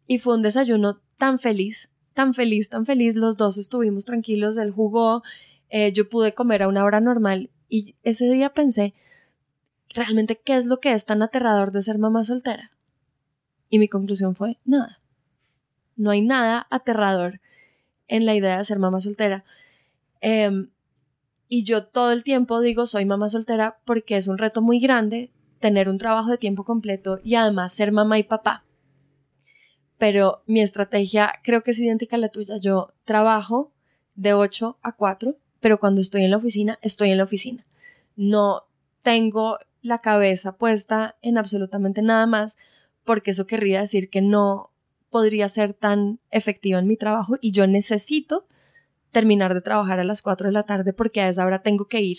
Y 0.07 0.19
fue 0.19 0.35
un 0.35 0.43
desayuno 0.43 1.01
tan 1.19 1.39
feliz, 1.39 1.91
tan 2.15 2.35
feliz, 2.35 2.69
tan 2.69 2.87
feliz. 2.87 3.17
Los 3.17 3.37
dos 3.37 3.59
estuvimos 3.59 4.05
tranquilos, 4.05 4.57
él 4.57 4.71
jugó, 4.71 5.23
eh, 5.69 5.93
yo 5.93 6.09
pude 6.09 6.35
comer 6.35 6.63
a 6.63 6.69
una 6.69 6.85
hora 6.85 7.01
normal 7.01 7.51
y 7.69 7.97
ese 8.05 8.31
día 8.31 8.51
pensé, 8.51 8.95
realmente, 9.91 10.41
¿qué 10.43 10.57
es 10.57 10.67
lo 10.67 10.79
que 10.79 10.93
es 10.93 11.05
tan 11.05 11.23
aterrador 11.23 11.73
de 11.73 11.83
ser 11.83 11.99
mamá 11.99 12.25
soltera? 12.25 12.71
Y 13.69 13.79
mi 13.79 13.89
conclusión 13.89 14.35
fue, 14.35 14.59
nada. 14.65 15.01
No 15.97 16.11
hay 16.11 16.23
nada 16.23 16.67
aterrador 16.71 17.41
en 18.09 18.27
la 18.27 18.35
idea 18.35 18.59
de 18.59 18.65
ser 18.65 18.79
mamá 18.79 19.01
soltera. 19.01 19.45
Em, 20.21 20.71
y 21.49 21.65
yo 21.65 21.87
todo 21.87 22.13
el 22.13 22.25
tiempo 22.25 22.61
digo, 22.61 22.87
soy 22.87 23.05
mamá 23.05 23.29
soltera 23.29 23.79
porque 23.85 24.17
es 24.17 24.29
un 24.29 24.39
reto 24.39 24.63
muy 24.63 24.81
grande 24.81 25.31
tener 25.61 25.89
un 25.89 25.99
trabajo 25.99 26.31
de 26.31 26.39
tiempo 26.39 26.65
completo 26.65 27.21
y 27.23 27.35
además 27.35 27.73
ser 27.73 27.93
mamá 27.93 28.19
y 28.19 28.25
papá. 28.25 28.65
Pero 29.99 30.43
mi 30.47 30.61
estrategia 30.61 31.35
creo 31.43 31.63
que 31.63 31.71
es 31.71 31.79
idéntica 31.79 32.17
a 32.17 32.19
la 32.19 32.29
tuya. 32.29 32.59
Yo 32.59 32.93
trabajo 33.05 33.73
de 34.15 34.35
8 34.35 34.79
a 34.83 34.93
4, 34.93 35.37
pero 35.61 35.79
cuando 35.79 36.01
estoy 36.01 36.25
en 36.25 36.31
la 36.31 36.37
oficina, 36.37 36.79
estoy 36.83 37.11
en 37.11 37.19
la 37.19 37.25
oficina. 37.25 37.65
No 38.17 38.65
tengo 39.03 39.59
la 39.81 40.01
cabeza 40.01 40.57
puesta 40.57 41.17
en 41.23 41.39
absolutamente 41.39 42.03
nada 42.03 42.27
más 42.27 42.59
porque 43.07 43.31
eso 43.31 43.47
querría 43.47 43.81
decir 43.81 44.11
que 44.11 44.21
no 44.21 44.73
podría 45.09 45.49
ser 45.49 45.73
tan 45.73 46.21
efectiva 46.31 46.79
en 46.79 46.87
mi 46.87 46.99
trabajo 46.99 47.37
y 47.41 47.53
yo 47.53 47.67
necesito 47.67 48.47
terminar 49.13 49.55
de 49.55 49.63
trabajar 49.63 49.99
a 49.99 50.05
las 50.05 50.21
4 50.21 50.49
de 50.49 50.53
la 50.53 50.65
tarde 50.65 50.93
porque 50.93 51.23
a 51.23 51.31
esa 51.31 51.47
hora 51.47 51.63
tengo 51.63 51.87
que 51.87 52.03
ir 52.03 52.19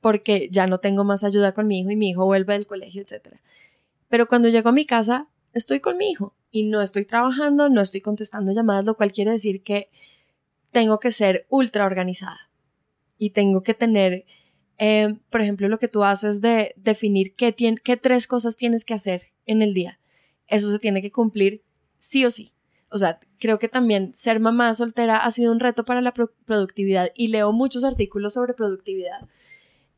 porque 0.00 0.48
ya 0.52 0.66
no 0.66 0.78
tengo 0.78 1.02
más 1.02 1.24
ayuda 1.24 1.52
con 1.52 1.66
mi 1.66 1.80
hijo 1.80 1.90
y 1.90 1.96
mi 1.96 2.10
hijo 2.10 2.26
vuelve 2.26 2.52
del 2.52 2.66
colegio, 2.66 3.02
etc. 3.02 3.38
Pero 4.08 4.26
cuando 4.28 4.50
llego 4.50 4.68
a 4.68 4.72
mi 4.72 4.84
casa, 4.84 5.28
estoy 5.54 5.80
con 5.80 5.96
mi 5.96 6.10
hijo 6.10 6.34
y 6.50 6.64
no 6.64 6.82
estoy 6.82 7.06
trabajando, 7.06 7.70
no 7.70 7.80
estoy 7.80 8.02
contestando 8.02 8.52
llamadas, 8.52 8.84
lo 8.84 8.96
cual 8.96 9.12
quiere 9.12 9.30
decir 9.30 9.62
que 9.62 9.88
tengo 10.72 11.00
que 11.00 11.10
ser 11.10 11.46
ultra 11.48 11.86
organizada 11.86 12.50
y 13.16 13.30
tengo 13.30 13.62
que 13.62 13.72
tener, 13.72 14.26
eh, 14.76 15.16
por 15.30 15.40
ejemplo, 15.40 15.68
lo 15.68 15.78
que 15.78 15.88
tú 15.88 16.04
haces 16.04 16.42
de 16.42 16.74
definir 16.76 17.34
qué, 17.34 17.54
qué 17.82 17.96
tres 17.96 18.26
cosas 18.26 18.56
tienes 18.56 18.84
que 18.84 18.94
hacer 18.94 19.33
en 19.46 19.62
el 19.62 19.74
día. 19.74 19.98
Eso 20.48 20.70
se 20.70 20.78
tiene 20.78 21.02
que 21.02 21.10
cumplir 21.12 21.62
sí 21.98 22.24
o 22.24 22.30
sí. 22.30 22.52
O 22.90 22.98
sea, 22.98 23.18
creo 23.40 23.58
que 23.58 23.68
también 23.68 24.14
ser 24.14 24.38
mamá 24.40 24.72
soltera 24.74 25.18
ha 25.18 25.30
sido 25.30 25.50
un 25.52 25.60
reto 25.60 25.84
para 25.84 26.00
la 26.00 26.12
pro- 26.14 26.32
productividad 26.44 27.10
y 27.14 27.28
leo 27.28 27.52
muchos 27.52 27.82
artículos 27.84 28.34
sobre 28.34 28.54
productividad. 28.54 29.26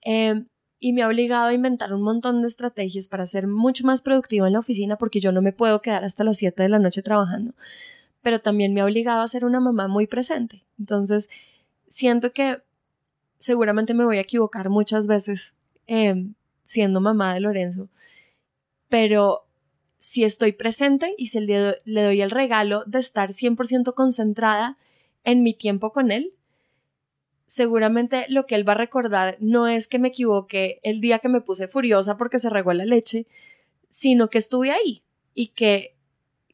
Eh, 0.04 0.44
y 0.78 0.92
me 0.92 1.02
ha 1.02 1.08
obligado 1.08 1.46
a 1.46 1.52
inventar 1.54 1.92
un 1.92 2.02
montón 2.02 2.42
de 2.42 2.48
estrategias 2.48 3.08
para 3.08 3.26
ser 3.26 3.46
mucho 3.46 3.84
más 3.86 4.02
productiva 4.02 4.46
en 4.46 4.52
la 4.52 4.58
oficina 4.60 4.96
porque 4.96 5.20
yo 5.20 5.32
no 5.32 5.42
me 5.42 5.52
puedo 5.52 5.80
quedar 5.82 6.04
hasta 6.04 6.22
las 6.24 6.36
7 6.38 6.62
de 6.62 6.68
la 6.68 6.78
noche 6.78 7.02
trabajando. 7.02 7.54
Pero 8.22 8.40
también 8.40 8.74
me 8.74 8.80
ha 8.80 8.84
obligado 8.84 9.22
a 9.22 9.28
ser 9.28 9.44
una 9.44 9.60
mamá 9.60 9.88
muy 9.88 10.06
presente. 10.06 10.64
Entonces, 10.78 11.28
siento 11.88 12.32
que 12.32 12.58
seguramente 13.38 13.94
me 13.94 14.04
voy 14.04 14.18
a 14.18 14.22
equivocar 14.22 14.68
muchas 14.70 15.06
veces 15.06 15.54
eh, 15.86 16.26
siendo 16.64 17.00
mamá 17.00 17.34
de 17.34 17.40
Lorenzo, 17.40 17.88
pero 18.88 19.44
si 19.98 20.24
estoy 20.24 20.52
presente 20.52 21.14
y 21.18 21.28
si 21.28 21.40
le, 21.40 21.58
do- 21.58 21.74
le 21.84 22.02
doy 22.02 22.20
el 22.20 22.30
regalo 22.30 22.84
de 22.86 22.98
estar 23.00 23.32
100% 23.32 23.94
concentrada 23.94 24.76
en 25.24 25.42
mi 25.42 25.54
tiempo 25.54 25.92
con 25.92 26.10
él, 26.10 26.32
seguramente 27.46 28.26
lo 28.28 28.46
que 28.46 28.54
él 28.54 28.68
va 28.68 28.72
a 28.72 28.76
recordar 28.76 29.36
no 29.40 29.68
es 29.68 29.88
que 29.88 29.98
me 29.98 30.08
equivoqué 30.08 30.80
el 30.82 31.00
día 31.00 31.18
que 31.20 31.28
me 31.28 31.40
puse 31.40 31.68
furiosa 31.68 32.16
porque 32.16 32.38
se 32.38 32.50
regó 32.50 32.72
la 32.72 32.84
leche, 32.84 33.26
sino 33.88 34.28
que 34.28 34.38
estuve 34.38 34.70
ahí 34.72 35.02
y 35.34 35.48
que 35.48 35.94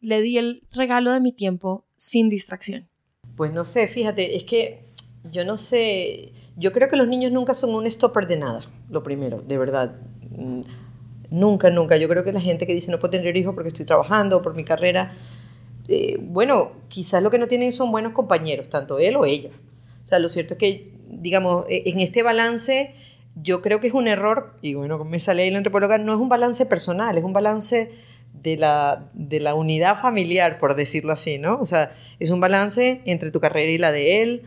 le 0.00 0.20
di 0.20 0.38
el 0.38 0.62
regalo 0.72 1.12
de 1.12 1.20
mi 1.20 1.32
tiempo 1.32 1.84
sin 1.96 2.28
distracción. 2.28 2.88
Pues 3.36 3.52
no 3.52 3.64
sé, 3.64 3.88
fíjate, 3.88 4.36
es 4.36 4.44
que 4.44 4.84
yo 5.30 5.44
no 5.44 5.56
sé, 5.56 6.32
yo 6.56 6.72
creo 6.72 6.88
que 6.88 6.96
los 6.96 7.08
niños 7.08 7.32
nunca 7.32 7.54
son 7.54 7.74
un 7.74 7.88
stopper 7.90 8.26
de 8.26 8.36
nada, 8.36 8.64
lo 8.90 9.02
primero, 9.02 9.40
de 9.42 9.58
verdad. 9.58 9.96
Nunca, 11.32 11.70
nunca. 11.70 11.96
Yo 11.96 12.08
creo 12.10 12.24
que 12.24 12.32
la 12.32 12.42
gente 12.42 12.66
que 12.66 12.74
dice 12.74 12.90
no 12.90 12.98
puedo 12.98 13.12
tener 13.12 13.34
hijos 13.38 13.54
porque 13.54 13.68
estoy 13.68 13.86
trabajando 13.86 14.36
o 14.36 14.42
por 14.42 14.54
mi 14.54 14.64
carrera, 14.64 15.12
eh, 15.88 16.18
bueno, 16.20 16.72
quizás 16.88 17.22
lo 17.22 17.30
que 17.30 17.38
no 17.38 17.48
tienen 17.48 17.72
son 17.72 17.90
buenos 17.90 18.12
compañeros, 18.12 18.68
tanto 18.68 18.98
él 18.98 19.16
o 19.16 19.24
ella. 19.24 19.48
O 20.04 20.06
sea, 20.06 20.18
lo 20.18 20.28
cierto 20.28 20.54
es 20.54 20.58
que, 20.58 20.92
digamos, 21.08 21.64
e, 21.70 21.84
en 21.86 22.00
este 22.00 22.22
balance 22.22 22.94
yo 23.34 23.62
creo 23.62 23.80
que 23.80 23.86
es 23.86 23.94
un 23.94 24.08
error, 24.08 24.58
y 24.60 24.74
bueno, 24.74 25.02
me 25.06 25.18
sale 25.18 25.44
ahí 25.44 25.50
la 25.50 25.56
antropóloga, 25.56 25.96
no 25.96 26.12
es 26.12 26.20
un 26.20 26.28
balance 26.28 26.66
personal, 26.66 27.16
es 27.16 27.24
un 27.24 27.32
balance 27.32 27.90
de 28.34 28.58
la, 28.58 29.06
de 29.14 29.40
la 29.40 29.54
unidad 29.54 29.98
familiar, 29.98 30.58
por 30.58 30.76
decirlo 30.76 31.12
así, 31.12 31.38
¿no? 31.38 31.58
O 31.58 31.64
sea, 31.64 31.92
es 32.20 32.30
un 32.30 32.40
balance 32.40 33.00
entre 33.06 33.30
tu 33.30 33.40
carrera 33.40 33.72
y 33.72 33.78
la 33.78 33.90
de 33.90 34.20
él, 34.20 34.42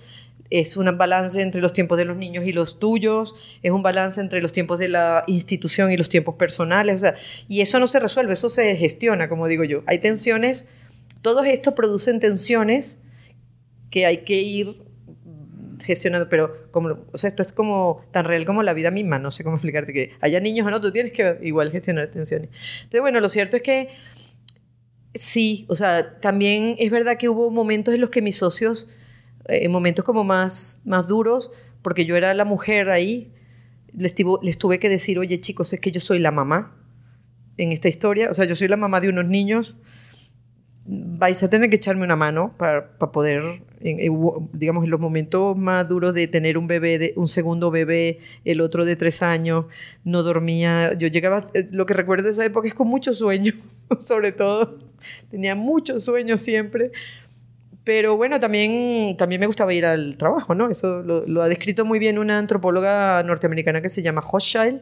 es 0.50 0.78
un 0.78 0.98
balance 0.98 1.42
entre 1.42 1.62
los 1.62 1.74
tiempos 1.74 1.98
de 1.98 2.06
los 2.06 2.18
niños 2.18 2.46
y 2.46 2.52
los 2.52 2.80
tuyos, 2.80 3.36
es 3.64 3.72
un 3.72 3.84
balance 3.84 4.22
entre 4.22 4.42
los 4.42 4.52
tiempos 4.52 4.80
de 4.80 4.90
la 4.90 5.24
institución 5.28 5.92
y 5.92 5.98
los 5.98 6.10
tiempos 6.10 6.36
personales, 6.36 6.96
o 6.96 7.00
sea, 7.00 7.16
y 7.48 7.62
eso 7.62 7.80
no 7.80 7.88
se 7.88 8.00
resuelve, 8.00 8.34
eso 8.34 8.50
se 8.50 8.76
gestiona, 8.76 9.28
como 9.28 9.48
digo 9.48 9.64
yo. 9.64 9.84
Hay 9.88 10.00
tensiones, 10.00 10.70
todos 11.22 11.46
estos 11.48 11.74
producen 11.74 12.20
tensiones 12.20 13.02
que 13.90 14.06
hay 14.06 14.18
que 14.18 14.42
ir 14.42 14.86
gestionando, 15.84 16.30
pero 16.30 16.70
como, 16.72 16.98
o 17.12 17.18
sea, 17.18 17.28
esto 17.28 17.44
es 17.44 17.52
como 17.52 18.04
tan 18.12 18.26
real 18.26 18.46
como 18.46 18.64
la 18.64 18.74
vida 18.74 18.92
misma, 18.92 19.20
no 19.20 19.32
sé 19.32 19.44
cómo 19.44 19.56
explicarte 19.56 19.94
que 19.94 20.12
haya 20.20 20.40
niños 20.40 20.66
o 20.68 20.72
no, 20.72 20.82
tú 20.82 20.92
tienes 20.92 21.14
que 21.14 21.38
igual 21.44 21.72
gestionar 21.72 22.10
tensiones. 22.10 22.50
Entonces, 22.78 23.02
bueno, 23.02 23.20
lo 23.20 23.30
cierto 23.30 23.58
es 23.58 23.64
que 23.64 23.90
sí, 25.14 25.66
o 25.70 25.76
sea, 25.76 26.20
también 26.20 26.76
es 26.80 26.92
verdad 26.92 27.18
que 27.18 27.30
hubo 27.30 27.52
momentos 27.52 27.94
en 27.94 28.02
los 28.02 28.10
que 28.10 28.22
mis 28.22 28.38
socios, 28.38 28.90
en 29.48 29.72
momentos 29.72 30.06
como 30.06 30.24
más, 30.24 30.82
más 30.86 31.08
duros, 31.08 31.52
porque 31.82 32.06
yo 32.06 32.16
era 32.16 32.34
la 32.34 32.46
mujer 32.46 32.90
ahí, 32.90 33.32
les, 33.94 34.16
les 34.42 34.58
tuve 34.58 34.80
que 34.80 34.90
decir, 34.90 35.20
oye 35.20 35.38
chicos, 35.40 35.72
es 35.74 35.80
que 35.80 35.92
yo 35.92 36.00
soy 36.00 36.20
la 36.20 36.32
mamá 36.32 36.76
en 37.58 37.72
esta 37.72 37.88
historia, 37.88 38.30
o 38.30 38.34
sea, 38.34 38.46
yo 38.46 38.56
soy 38.56 38.68
la 38.68 38.78
mamá 38.78 39.00
de 39.00 39.10
unos 39.10 39.26
niños, 39.26 39.78
vais 40.88 41.42
a 41.42 41.50
tener 41.50 41.70
que 41.70 41.78
echarme 41.78 42.06
una 42.06 42.16
mano 42.16 42.54
para, 42.58 42.98
poder, 43.12 43.64
digamos, 44.54 44.84
en 44.84 44.92
los 44.92 45.00
momentos 45.00 45.58
más 45.58 45.88
duros 45.88 46.14
de 46.14 46.28
tener 46.28 46.58
un 46.58 46.68
bebé, 46.68 47.00
de, 47.00 47.14
un 47.16 47.28
segundo 47.28 47.72
bebé, 47.72 48.20
el 48.44 48.62
otro 48.62 48.86
de 48.86 48.96
tres 48.96 49.24
años, 49.24 49.66
no 50.04 50.22
dormía. 50.22 50.94
Yo 50.94 51.08
llegaba, 51.08 51.44
eh, 51.56 51.68
lo 51.72 51.88
que 51.88 51.96
recuerdo 51.96 52.26
de 52.26 52.32
esa 52.32 52.46
época 52.46 52.68
es 52.68 52.76
con 52.76 52.88
mucho 52.88 53.14
sueño, 53.14 53.54
sobre 54.02 54.32
todo. 54.32 54.78
Tenía 55.32 55.56
mucho 55.56 56.00
sueño 56.00 56.38
siempre. 56.38 56.92
Pero 57.86 58.18
bueno, 58.18 58.40
también, 58.40 59.16
también 59.16 59.40
me 59.40 59.48
gustaba 59.48 59.74
ir 59.74 59.86
al 59.86 60.18
trabajo, 60.18 60.54
¿no? 60.56 60.70
Eso 60.70 61.02
lo, 61.02 61.26
lo 61.26 61.42
ha 61.42 61.48
descrito 61.48 61.86
muy 61.86 62.00
bien 62.00 62.18
una 62.18 62.38
antropóloga 62.38 63.24
norteamericana 63.24 63.82
que 63.82 63.90
se 63.90 64.02
llama 64.02 64.22
Hochschild. 64.22 64.82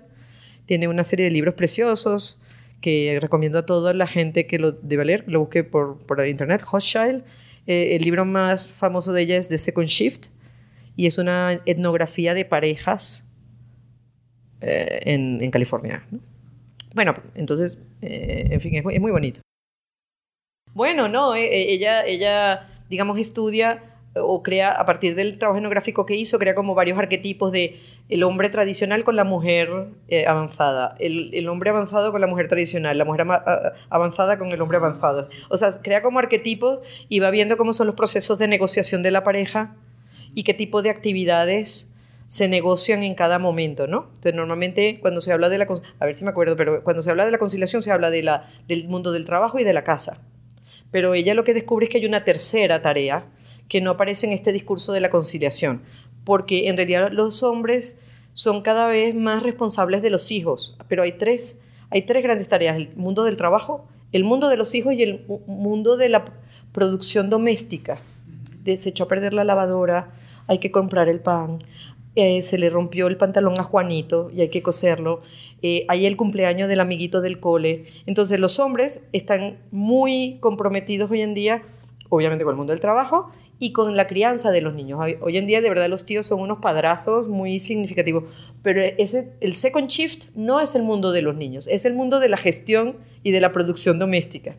Tiene 0.66 0.88
una 0.88 1.04
serie 1.04 1.26
de 1.26 1.32
libros 1.32 1.54
preciosos 1.54 2.40
que 2.84 3.18
recomiendo 3.22 3.60
a 3.60 3.66
toda 3.66 3.94
la 3.94 4.08
gente 4.08 4.46
que 4.46 4.60
lo 4.60 4.74
debe 4.74 5.06
leer, 5.06 5.24
lo 5.28 5.40
busque 5.40 5.64
por, 5.64 6.00
por 6.06 6.26
internet, 6.28 6.64
Hochschild. 6.70 7.24
Eh, 7.66 7.96
el 7.96 8.02
libro 8.04 8.26
más 8.26 8.68
famoso 8.68 9.14
de 9.14 9.22
ella 9.22 9.38
es 9.38 9.48
The 9.48 9.58
Second 9.58 9.88
Shift 9.88 10.28
y 10.98 11.08
es 11.08 11.18
una 11.18 11.62
etnografía 11.66 12.34
de 12.34 12.44
parejas 12.44 13.32
eh, 14.60 15.00
en, 15.06 15.42
en, 15.42 15.50
California. 15.50 16.06
Bueno, 16.94 17.14
entonces, 17.36 17.82
eh, 18.02 18.50
en 18.52 18.60
fin, 18.60 18.76
es 18.76 18.84
muy, 18.84 18.96
es 18.96 19.02
muy, 19.02 19.12
bonito. 19.12 19.40
Bueno, 20.74 21.08
no, 21.08 21.36
ella, 21.36 22.06
ella, 22.06 22.68
digamos, 22.94 23.18
estudia 23.18 23.82
o 24.16 24.44
crea, 24.44 24.72
a 24.72 24.86
partir 24.86 25.16
del 25.16 25.40
trabajo 25.40 25.58
etnográfico 25.58 26.06
que 26.06 26.16
hizo, 26.16 26.38
crea 26.38 26.54
como 26.54 26.76
varios 26.76 27.00
arquetipos 27.00 27.52
de 27.52 27.80
el 28.08 28.22
hombre 28.22 28.50
tradicional 28.50 29.04
con 29.04 29.16
la 29.16 29.24
mujer 29.24 29.88
eh, 30.10 30.28
avanzada, 30.28 30.96
el, 31.00 31.34
el, 31.34 31.50
hombre 31.50 31.72
avanzado 31.72 32.12
con 32.12 32.22
la 32.22 32.28
mujer 32.28 32.48
tradicional, 32.48 32.96
la 32.96 33.06
mujer 33.06 33.26
avanzada 33.90 34.38
con 34.38 34.52
el 34.52 34.62
hombre 34.62 34.78
avanzado. 34.78 35.28
O 35.50 35.58
sea, 35.58 35.70
crea 35.82 36.04
como 36.04 36.20
arquetipos 36.20 36.86
y 37.10 37.22
va 37.22 37.32
viendo 37.32 37.58
cómo 37.58 37.74
son 37.74 37.88
los 37.88 37.96
procesos 37.96 38.38
de 38.38 38.48
negociación 38.48 39.02
de 39.02 39.10
la 39.10 39.24
pareja 39.24 39.76
y 40.36 40.44
qué 40.44 40.54
tipo 40.54 40.84
de 40.84 40.92
actividades 40.92 41.96
se 42.28 42.48
negocian 42.48 43.02
en 43.02 43.16
cada 43.16 43.40
momento, 43.40 43.88
¿no? 43.88 44.10
Entonces, 44.10 44.36
normalmente 44.36 45.00
cuando 45.02 45.22
se 45.22 45.34
habla 45.34 45.50
de 45.50 45.58
la... 45.58 45.68
A 46.00 46.06
ver 46.06 46.14
si 46.14 46.24
me 46.24 46.30
acuerdo, 46.30 46.56
pero 46.56 46.84
cuando 46.84 47.02
se 47.02 47.10
habla 47.10 47.26
de 47.26 47.32
la 47.32 47.40
conciliación 47.40 47.82
se 47.82 47.92
habla 47.92 48.12
de 48.12 48.22
la, 48.22 48.52
del 48.68 48.88
mundo 48.88 49.12
del 49.12 49.26
trabajo 49.26 49.58
y 49.58 49.64
de 49.64 49.74
la 49.74 49.84
casa. 49.84 50.22
Pero 50.94 51.16
ella 51.16 51.34
lo 51.34 51.44
que 51.44 51.56
descubre 51.56 51.88
es 51.88 51.90
que 51.90 51.98
hay 51.98 52.06
una 52.06 52.24
tercera 52.24 52.84
tarea, 52.84 53.26
que 53.68 53.82
no 53.82 53.90
aparece 53.90 54.28
en 54.28 54.32
este 54.32 54.52
discurso 54.52 54.94
de 54.94 55.00
la 55.00 55.10
conciliación, 55.10 55.82
porque 56.24 56.68
en 56.68 56.78
realidad 56.78 57.12
los 57.12 57.42
hombres 57.42 58.00
son 58.34 58.62
cada 58.62 58.86
vez 58.86 59.16
más 59.16 59.42
responsables 59.42 60.04
de 60.04 60.12
los 60.12 60.30
hijos, 60.32 60.78
pero 60.88 61.02
hay 61.02 61.14
tres, 61.14 61.64
hay 61.90 62.04
tres 62.04 62.22
grandes 62.22 62.48
tareas, 62.48 62.78
el 62.78 62.96
mundo 62.96 63.24
del 63.24 63.38
trabajo, 63.38 63.88
el 64.12 64.24
mundo 64.24 64.50
de 64.50 64.58
los 64.58 64.76
hijos 64.76 64.94
y 64.94 65.02
el 65.02 65.26
mundo 65.48 65.98
de 65.98 66.10
la 66.10 66.26
producción 66.72 67.32
doméstica. 67.32 67.98
Se 68.64 68.90
echó 68.90 69.06
a 69.06 69.08
perder 69.08 69.34
la 69.34 69.44
lavadora, 69.44 70.12
hay 70.46 70.60
que 70.60 70.70
comprar 70.70 71.10
el 71.10 71.22
pan, 71.22 71.58
eh, 72.16 72.42
se 72.44 72.58
le 72.58 72.70
rompió 72.70 73.08
el 73.08 73.18
pantalón 73.18 73.60
a 73.60 73.64
Juanito 73.64 74.30
y 74.32 74.42
hay 74.42 74.50
que 74.50 74.62
coserlo, 74.62 75.22
eh, 75.62 75.86
hay 75.88 76.06
el 76.06 76.16
cumpleaños 76.16 76.70
del 76.70 76.80
amiguito 76.80 77.22
del 77.22 77.40
cole. 77.40 77.86
Entonces 78.06 78.40
los 78.40 78.60
hombres 78.60 79.04
están 79.14 79.58
muy 79.72 80.38
comprometidos 80.40 81.10
hoy 81.10 81.22
en 81.22 81.34
día, 81.34 81.64
obviamente 82.10 82.44
con 82.44 82.54
el 82.54 82.58
mundo 82.58 82.72
del 82.72 82.80
trabajo 82.80 83.32
y 83.60 83.72
con 83.72 83.96
la 83.96 84.08
crianza 84.08 84.52
de 84.52 84.62
los 84.62 84.74
niños. 84.74 85.00
Hoy 85.22 85.38
en 85.38 85.48
día 85.48 85.62
de 85.62 85.70
verdad 85.70 85.90
los 85.90 86.06
tíos 86.06 86.28
son 86.28 86.40
unos 86.40 86.60
padrazos 86.60 87.30
muy 87.30 87.60
significativos, 87.60 88.26
pero 88.62 88.82
ese, 88.82 89.32
el 89.42 89.54
second 89.54 89.88
shift 89.88 90.36
no 90.36 90.60
es 90.60 90.76
el 90.76 90.84
mundo 90.84 91.12
de 91.12 91.22
los 91.22 91.36
niños, 91.36 91.68
es 91.68 91.86
el 91.86 91.94
mundo 91.94 92.20
de 92.20 92.30
la 92.30 92.38
gestión 92.38 92.98
y 93.24 93.32
de 93.32 93.42
la 93.42 93.52
producción 93.52 94.00
doméstica. 94.00 94.56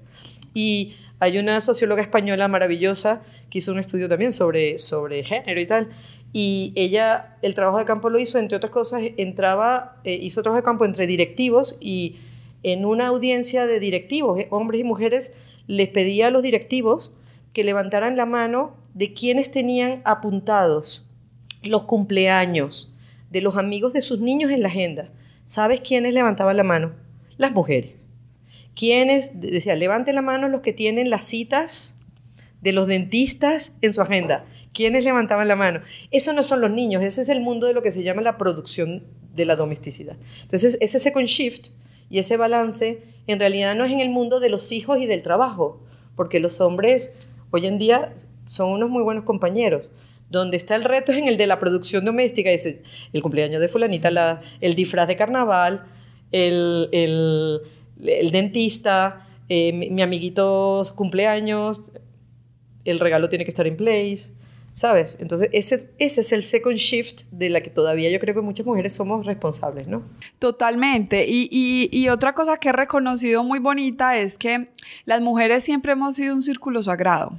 Y 0.54 0.96
hay 1.20 1.38
una 1.38 1.60
socióloga 1.60 2.02
española 2.02 2.48
maravillosa 2.48 3.22
que 3.50 3.58
hizo 3.58 3.72
un 3.72 3.78
estudio 3.78 4.08
también 4.08 4.32
sobre, 4.32 4.78
sobre 4.78 5.22
género 5.22 5.60
y 5.60 5.66
tal, 5.66 5.90
y 6.36 6.72
ella 6.74 7.36
el 7.42 7.54
trabajo 7.54 7.78
de 7.78 7.84
campo 7.84 8.10
lo 8.10 8.18
hizo, 8.18 8.40
entre 8.40 8.56
otras 8.56 8.72
cosas, 8.72 9.02
entraba, 9.16 10.00
eh, 10.02 10.18
hizo 10.20 10.42
trabajo 10.42 10.60
de 10.60 10.64
campo 10.64 10.84
entre 10.84 11.06
directivos 11.06 11.78
y 11.80 12.16
en 12.64 12.84
una 12.84 13.06
audiencia 13.06 13.66
de 13.66 13.78
directivos, 13.78 14.40
eh, 14.40 14.48
hombres 14.50 14.80
y 14.80 14.84
mujeres, 14.84 15.32
les 15.68 15.88
pedía 15.90 16.26
a 16.26 16.30
los 16.30 16.42
directivos 16.42 17.12
que 17.52 17.62
levantaran 17.62 18.16
la 18.16 18.26
mano 18.26 18.74
de 18.94 19.12
quienes 19.12 19.52
tenían 19.52 20.02
apuntados 20.04 21.06
los 21.62 21.84
cumpleaños 21.84 22.92
de 23.30 23.40
los 23.40 23.56
amigos 23.56 23.92
de 23.92 24.02
sus 24.02 24.18
niños 24.18 24.50
en 24.50 24.62
la 24.62 24.68
agenda. 24.68 25.10
¿Sabes 25.44 25.80
quiénes 25.82 26.14
levantaban 26.14 26.56
la 26.56 26.64
mano? 26.64 26.94
Las 27.36 27.52
mujeres. 27.52 28.04
¿Quiénes? 28.74 29.40
Decía, 29.40 29.76
levanten 29.76 30.16
la 30.16 30.22
mano 30.22 30.48
los 30.48 30.62
que 30.62 30.72
tienen 30.72 31.10
las 31.10 31.24
citas 31.26 31.96
de 32.60 32.72
los 32.72 32.88
dentistas 32.88 33.78
en 33.82 33.92
su 33.92 34.02
agenda. 34.02 34.44
¿Quiénes 34.74 35.04
levantaban 35.04 35.48
la 35.48 35.56
mano? 35.56 35.80
Eso 36.10 36.32
no 36.32 36.42
son 36.42 36.60
los 36.60 36.70
niños, 36.70 37.02
ese 37.02 37.22
es 37.22 37.28
el 37.28 37.40
mundo 37.40 37.66
de 37.66 37.72
lo 37.72 37.80
que 37.80 37.92
se 37.92 38.02
llama 38.02 38.20
la 38.22 38.36
producción 38.36 39.04
de 39.34 39.46
la 39.46 39.56
domesticidad. 39.56 40.16
Entonces, 40.42 40.76
ese 40.80 40.98
second 40.98 41.26
shift 41.26 41.68
y 42.10 42.18
ese 42.18 42.36
balance 42.36 43.02
en 43.26 43.38
realidad 43.38 43.74
no 43.74 43.84
es 43.84 43.92
en 43.92 44.00
el 44.00 44.10
mundo 44.10 44.40
de 44.40 44.50
los 44.50 44.72
hijos 44.72 44.98
y 44.98 45.06
del 45.06 45.22
trabajo, 45.22 45.80
porque 46.16 46.40
los 46.40 46.60
hombres 46.60 47.16
hoy 47.50 47.66
en 47.66 47.78
día 47.78 48.14
son 48.46 48.70
unos 48.70 48.90
muy 48.90 49.02
buenos 49.02 49.24
compañeros. 49.24 49.88
Donde 50.28 50.56
está 50.56 50.74
el 50.74 50.84
reto 50.84 51.12
es 51.12 51.18
en 51.18 51.28
el 51.28 51.36
de 51.36 51.46
la 51.46 51.60
producción 51.60 52.04
doméstica, 52.04 52.50
es 52.50 52.66
el 52.66 53.22
cumpleaños 53.22 53.60
de 53.60 53.68
fulanita, 53.68 54.10
la, 54.10 54.40
el 54.60 54.74
disfraz 54.74 55.06
de 55.06 55.16
carnaval, 55.16 55.84
el, 56.32 56.88
el, 56.92 57.60
el 58.04 58.30
dentista, 58.32 59.28
eh, 59.48 59.72
mi, 59.72 59.90
mi, 59.90 60.02
amiguito 60.02 60.82
cumpleaños, 60.96 61.92
el 62.84 62.98
regalo 62.98 63.28
tiene 63.28 63.44
que 63.44 63.50
estar 63.50 63.66
en 63.66 63.76
place, 63.76 64.32
¿sabes? 64.74 65.16
Entonces 65.20 65.48
ese, 65.52 65.88
ese 65.98 66.20
es 66.20 66.32
el 66.32 66.42
second 66.42 66.76
shift 66.76 67.22
de 67.30 67.48
la 67.48 67.62
que 67.62 67.70
todavía 67.70 68.10
yo 68.10 68.18
creo 68.18 68.34
que 68.34 68.40
muchas 68.40 68.66
mujeres 68.66 68.92
somos 68.92 69.24
responsables, 69.24 69.86
¿no? 69.86 70.02
Totalmente. 70.40 71.26
Y, 71.26 71.48
y, 71.50 71.88
y 71.90 72.08
otra 72.08 72.34
cosa 72.34 72.58
que 72.58 72.68
he 72.68 72.72
reconocido 72.72 73.44
muy 73.44 73.60
bonita 73.60 74.18
es 74.18 74.36
que 74.36 74.68
las 75.06 75.20
mujeres 75.20 75.62
siempre 75.62 75.92
hemos 75.92 76.16
sido 76.16 76.34
un 76.34 76.42
círculo 76.42 76.82
sagrado. 76.82 77.38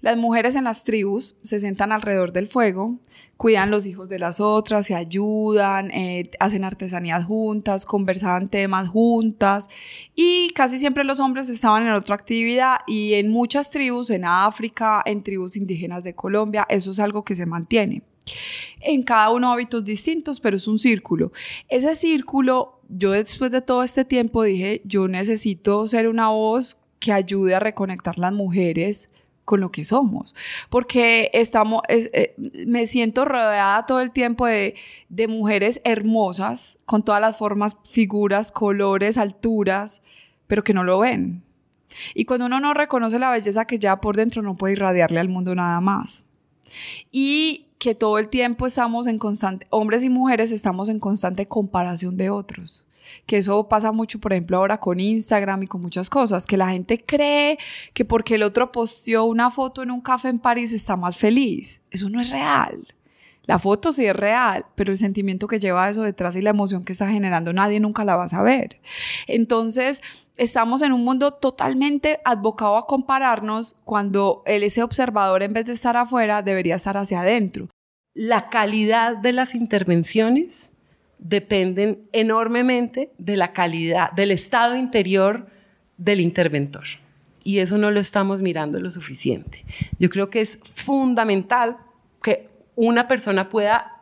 Las 0.00 0.16
mujeres 0.16 0.56
en 0.56 0.64
las 0.64 0.84
tribus 0.84 1.36
se 1.42 1.60
sientan 1.60 1.92
alrededor 1.92 2.32
del 2.32 2.48
fuego, 2.48 2.98
cuidan 3.36 3.70
los 3.70 3.86
hijos 3.86 4.08
de 4.08 4.18
las 4.18 4.40
otras, 4.40 4.86
se 4.86 4.94
ayudan, 4.94 5.90
eh, 5.90 6.30
hacen 6.40 6.64
artesanías 6.64 7.24
juntas, 7.24 7.86
conversaban 7.86 8.48
temas 8.48 8.88
juntas 8.88 9.68
y 10.14 10.50
casi 10.54 10.78
siempre 10.78 11.04
los 11.04 11.20
hombres 11.20 11.48
estaban 11.48 11.86
en 11.86 11.92
otra 11.92 12.14
actividad 12.14 12.78
y 12.86 13.14
en 13.14 13.30
muchas 13.30 13.70
tribus, 13.70 14.10
en 14.10 14.24
África, 14.24 15.02
en 15.04 15.22
tribus 15.22 15.56
indígenas 15.56 16.02
de 16.02 16.14
Colombia, 16.14 16.66
eso 16.68 16.90
es 16.90 17.00
algo 17.00 17.24
que 17.24 17.36
se 17.36 17.46
mantiene. 17.46 18.02
En 18.80 19.02
cada 19.02 19.30
uno 19.30 19.52
hábitos 19.52 19.84
distintos, 19.84 20.40
pero 20.40 20.56
es 20.56 20.66
un 20.66 20.78
círculo. 20.78 21.32
Ese 21.68 21.94
círculo, 21.94 22.80
yo 22.88 23.12
después 23.12 23.50
de 23.50 23.62
todo 23.62 23.82
este 23.82 24.04
tiempo 24.04 24.42
dije, 24.42 24.82
yo 24.84 25.06
necesito 25.06 25.86
ser 25.86 26.08
una 26.08 26.28
voz 26.28 26.76
que 26.98 27.12
ayude 27.12 27.54
a 27.54 27.60
reconectar 27.60 28.18
las 28.18 28.32
mujeres 28.32 29.10
con 29.46 29.60
lo 29.60 29.70
que 29.70 29.84
somos, 29.84 30.34
porque 30.68 31.30
estamos, 31.32 31.80
eh, 31.88 32.34
me 32.66 32.86
siento 32.86 33.24
rodeada 33.24 33.86
todo 33.86 34.00
el 34.00 34.10
tiempo 34.10 34.44
de, 34.44 34.74
de 35.08 35.28
mujeres 35.28 35.80
hermosas, 35.84 36.78
con 36.84 37.02
todas 37.02 37.20
las 37.20 37.38
formas, 37.38 37.76
figuras, 37.88 38.52
colores, 38.52 39.16
alturas, 39.16 40.02
pero 40.46 40.62
que 40.62 40.74
no 40.74 40.84
lo 40.84 40.98
ven, 40.98 41.42
Y 42.14 42.26
cuando 42.26 42.46
uno 42.46 42.60
no 42.60 42.74
reconoce 42.74 43.18
la 43.18 43.30
belleza 43.30 43.66
que 43.66 43.78
ya 43.78 44.00
por 44.02 44.16
dentro 44.16 44.42
no 44.42 44.56
puede 44.56 44.74
irradiarle 44.74 45.20
al 45.20 45.30
mundo 45.30 45.54
nada 45.54 45.80
más. 45.80 46.24
Y 47.10 47.68
que 47.78 47.94
todo 47.94 48.18
el 48.18 48.28
tiempo 48.28 48.66
estamos 48.66 49.06
en 49.06 49.18
constante, 49.18 49.66
hombres 49.70 50.02
y 50.02 50.10
mujeres 50.10 50.50
estamos 50.50 50.88
en 50.88 50.98
constante 50.98 51.46
comparación 51.46 52.16
de 52.16 52.30
otros 52.30 52.85
que 53.26 53.38
eso 53.38 53.68
pasa 53.68 53.92
mucho, 53.92 54.18
por 54.18 54.32
ejemplo, 54.32 54.56
ahora 54.56 54.78
con 54.78 55.00
Instagram 55.00 55.64
y 55.64 55.66
con 55.66 55.82
muchas 55.82 56.10
cosas, 56.10 56.46
que 56.46 56.56
la 56.56 56.68
gente 56.68 56.98
cree 56.98 57.58
que 57.94 58.04
porque 58.04 58.36
el 58.36 58.42
otro 58.42 58.72
posteó 58.72 59.24
una 59.24 59.50
foto 59.50 59.82
en 59.82 59.90
un 59.90 60.00
café 60.00 60.28
en 60.28 60.38
París 60.38 60.72
está 60.72 60.96
más 60.96 61.16
feliz. 61.16 61.80
Eso 61.90 62.08
no 62.10 62.20
es 62.20 62.30
real. 62.30 62.86
La 63.46 63.60
foto 63.60 63.92
sí 63.92 64.04
es 64.04 64.16
real, 64.16 64.66
pero 64.74 64.90
el 64.90 64.98
sentimiento 64.98 65.46
que 65.46 65.60
lleva 65.60 65.88
eso 65.88 66.02
detrás 66.02 66.34
y 66.34 66.42
la 66.42 66.50
emoción 66.50 66.84
que 66.84 66.92
está 66.92 67.08
generando 67.08 67.52
nadie 67.52 67.78
nunca 67.78 68.04
la 68.04 68.16
va 68.16 68.24
a 68.24 68.28
saber. 68.28 68.80
Entonces, 69.28 70.02
estamos 70.36 70.82
en 70.82 70.92
un 70.92 71.04
mundo 71.04 71.30
totalmente 71.30 72.20
advocado 72.24 72.76
a 72.76 72.86
compararnos 72.86 73.76
cuando 73.84 74.42
ese 74.46 74.82
observador 74.82 75.44
en 75.44 75.52
vez 75.52 75.66
de 75.66 75.74
estar 75.74 75.96
afuera 75.96 76.42
debería 76.42 76.74
estar 76.74 76.96
hacia 76.96 77.20
adentro. 77.20 77.68
La 78.14 78.48
calidad 78.48 79.16
de 79.16 79.32
las 79.32 79.54
intervenciones 79.54 80.72
dependen 81.18 82.02
enormemente 82.12 83.10
de 83.18 83.36
la 83.36 83.52
calidad, 83.52 84.12
del 84.12 84.30
estado 84.30 84.76
interior 84.76 85.46
del 85.96 86.20
interventor. 86.20 86.84
Y 87.42 87.58
eso 87.58 87.78
no 87.78 87.90
lo 87.90 88.00
estamos 88.00 88.42
mirando 88.42 88.80
lo 88.80 88.90
suficiente. 88.90 89.64
Yo 89.98 90.10
creo 90.10 90.30
que 90.30 90.40
es 90.40 90.58
fundamental 90.74 91.76
que 92.22 92.48
una 92.74 93.06
persona 93.08 93.48
pueda 93.48 93.92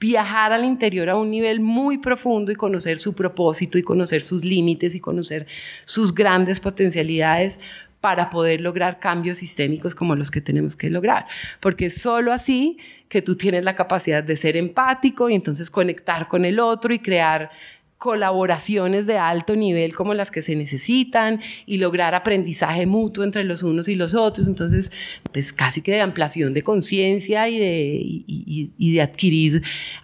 viajar 0.00 0.52
al 0.52 0.64
interior 0.64 1.10
a 1.10 1.16
un 1.16 1.30
nivel 1.30 1.60
muy 1.60 1.98
profundo 1.98 2.52
y 2.52 2.54
conocer 2.54 2.98
su 2.98 3.14
propósito 3.14 3.78
y 3.78 3.82
conocer 3.82 4.22
sus 4.22 4.44
límites 4.44 4.94
y 4.94 5.00
conocer 5.00 5.46
sus 5.84 6.14
grandes 6.14 6.60
potencialidades 6.60 7.58
para 8.00 8.30
poder 8.30 8.60
lograr 8.60 9.00
cambios 9.00 9.38
sistémicos 9.38 9.94
como 9.94 10.14
los 10.14 10.30
que 10.30 10.40
tenemos 10.40 10.76
que 10.76 10.90
lograr. 10.90 11.26
Porque 11.60 11.90
solo 11.90 12.32
así 12.32 12.78
que 13.08 13.22
tú 13.22 13.36
tienes 13.36 13.64
la 13.64 13.74
capacidad 13.74 14.22
de 14.22 14.36
ser 14.36 14.56
empático 14.56 15.28
y 15.28 15.34
entonces 15.34 15.70
conectar 15.70 16.28
con 16.28 16.44
el 16.44 16.60
otro 16.60 16.94
y 16.94 16.98
crear 16.98 17.50
colaboraciones 17.98 19.06
de 19.06 19.18
alto 19.18 19.56
nivel 19.56 19.94
como 19.94 20.14
las 20.14 20.30
que 20.30 20.40
se 20.40 20.54
necesitan 20.54 21.40
y 21.66 21.78
lograr 21.78 22.14
aprendizaje 22.14 22.86
mutuo 22.86 23.24
entre 23.24 23.42
los 23.42 23.64
unos 23.64 23.88
y 23.88 23.96
los 23.96 24.14
otros. 24.14 24.46
Entonces, 24.46 25.20
pues 25.32 25.52
casi 25.52 25.82
que 25.82 25.92
de 25.92 26.00
ampliación 26.00 26.54
de 26.54 26.62
conciencia 26.62 27.48
y 27.48 27.58
de, 27.58 27.98
y, 28.00 28.92
de 28.92 29.02
adquirir 29.02 29.62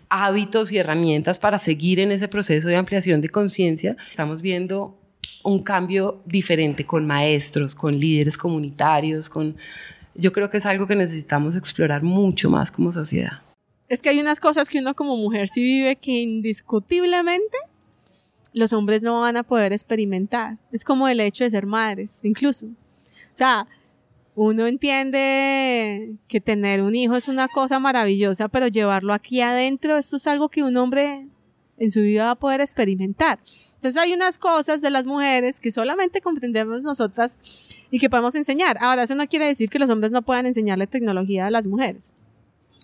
hábitos 0.09 0.73
y 0.73 0.79
herramientas 0.79 1.39
para 1.39 1.61
seguir 1.61 2.01
en 2.01 2.11
ese 2.11 2.27
proceso 2.27 2.67
de 2.67 2.77
ampliación 2.77 3.21
de 3.21 3.29
conciencia. 3.29 3.97
Estamos 4.11 4.43
viendo 4.43 4.99
un 5.45 5.63
cambio 5.63 6.21
diferente 6.25 6.85
con 6.85 7.07
maestros, 7.07 7.75
con 7.75 7.99
líderes 7.99 8.37
comunitarios, 8.37 9.31
con... 9.31 9.57
Yo 10.17 10.33
creo 10.33 10.51
que 10.51 10.57
es 10.57 10.67
algo 10.67 10.87
que 10.87 10.97
necesitamos 10.97 11.57
explorar 11.57 12.03
mucho 12.03 12.51
más 12.51 12.71
como 12.71 12.91
sociedad. 12.91 13.43
Es 13.89 14.01
que 14.01 14.09
hay 14.09 14.21
unas 14.21 14.41
cosas 14.41 14.71
que 14.71 14.79
uno 14.79 14.95
como 14.95 15.17
mujer 15.17 15.49
sí 15.49 15.63
vive 15.63 15.97
que 15.97 16.23
indiscutiblemente 16.23 17.57
los 18.53 18.73
hombres 18.73 19.03
no 19.03 19.21
van 19.21 19.37
a 19.37 19.43
poder 19.43 19.73
experimentar. 19.73 20.57
Es 20.73 20.85
como 20.85 21.09
el 21.09 21.21
hecho 21.21 21.45
de 21.45 21.51
ser 21.51 21.67
madres, 21.67 22.21
incluso. 22.25 22.67
O 22.67 23.37
sea, 23.37 23.67
uno 24.37 24.67
entiende 24.67 26.15
que 26.29 26.41
tener 26.41 26.83
un 26.83 26.95
hijo 26.95 27.17
es 27.17 27.29
una 27.29 27.49
cosa 27.49 27.79
maravillosa, 27.79 28.49
pero 28.49 28.69
llevarlo 28.69 29.13
aquí 29.13 29.41
adentro, 29.41 29.99
esto 29.99 30.17
es 30.17 30.27
algo 30.27 30.49
que 30.49 30.63
un 30.63 30.77
hombre 30.77 31.27
en 31.77 31.91
su 31.91 32.01
vida 32.01 32.27
va 32.27 32.31
a 32.33 32.39
poder 32.39 32.61
experimentar. 32.61 33.41
Entonces 33.85 34.03
hay 34.03 34.15
unas 34.15 34.39
cosas 34.39 34.81
de 34.81 34.89
las 34.89 35.05
mujeres 35.05 35.61
que 35.61 35.71
solamente 35.71 36.23
comprendemos 36.23 36.83
nosotras 36.83 37.37
y 37.91 37.99
que 37.99 38.09
podemos 38.09 38.35
enseñar. 38.35 38.79
Ahora, 38.81 39.03
eso 39.03 39.15
no 39.15 39.27
quiere 39.27 39.45
decir 39.45 39.69
que 39.69 39.79
los 39.79 39.91
hombres 39.91 40.11
no 40.11 40.23
puedan 40.23 40.47
enseñarle 40.47 40.87
tecnología 40.87 41.47
a 41.47 41.51
las 41.51 41.67
mujeres. 41.67 42.09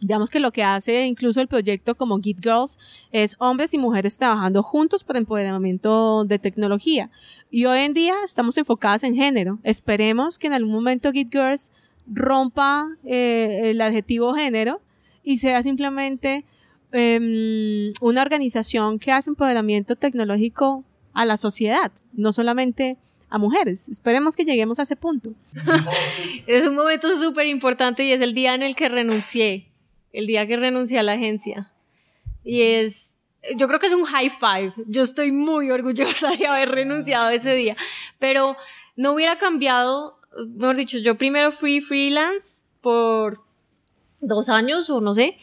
Digamos 0.02 0.28
que 0.28 0.40
lo 0.40 0.52
que 0.52 0.62
hace 0.62 1.06
incluso 1.06 1.40
el 1.40 1.48
proyecto 1.48 1.94
como 1.94 2.20
Git 2.20 2.40
Girls 2.42 2.78
es 3.12 3.34
hombres 3.38 3.72
y 3.72 3.78
mujeres 3.78 4.18
trabajando 4.18 4.62
juntos 4.62 5.02
para 5.02 5.18
empoderamiento 5.18 6.26
de 6.26 6.38
tecnología. 6.38 7.10
Y 7.50 7.64
hoy 7.64 7.78
en 7.78 7.94
día 7.94 8.16
estamos 8.22 8.58
enfocadas 8.58 9.02
en 9.02 9.14
género. 9.14 9.58
Esperemos 9.62 10.38
que 10.38 10.48
en 10.48 10.52
algún 10.52 10.74
momento 10.74 11.12
Git 11.12 11.32
Girls 11.32 11.72
rompa 12.06 12.86
eh, 13.06 13.70
el 13.70 13.80
adjetivo 13.80 14.34
género 14.34 14.82
y 15.24 15.38
sea 15.38 15.62
simplemente 15.62 16.44
em, 16.92 17.90
una 18.02 18.20
organización 18.20 18.98
que 18.98 19.12
hace 19.12 19.30
empoderamiento 19.30 19.96
tecnológico 19.96 20.84
a 21.20 21.26
la 21.26 21.36
sociedad, 21.36 21.92
no 22.14 22.32
solamente 22.32 22.96
a 23.28 23.36
mujeres. 23.36 23.90
Esperemos 23.90 24.36
que 24.36 24.46
lleguemos 24.46 24.78
a 24.78 24.82
ese 24.82 24.96
punto. 24.96 25.34
es 26.46 26.66
un 26.66 26.74
momento 26.74 27.14
súper 27.18 27.46
importante 27.46 28.04
y 28.04 28.12
es 28.12 28.22
el 28.22 28.32
día 28.32 28.54
en 28.54 28.62
el 28.62 28.74
que 28.74 28.88
renuncié, 28.88 29.70
el 30.14 30.26
día 30.26 30.46
que 30.46 30.56
renuncié 30.56 30.98
a 30.98 31.02
la 31.02 31.12
agencia. 31.12 31.70
Y 32.42 32.62
es, 32.62 33.18
yo 33.54 33.68
creo 33.68 33.78
que 33.78 33.86
es 33.88 33.92
un 33.92 34.04
high 34.04 34.30
five. 34.30 34.72
Yo 34.86 35.02
estoy 35.02 35.30
muy 35.30 35.70
orgullosa 35.70 36.30
de 36.30 36.46
haber 36.46 36.70
renunciado 36.70 37.28
ese 37.28 37.54
día, 37.54 37.76
pero 38.18 38.56
no 38.96 39.12
hubiera 39.12 39.36
cambiado, 39.36 40.18
mejor 40.56 40.76
dicho, 40.76 40.96
yo 40.96 41.18
primero 41.18 41.52
fui 41.52 41.82
freelance 41.82 42.62
por 42.80 43.44
dos 44.22 44.48
años 44.48 44.88
o 44.88 45.02
no 45.02 45.14
sé, 45.14 45.36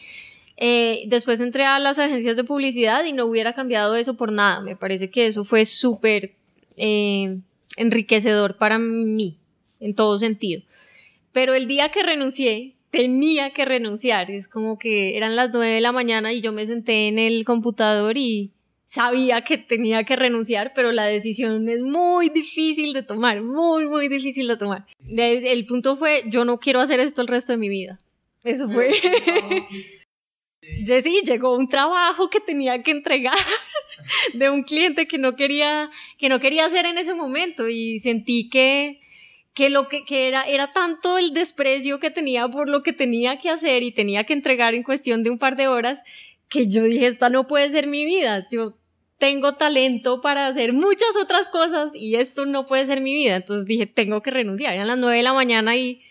eh, 0.60 1.04
después 1.06 1.38
entré 1.40 1.64
a 1.64 1.78
las 1.78 2.00
agencias 2.00 2.36
de 2.36 2.42
publicidad 2.42 3.04
y 3.04 3.12
no 3.12 3.26
hubiera 3.26 3.52
cambiado 3.52 3.94
eso 3.94 4.14
por 4.14 4.32
nada. 4.32 4.60
Me 4.60 4.74
parece 4.74 5.08
que 5.08 5.28
eso 5.28 5.44
fue 5.44 5.64
súper 5.66 6.32
eh, 6.76 7.38
enriquecedor 7.76 8.56
para 8.56 8.78
mí, 8.78 9.38
en 9.78 9.94
todo 9.94 10.18
sentido. 10.18 10.62
Pero 11.32 11.54
el 11.54 11.68
día 11.68 11.90
que 11.90 12.02
renuncié, 12.02 12.74
tenía 12.90 13.50
que 13.50 13.64
renunciar. 13.64 14.32
Es 14.32 14.48
como 14.48 14.78
que 14.78 15.16
eran 15.16 15.36
las 15.36 15.50
nueve 15.52 15.74
de 15.74 15.80
la 15.80 15.92
mañana 15.92 16.32
y 16.32 16.40
yo 16.40 16.52
me 16.52 16.66
senté 16.66 17.06
en 17.06 17.20
el 17.20 17.44
computador 17.44 18.18
y 18.18 18.50
sabía 18.84 19.42
que 19.42 19.58
tenía 19.58 20.02
que 20.02 20.16
renunciar, 20.16 20.72
pero 20.74 20.90
la 20.90 21.04
decisión 21.04 21.68
es 21.68 21.82
muy 21.82 22.30
difícil 22.30 22.94
de 22.94 23.02
tomar, 23.02 23.42
muy, 23.42 23.86
muy 23.86 24.08
difícil 24.08 24.48
de 24.48 24.56
tomar. 24.56 24.86
El 25.06 25.66
punto 25.66 25.94
fue, 25.94 26.24
yo 26.26 26.44
no 26.44 26.58
quiero 26.58 26.80
hacer 26.80 26.98
esto 26.98 27.20
el 27.20 27.28
resto 27.28 27.52
de 27.52 27.58
mi 27.58 27.68
vida. 27.68 28.00
Eso 28.42 28.68
fue. 28.68 28.90
Jessy 30.84 31.22
llegó 31.24 31.56
un 31.56 31.68
trabajo 31.68 32.28
que 32.28 32.40
tenía 32.40 32.82
que 32.82 32.90
entregar 32.90 33.36
de 34.34 34.50
un 34.50 34.62
cliente 34.62 35.06
que 35.06 35.18
no 35.18 35.36
quería, 35.36 35.90
que 36.18 36.28
no 36.28 36.40
quería 36.40 36.66
hacer 36.66 36.86
en 36.86 36.98
ese 36.98 37.14
momento 37.14 37.68
y 37.68 37.98
sentí 37.98 38.48
que, 38.48 39.00
que 39.54 39.70
lo 39.70 39.88
que, 39.88 40.04
que, 40.04 40.28
era, 40.28 40.44
era 40.44 40.70
tanto 40.72 41.18
el 41.18 41.32
desprecio 41.32 41.98
que 41.98 42.10
tenía 42.10 42.48
por 42.48 42.68
lo 42.68 42.82
que 42.82 42.92
tenía 42.92 43.38
que 43.38 43.50
hacer 43.50 43.82
y 43.82 43.92
tenía 43.92 44.24
que 44.24 44.32
entregar 44.32 44.74
en 44.74 44.82
cuestión 44.82 45.22
de 45.22 45.30
un 45.30 45.38
par 45.38 45.56
de 45.56 45.68
horas 45.68 46.02
que 46.48 46.66
yo 46.66 46.82
dije, 46.84 47.06
esta 47.06 47.28
no 47.28 47.46
puede 47.46 47.70
ser 47.70 47.86
mi 47.86 48.04
vida. 48.04 48.46
Yo 48.50 48.74
tengo 49.18 49.54
talento 49.54 50.20
para 50.20 50.46
hacer 50.46 50.72
muchas 50.72 51.16
otras 51.20 51.48
cosas 51.48 51.94
y 51.94 52.14
esto 52.14 52.46
no 52.46 52.66
puede 52.66 52.86
ser 52.86 53.00
mi 53.00 53.14
vida. 53.14 53.36
Entonces 53.36 53.66
dije, 53.66 53.86
tengo 53.86 54.22
que 54.22 54.30
renunciar. 54.30 54.74
Eran 54.74 54.86
las 54.86 54.98
nueve 54.98 55.18
de 55.18 55.22
la 55.22 55.32
mañana 55.32 55.76
y 55.76 56.02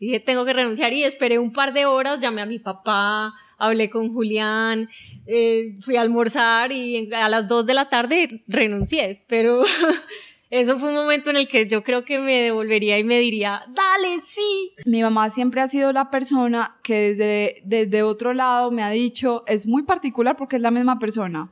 dije, 0.00 0.20
tengo 0.20 0.44
que 0.44 0.54
renunciar 0.54 0.92
y 0.92 1.04
esperé 1.04 1.38
un 1.38 1.52
par 1.52 1.72
de 1.72 1.86
horas, 1.86 2.20
llamé 2.20 2.42
a 2.42 2.46
mi 2.46 2.58
papá, 2.58 3.34
hablé 3.58 3.90
con 3.90 4.12
Julián, 4.12 4.88
eh, 5.26 5.76
fui 5.80 5.96
a 5.96 6.02
almorzar 6.02 6.70
y 6.72 7.12
a 7.12 7.28
las 7.28 7.48
2 7.48 7.66
de 7.66 7.74
la 7.74 7.88
tarde 7.88 8.44
renuncié, 8.46 9.24
pero 9.26 9.62
eso 10.50 10.78
fue 10.78 10.90
un 10.90 10.94
momento 10.94 11.30
en 11.30 11.36
el 11.36 11.48
que 11.48 11.66
yo 11.66 11.82
creo 11.82 12.04
que 12.04 12.20
me 12.20 12.42
devolvería 12.42 12.98
y 12.98 13.04
me 13.04 13.18
diría, 13.18 13.64
dale, 13.68 14.20
sí. 14.20 14.72
Mi 14.84 15.02
mamá 15.02 15.30
siempre 15.30 15.60
ha 15.60 15.68
sido 15.68 15.92
la 15.92 16.10
persona 16.10 16.76
que 16.82 17.14
desde, 17.14 17.62
desde 17.64 18.02
otro 18.02 18.34
lado 18.34 18.70
me 18.70 18.82
ha 18.82 18.90
dicho, 18.90 19.42
es 19.46 19.66
muy 19.66 19.82
particular 19.82 20.36
porque 20.36 20.56
es 20.56 20.62
la 20.62 20.70
misma 20.70 20.98
persona. 20.98 21.50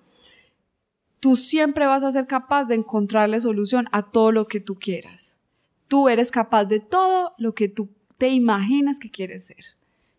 Tú 1.19 1.37
siempre 1.37 1.87
vas 1.87 2.05
a 2.05 2.13
ser 2.13 2.27
capaz 2.27 2.67
de 2.67 2.75
encontrarle 2.75 3.41
solución 3.41 3.89
a 3.93 4.03
todo 4.03 4.31
lo 4.31 4.47
que 4.47 4.61
tú 4.61 4.79
quieras. 4.79 5.41
Tú 5.89 6.09
eres 6.09 6.31
capaz 6.31 6.67
de 6.67 6.81
todo 6.81 7.33
lo 7.39 7.55
que 7.55 7.69
tú 7.69 7.89
te 8.19 8.29
imaginas 8.29 9.01
que 9.01 9.11
quieres 9.11 9.47
ser. 9.47 9.65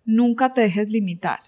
Nunca 0.03 0.53
te 0.53 0.61
dejes 0.61 0.91
limitar 0.91 1.39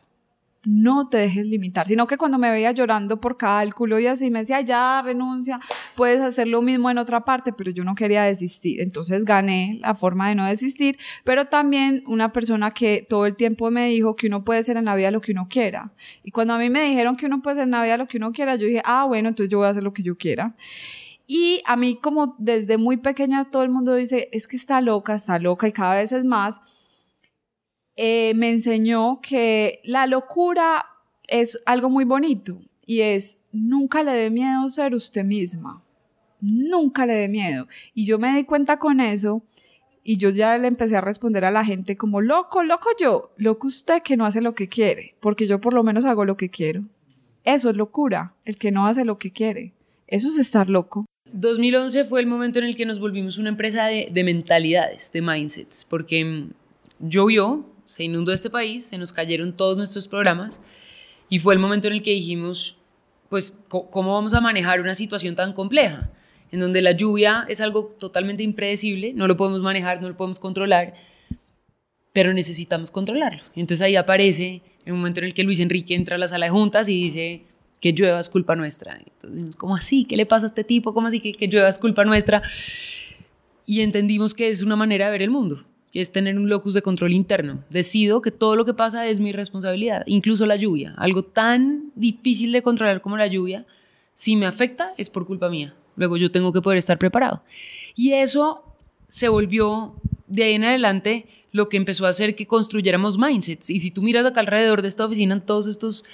no 0.68 1.08
te 1.08 1.18
dejes 1.18 1.46
limitar, 1.46 1.88
sino 1.88 2.08
que 2.08 2.18
cuando 2.18 2.38
me 2.38 2.52
veía 2.52 2.72
llorando 2.72 3.22
por 3.22 3.38
cálculo 3.38 4.00
y 4.00 4.08
así 4.08 4.30
me 4.30 4.40
decía, 4.40 4.60
ya 4.60 5.02
renuncia, 5.02 5.62
puedes 5.96 6.20
hacer 6.20 6.50
lo 6.50 6.62
mismo 6.62 6.90
en 6.90 6.98
otra 6.98 7.24
parte, 7.24 7.54
pero 7.54 7.72
yo 7.72 7.86
no 7.86 7.96
quería 7.96 8.24
desistir, 8.24 8.82
entonces 8.82 9.24
gané 9.24 9.78
la 9.80 9.96
forma 9.96 10.28
de 10.28 10.36
no 10.36 10.46
desistir, 10.46 10.98
pero 11.24 11.46
también 11.46 12.04
una 12.06 12.34
persona 12.34 12.72
que 12.72 13.06
todo 13.08 13.26
el 13.26 13.38
tiempo 13.38 13.72
me 13.72 13.88
dijo 13.88 14.18
que 14.18 14.28
uno 14.28 14.44
puede 14.44 14.62
ser 14.62 14.76
en 14.76 14.84
la 14.84 14.96
vida 14.96 15.10
lo 15.10 15.22
que 15.22 15.32
uno 15.32 15.48
quiera. 15.50 15.94
Y 16.22 16.32
cuando 16.32 16.56
a 16.56 16.58
mí 16.58 16.70
me 16.70 16.84
dijeron 16.84 17.16
que 17.16 17.28
uno 17.28 17.42
puede 17.42 17.56
ser 17.56 17.64
en 17.64 17.72
la 17.72 17.84
vida 17.84 17.96
lo 17.96 18.08
que 18.08 18.18
uno 18.18 18.34
quiera, 18.34 18.56
yo 18.56 18.68
dije, 18.68 18.82
ah, 18.84 19.06
bueno, 19.06 19.30
entonces 19.30 19.50
yo 19.50 19.60
voy 19.60 19.68
a 19.68 19.70
hacer 19.70 19.84
lo 19.84 19.94
que 19.94 20.04
yo 20.04 20.18
quiera. 20.18 20.54
Y 21.28 21.62
a 21.66 21.78
mí 21.78 21.98
como 22.02 22.36
desde 22.40 22.78
muy 22.78 22.98
pequeña 22.98 23.52
todo 23.52 23.64
el 23.64 23.70
mundo 23.70 23.96
dice, 23.96 24.28
es 24.34 24.48
que 24.48 24.58
está 24.58 24.82
loca, 24.82 25.16
está 25.16 25.40
loca 25.40 25.68
y 25.68 25.72
cada 25.72 25.96
vez 25.96 26.12
es 26.12 26.26
más 26.26 26.60
eh, 27.98 28.34
me 28.36 28.52
enseñó 28.52 29.20
que 29.22 29.82
la 29.84 30.06
locura 30.06 30.86
es 31.28 31.60
algo 31.66 31.90
muy 31.90 32.06
bonito 32.06 32.60
y 32.86 33.02
es 33.02 33.40
nunca 33.52 34.04
le 34.04 34.14
dé 34.14 34.30
miedo 34.30 34.70
ser 34.70 34.96
usted 34.96 35.24
misma. 35.24 35.84
nunca 36.40 37.08
le 37.08 37.16
dé 37.16 37.28
miedo. 37.28 37.68
Y 37.96 38.06
yo 38.06 38.20
me 38.20 38.36
di 38.36 38.44
cuenta 38.44 38.78
con 38.78 39.00
eso 39.00 39.42
y 40.04 40.18
yo 40.18 40.30
ya 40.30 40.56
le 40.60 40.68
empecé 40.68 40.96
a 40.96 41.02
responder 41.02 41.44
a 41.44 41.52
la 41.52 41.66
gente 41.66 41.98
como, 41.98 42.22
loco, 42.22 42.64
loco 42.64 42.90
yo, 43.00 43.34
loco 43.38 43.68
usted 43.68 44.04
que 44.04 44.16
no 44.16 44.26
hace 44.26 44.40
lo 44.40 44.54
que 44.54 44.70
quiere, 44.70 45.16
porque 45.20 45.48
yo 45.48 45.60
por 45.60 45.74
lo 45.74 45.84
menos 45.84 46.06
hago 46.06 46.24
lo 46.24 46.38
que 46.38 46.50
quiero. 46.50 46.84
Eso 47.44 47.72
es 47.72 47.76
locura, 47.76 48.36
el 48.46 48.58
que 48.58 48.72
no 48.72 48.86
hace 48.86 49.04
lo 49.04 49.18
que 49.18 49.32
quiere. 49.32 49.74
Eso 50.06 50.28
es 50.28 50.38
estar 50.38 50.70
loco. 50.70 51.06
2011 51.34 52.06
fue 52.06 52.22
el 52.22 52.28
momento 52.28 52.60
en 52.60 52.66
el 52.66 52.76
que 52.76 52.86
nos 52.86 53.00
volvimos 53.00 53.38
una 53.38 53.50
empresa 53.50 53.86
de, 53.86 54.10
de 54.12 54.24
mentalidades, 54.24 55.12
de 55.12 55.22
mindsets, 55.22 55.84
porque 55.84 56.24
mm, 56.24 56.52
llovió, 57.00 57.66
se 57.88 58.04
inundó 58.04 58.32
este 58.32 58.50
país, 58.50 58.86
se 58.86 58.98
nos 58.98 59.14
cayeron 59.14 59.54
todos 59.54 59.78
nuestros 59.78 60.08
programas 60.08 60.62
y 61.30 61.40
fue 61.40 61.54
el 61.54 61.60
momento 61.60 61.88
en 61.88 61.94
el 61.94 62.04
que 62.04 62.12
dijimos, 62.12 62.76
pues, 63.30 63.54
¿cómo 63.68 64.14
vamos 64.14 64.34
a 64.34 64.42
manejar 64.42 64.80
una 64.82 64.96
situación 64.96 65.36
tan 65.36 65.54
compleja? 65.54 66.10
En 66.52 66.60
donde 66.60 66.82
la 66.82 66.92
lluvia 66.92 67.46
es 67.50 67.60
algo 67.60 67.96
totalmente 68.00 68.44
impredecible, 68.44 69.14
no 69.14 69.28
lo 69.28 69.36
podemos 69.36 69.62
manejar, 69.62 70.02
no 70.02 70.10
lo 70.10 70.16
podemos 70.16 70.40
controlar, 70.40 70.94
pero 72.14 72.34
necesitamos 72.34 72.92
controlarlo. 72.92 73.42
Entonces 73.56 73.82
ahí 73.82 73.96
aparece 73.96 74.62
el 74.86 74.94
momento 74.94 75.20
en 75.20 75.28
el 75.28 75.34
que 75.34 75.44
Luis 75.44 75.60
Enrique 75.60 75.96
entra 75.96 76.16
a 76.16 76.20
la 76.20 76.28
sala 76.28 76.46
de 76.46 76.52
juntas 76.52 76.88
y 76.88 76.96
dice 77.02 77.44
que 77.82 77.92
llueva 77.92 78.20
es 78.20 78.30
culpa 78.30 78.56
nuestra. 78.56 78.98
Entonces, 78.98 79.56
¿cómo 79.56 79.76
así? 79.76 80.06
¿Qué 80.06 80.16
le 80.16 80.26
pasa 80.26 80.46
a 80.46 80.50
este 80.50 80.64
tipo? 80.64 80.94
¿Cómo 80.94 81.08
así 81.08 81.20
que, 81.20 81.34
que 81.34 81.48
llueva 81.48 81.68
es 81.68 81.78
culpa 81.78 82.06
nuestra? 82.06 82.42
Y 83.66 83.82
entendimos 83.82 84.34
que 84.34 84.48
es 84.50 84.64
una 84.64 84.78
manera 84.78 85.08
de 85.08 85.12
ver 85.12 85.22
el 85.22 85.30
mundo 85.30 85.66
es 86.02 86.12
tener 86.12 86.38
un 86.38 86.50
locus 86.50 86.74
de 86.74 86.82
control 86.82 87.14
interno. 87.14 87.64
Decido 87.70 88.22
que 88.22 88.32
todo 88.32 88.56
lo 88.56 88.66
que 88.66 88.74
pasa 88.74 89.08
es 89.08 89.20
mi 89.20 89.32
responsabilidad, 89.32 90.04
incluso 90.06 90.46
la 90.46 90.56
lluvia. 90.56 90.94
Algo 90.98 91.24
tan 91.24 91.92
difícil 91.96 92.52
de 92.52 92.62
controlar 92.62 93.02
como 93.02 93.18
la 93.18 93.28
lluvia, 93.28 93.66
si 94.14 94.36
me 94.36 94.46
afecta 94.46 94.94
es 94.98 95.10
por 95.10 95.26
culpa 95.26 95.50
mía. 95.50 95.74
Luego 95.96 96.18
yo 96.18 96.32
tengo 96.32 96.54
que 96.54 96.62
poder 96.62 96.78
estar 96.78 96.98
preparado. 96.98 97.44
Y 97.96 98.14
eso 98.14 98.64
se 99.08 99.28
volvió 99.30 99.96
de 100.28 100.44
ahí 100.44 100.54
en 100.54 100.64
adelante 100.64 101.26
lo 101.52 101.70
que 101.70 101.78
empezó 101.78 102.06
a 102.06 102.10
hacer 102.10 102.36
que 102.36 102.46
construyéramos 102.46 103.18
mindsets. 103.18 103.70
Y 103.70 103.80
si 103.80 103.90
tú 103.90 104.02
miras 104.02 104.26
acá 104.26 104.42
alrededor 104.42 104.82
de 104.82 104.90
esta 104.90 105.06
oficina, 105.06 105.44
todos 105.44 105.66
estos 105.68 106.06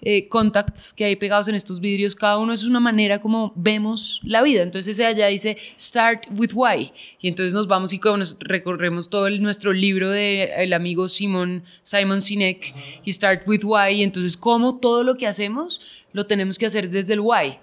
eh, 0.00 0.26
contacts 0.28 0.92
que 0.92 1.04
hay 1.04 1.16
pegados 1.16 1.46
en 1.48 1.54
estos 1.54 1.80
vidrios, 1.80 2.14
cada 2.14 2.38
uno 2.38 2.52
es 2.52 2.64
una 2.64 2.80
manera 2.80 3.20
como 3.20 3.52
vemos 3.54 4.20
la 4.24 4.42
vida. 4.42 4.62
Entonces 4.62 4.94
ese 4.94 5.06
allá 5.06 5.28
dice 5.28 5.56
Start 5.78 6.26
with 6.36 6.50
Why. 6.54 6.92
Y 7.20 7.28
entonces 7.28 7.52
nos 7.52 7.68
vamos 7.68 7.92
y 7.92 8.00
nos 8.00 8.36
recorremos 8.40 9.08
todo 9.08 9.30
nuestro 9.30 9.72
libro 9.72 10.10
del 10.10 10.48
el 10.56 10.72
amigo 10.72 11.08
Simon, 11.08 11.62
Simon 11.82 12.20
Sinek 12.20 12.74
y 13.04 13.12
Start 13.12 13.46
with 13.46 13.62
Why. 13.64 13.92
Y 13.92 14.02
entonces 14.02 14.36
cómo 14.36 14.78
todo 14.78 15.04
lo 15.04 15.16
que 15.16 15.26
hacemos 15.26 15.80
lo 16.12 16.26
tenemos 16.26 16.58
que 16.58 16.66
hacer 16.66 16.90
desde 16.90 17.12
el 17.12 17.20
Why. 17.20 17.58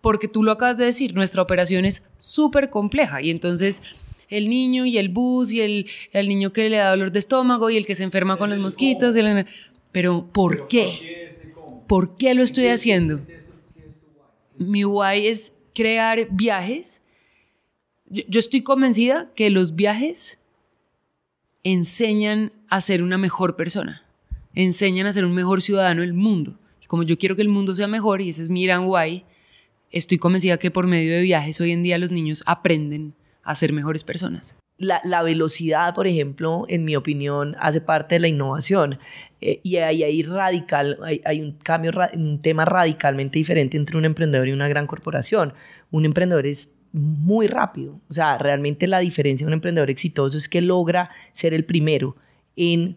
Porque 0.00 0.28
tú 0.28 0.42
lo 0.42 0.52
acabas 0.52 0.76
de 0.76 0.86
decir, 0.86 1.14
nuestra 1.14 1.40
operación 1.40 1.84
es 1.84 2.04
súper 2.16 2.68
compleja. 2.68 3.22
Y 3.22 3.30
entonces 3.30 3.82
el 4.28 4.48
niño 4.48 4.86
y 4.86 4.98
el 4.98 5.08
bus 5.08 5.52
y 5.52 5.60
el, 5.60 5.86
el, 6.12 6.28
niño 6.28 6.52
que 6.52 6.68
le 6.68 6.76
da 6.76 6.90
dolor 6.90 7.12
de 7.12 7.18
estómago 7.18 7.70
y 7.70 7.76
el 7.76 7.86
que 7.86 7.94
se 7.94 8.04
enferma 8.04 8.36
con 8.36 8.50
los 8.50 8.58
mosquitos. 8.58 9.14
pero 9.92 10.26
¿por 10.32 10.68
qué? 10.68 11.30
¿Por 11.86 12.16
qué 12.16 12.34
lo 12.34 12.42
estoy 12.42 12.68
haciendo? 12.68 13.20
Mi 14.56 14.84
why 14.84 15.26
es 15.26 15.52
crear 15.74 16.28
viajes. 16.30 17.02
Yo, 18.08 18.38
estoy 18.38 18.62
convencida 18.62 19.30
que 19.34 19.50
los 19.50 19.74
viajes 19.74 20.38
enseñan 21.62 22.52
a 22.68 22.80
ser 22.80 23.02
una 23.02 23.18
mejor 23.18 23.56
persona, 23.56 24.04
enseñan 24.54 25.06
a 25.06 25.12
ser 25.12 25.24
un 25.24 25.34
mejor 25.34 25.62
ciudadano 25.62 26.02
del 26.02 26.14
mundo. 26.14 26.58
Y 26.82 26.86
como 26.86 27.02
yo 27.02 27.18
quiero 27.18 27.34
que 27.34 27.42
el 27.42 27.48
mundo 27.48 27.74
sea 27.74 27.88
mejor, 27.88 28.20
y 28.20 28.28
ese 28.28 28.42
es 28.42 28.50
mi 28.50 28.64
gran 28.64 28.84
why, 28.86 29.24
estoy 29.90 30.18
convencida 30.18 30.58
que 30.58 30.70
por 30.70 30.86
medio 30.86 31.12
de 31.12 31.22
viajes 31.22 31.60
hoy 31.60 31.72
en 31.72 31.82
día 31.82 31.98
los 31.98 32.12
niños 32.12 32.42
aprenden 32.46 33.14
a 33.44 33.54
ser 33.54 33.72
mejores 33.72 34.04
personas. 34.04 34.56
La, 34.76 35.00
la, 35.04 35.22
velocidad, 35.22 35.94
por 35.94 36.06
ejemplo, 36.06 36.64
en 36.68 36.84
mi 36.84 36.96
opinión, 36.96 37.54
hace 37.60 37.80
parte 37.80 38.16
de 38.16 38.20
la 38.20 38.28
innovación. 38.28 38.98
Eh, 39.40 39.60
y 39.62 39.76
ahí 39.76 40.02
hay, 40.02 40.22
radical, 40.22 40.98
hay, 41.04 41.20
hay, 41.24 41.40
un 41.40 41.52
cambio, 41.52 41.92
un 42.14 42.40
tema 42.42 42.64
radicalmente 42.64 43.38
diferente 43.38 43.76
entre 43.76 43.96
un 43.96 44.04
emprendedor 44.04 44.48
y 44.48 44.52
una 44.52 44.66
gran 44.66 44.86
corporación. 44.86 45.54
Un 45.92 46.04
emprendedor 46.04 46.46
es 46.46 46.72
muy 46.92 47.46
rápido. 47.46 48.00
O 48.08 48.12
sea, 48.12 48.38
realmente 48.38 48.86
la 48.86 49.00
diferencia 49.00 49.44
de 49.44 49.48
un 49.48 49.54
emprendedor 49.54 49.90
exitoso 49.90 50.38
es 50.38 50.48
que 50.48 50.60
logra 50.60 51.10
ser 51.32 51.52
el 51.52 51.64
primero 51.64 52.16
en 52.56 52.96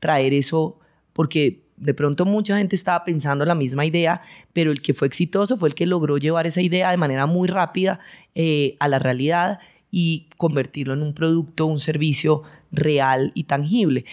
traer 0.00 0.34
eso, 0.34 0.78
porque 1.12 1.62
de 1.76 1.94
pronto 1.94 2.24
mucha 2.24 2.56
gente 2.56 2.76
estaba 2.76 3.04
pensando 3.04 3.44
la 3.44 3.54
misma 3.54 3.84
idea, 3.84 4.22
pero 4.52 4.70
el 4.70 4.80
que 4.80 4.94
fue 4.94 5.08
exitoso 5.08 5.56
fue 5.56 5.68
el 5.68 5.74
que 5.74 5.86
logró 5.86 6.18
llevar 6.18 6.46
esa 6.46 6.60
idea 6.60 6.90
de 6.90 6.96
manera 6.96 7.26
muy 7.26 7.48
rápida 7.48 8.00
eh, 8.34 8.76
a 8.80 8.88
la 8.88 8.98
realidad 8.98 9.60
y 9.96 10.26
convertirlo 10.36 10.92
en 10.92 11.02
un 11.02 11.14
producto, 11.14 11.66
un 11.66 11.78
servicio 11.78 12.42
real 12.72 13.30
y 13.36 13.44
tangible. 13.44 14.04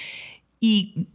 Y 0.59 1.07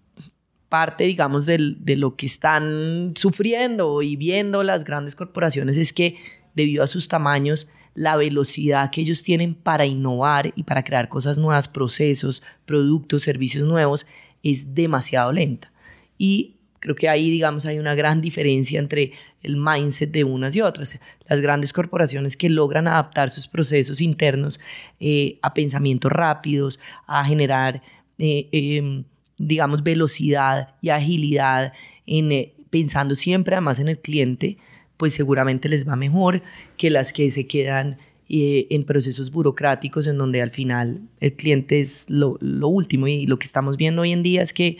parte, 0.69 1.05
digamos, 1.05 1.47
de 1.47 1.97
lo 1.97 2.17
que 2.17 2.27
están 2.27 3.13
sufriendo 3.15 4.03
y 4.03 4.17
viendo 4.17 4.65
las 4.65 4.83
grandes 4.83 5.15
corporaciones 5.15 5.77
es 5.77 5.93
que 5.93 6.17
debido 6.57 6.83
a 6.83 6.89
sus 6.89 7.07
tamaños, 7.07 7.69
la 7.95 8.17
velocidad 8.17 8.91
que 8.91 9.03
ellos 9.03 9.23
tienen 9.23 9.55
para 9.55 9.87
innovar 9.87 10.53
y 10.57 10.65
para 10.65 10.83
crear 10.83 11.09
cosas 11.09 11.39
nuevas, 11.39 11.69
procesos, 11.69 12.43
productos, 12.65 13.23
servicios 13.23 13.63
nuevos, 13.69 14.09
es 14.43 14.75
demasiado 14.75 15.31
lenta. 15.31 15.71
Y 16.19 16.57
Creo 16.87 16.95
que 16.95 17.09
ahí, 17.09 17.31
digamos, 17.31 17.67
hay 17.67 17.81
una 17.81 17.97
gran 17.97 18.21
diferencia 18.21 18.79
entre 18.79 19.11
el 19.47 19.57
mindset 19.57 20.11
de 20.11 20.25
unas 20.25 20.55
y 20.57 20.61
otras. 20.61 20.99
Las 21.29 21.41
grandes 21.41 21.73
corporaciones 21.73 22.37
que 22.37 22.51
logran 22.51 22.89
adaptar 22.89 23.31
sus 23.31 23.49
procesos 23.49 24.01
internos 24.01 24.61
eh, 25.01 25.39
a 25.43 25.55
pensamientos 25.55 26.11
rápidos, 26.13 26.81
a 27.07 27.25
generar, 27.25 27.83
eh, 28.19 28.49
em, 28.53 29.05
digamos, 29.39 29.83
velocidad 29.83 30.75
y 30.83 30.91
agilidad, 30.91 31.73
en, 32.07 32.33
eh, 32.33 32.55
pensando 32.71 33.15
siempre 33.15 33.55
además 33.55 33.79
en 33.79 33.89
el 33.89 33.99
cliente, 33.99 34.59
pues 34.97 35.15
seguramente 35.15 35.69
les 35.69 35.89
va 35.89 35.97
mejor 35.97 36.43
que 36.77 36.91
las 36.91 37.13
que 37.13 37.31
se 37.31 37.47
quedan 37.47 37.99
en 38.29 38.83
procesos 38.83 39.31
burocráticos 39.31 40.09
en 40.09 40.19
donde 40.19 40.43
al 40.43 40.51
final 40.51 41.03
el 41.21 41.33
cliente 41.35 41.79
es 41.79 42.11
lo, 42.11 42.39
lo 42.41 42.67
último. 42.67 43.07
Y 43.07 43.25
lo 43.27 43.39
que 43.39 43.47
estamos 43.47 43.77
viendo 43.77 44.03
hoy 44.03 44.11
en 44.11 44.25
día 44.25 44.43
es 44.43 44.53
que 44.53 44.79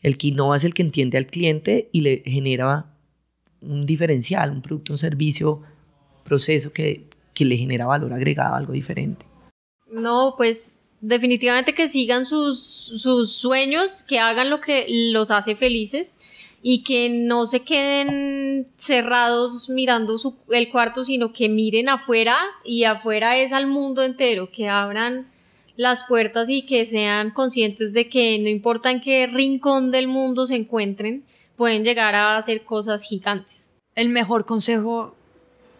el 0.00 0.16
que 0.16 0.28
innova 0.28 0.56
es 0.56 0.64
el 0.64 0.72
que 0.72 0.80
entiende 0.80 1.18
al 1.18 1.26
cliente 1.26 1.90
y 1.92 2.00
le 2.00 2.22
genera 2.24 2.91
un 3.62 3.86
diferencial, 3.86 4.50
un 4.50 4.62
producto, 4.62 4.92
un 4.92 4.98
servicio, 4.98 5.62
proceso 6.24 6.72
que, 6.72 7.06
que 7.34 7.44
le 7.44 7.56
genera 7.56 7.86
valor 7.86 8.12
agregado, 8.12 8.54
algo 8.54 8.72
diferente. 8.72 9.26
No, 9.90 10.34
pues 10.36 10.78
definitivamente 11.00 11.74
que 11.74 11.88
sigan 11.88 12.26
sus, 12.26 12.60
sus 12.60 13.32
sueños, 13.32 14.02
que 14.02 14.18
hagan 14.18 14.50
lo 14.50 14.60
que 14.60 14.86
los 14.88 15.30
hace 15.30 15.56
felices 15.56 16.16
y 16.62 16.84
que 16.84 17.10
no 17.10 17.46
se 17.46 17.60
queden 17.60 18.68
cerrados 18.76 19.68
mirando 19.68 20.16
su, 20.16 20.36
el 20.50 20.70
cuarto, 20.70 21.04
sino 21.04 21.32
que 21.32 21.48
miren 21.48 21.88
afuera 21.88 22.36
y 22.64 22.84
afuera 22.84 23.36
es 23.36 23.52
al 23.52 23.66
mundo 23.66 24.02
entero, 24.04 24.50
que 24.50 24.68
abran 24.68 25.26
las 25.76 26.04
puertas 26.04 26.48
y 26.48 26.62
que 26.62 26.86
sean 26.86 27.32
conscientes 27.32 27.92
de 27.92 28.08
que 28.08 28.38
no 28.38 28.48
importa 28.48 28.90
en 28.90 29.00
qué 29.00 29.26
rincón 29.26 29.90
del 29.90 30.06
mundo 30.06 30.46
se 30.46 30.54
encuentren, 30.54 31.24
pueden 31.56 31.84
llegar 31.84 32.14
a 32.14 32.36
hacer 32.36 32.64
cosas 32.64 33.02
gigantes. 33.02 33.68
El 33.94 34.08
mejor 34.08 34.46
consejo, 34.46 35.14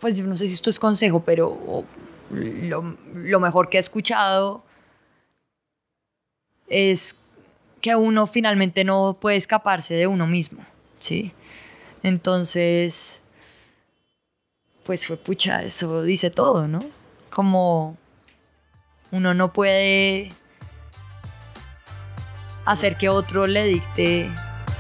pues 0.01 0.16
yo 0.16 0.27
no 0.27 0.37
sé 0.37 0.47
si 0.47 0.55
esto 0.55 0.70
es 0.70 0.79
consejo, 0.79 1.23
pero 1.25 1.85
lo, 2.31 2.97
lo 3.14 3.41
mejor 3.41 3.68
que 3.68 3.79
he 3.79 3.81
escuchado 3.81 4.62
es 6.68 7.16
que 7.81 7.97
uno 7.97 8.27
finalmente 8.27 8.85
no 8.85 9.16
puede 9.20 9.37
escaparse 9.37 9.95
de 9.95 10.07
uno 10.07 10.27
mismo, 10.27 10.64
¿sí? 10.99 11.33
Entonces, 12.03 13.23
pues 14.85 15.07
fue 15.07 15.16
pucha, 15.16 15.62
eso 15.62 16.03
dice 16.03 16.31
todo, 16.31 16.68
¿no? 16.68 16.85
Como 17.31 17.97
uno 19.11 19.35
no 19.35 19.53
puede 19.53 20.33
hacer 22.64 22.97
que 22.97 23.09
otro 23.09 23.47
le 23.47 23.64
dicte 23.64 24.31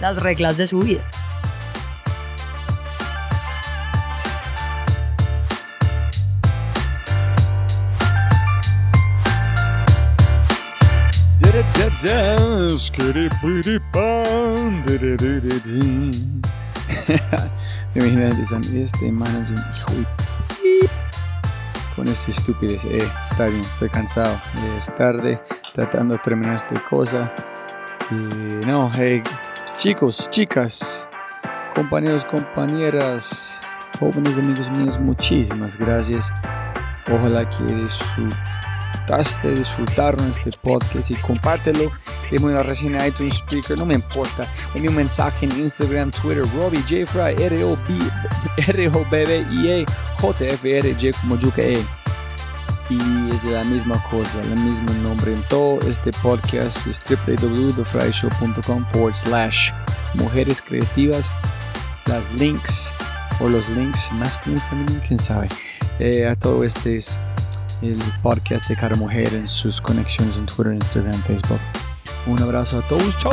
las 0.02 0.16
reglas 0.16 0.56
de 0.56 0.66
su 0.66 0.80
vida. 0.80 1.00
Me 17.94 18.28
este 18.82 19.12
man 19.12 19.36
es 19.40 19.50
un 19.50 19.58
hijo 19.58 19.86
con 21.94 22.08
esta 22.08 22.30
estupidez. 22.32 22.84
Eh, 22.86 23.08
está 23.30 23.46
bien, 23.46 23.60
estoy 23.60 23.88
cansado. 23.88 24.40
Es 24.76 24.92
tarde, 24.96 25.40
tratando 25.72 26.14
de 26.14 26.20
terminar 26.20 26.56
esta 26.56 26.82
cosa. 26.90 27.32
Y 28.10 28.14
no, 28.66 28.90
hey, 28.92 29.22
chicos, 29.82 30.30
chicas, 30.30 31.08
compañeros, 31.74 32.24
compañeras, 32.24 33.60
jóvenes 33.98 34.38
amigos 34.38 34.70
míos, 34.70 34.96
muchísimas 35.00 35.76
gracias. 35.76 36.32
Ojalá 37.10 37.50
que 37.50 37.64
disfrutaste, 37.64 39.50
disfrutaron 39.50 40.30
este 40.30 40.52
podcast 40.62 41.10
y 41.10 41.16
compártelo. 41.16 41.90
Deme 42.30 42.52
una 42.52 42.62
reseña 42.62 43.08
iTunes 43.08 43.34
Speaker, 43.38 43.76
no 43.76 43.84
me 43.84 43.94
importa. 43.94 44.46
Dame 44.72 44.88
un 44.88 44.94
mensaje 44.94 45.46
en 45.46 45.58
Instagram, 45.58 46.12
Twitter, 46.12 46.44
Robbie 46.54 46.82
J. 46.82 47.04
Fry, 47.04 47.34
R-O-B-B-I-E, 47.42 48.64
J-F-R-J 50.20 51.10
como 51.22 51.36
Yuka 51.40 51.62
E. 51.62 52.01
Y 52.92 53.30
es 53.34 53.44
la 53.44 53.64
misma 53.64 54.02
cosa, 54.10 54.42
el 54.42 54.56
mismo 54.60 54.92
nombre 55.02 55.32
en 55.32 55.42
todo 55.44 55.80
este 55.88 56.10
podcast 56.22 56.86
es 56.86 57.00
www.thefryshow.com 57.08 58.84
forward 58.92 59.14
slash 59.14 59.70
mujeres 60.14 60.60
creativas. 60.60 61.30
Las 62.06 62.30
links 62.32 62.92
o 63.40 63.48
los 63.48 63.68
links 63.70 64.10
masculino 64.12 64.60
y 64.60 64.68
femenino, 64.68 65.00
quién 65.06 65.18
sabe. 65.18 65.48
Eh, 65.98 66.26
a 66.26 66.36
todo 66.36 66.64
este 66.64 66.98
es 66.98 67.18
el 67.80 67.98
podcast 68.22 68.68
de 68.68 68.76
cada 68.76 68.94
mujer 68.96 69.32
en 69.32 69.48
sus 69.48 69.80
conexiones 69.80 70.36
en 70.36 70.44
Twitter, 70.46 70.74
Instagram, 70.74 71.22
Facebook. 71.22 71.60
Un 72.26 72.42
abrazo 72.42 72.80
a 72.80 72.88
todos. 72.88 73.18
Chao. 73.18 73.32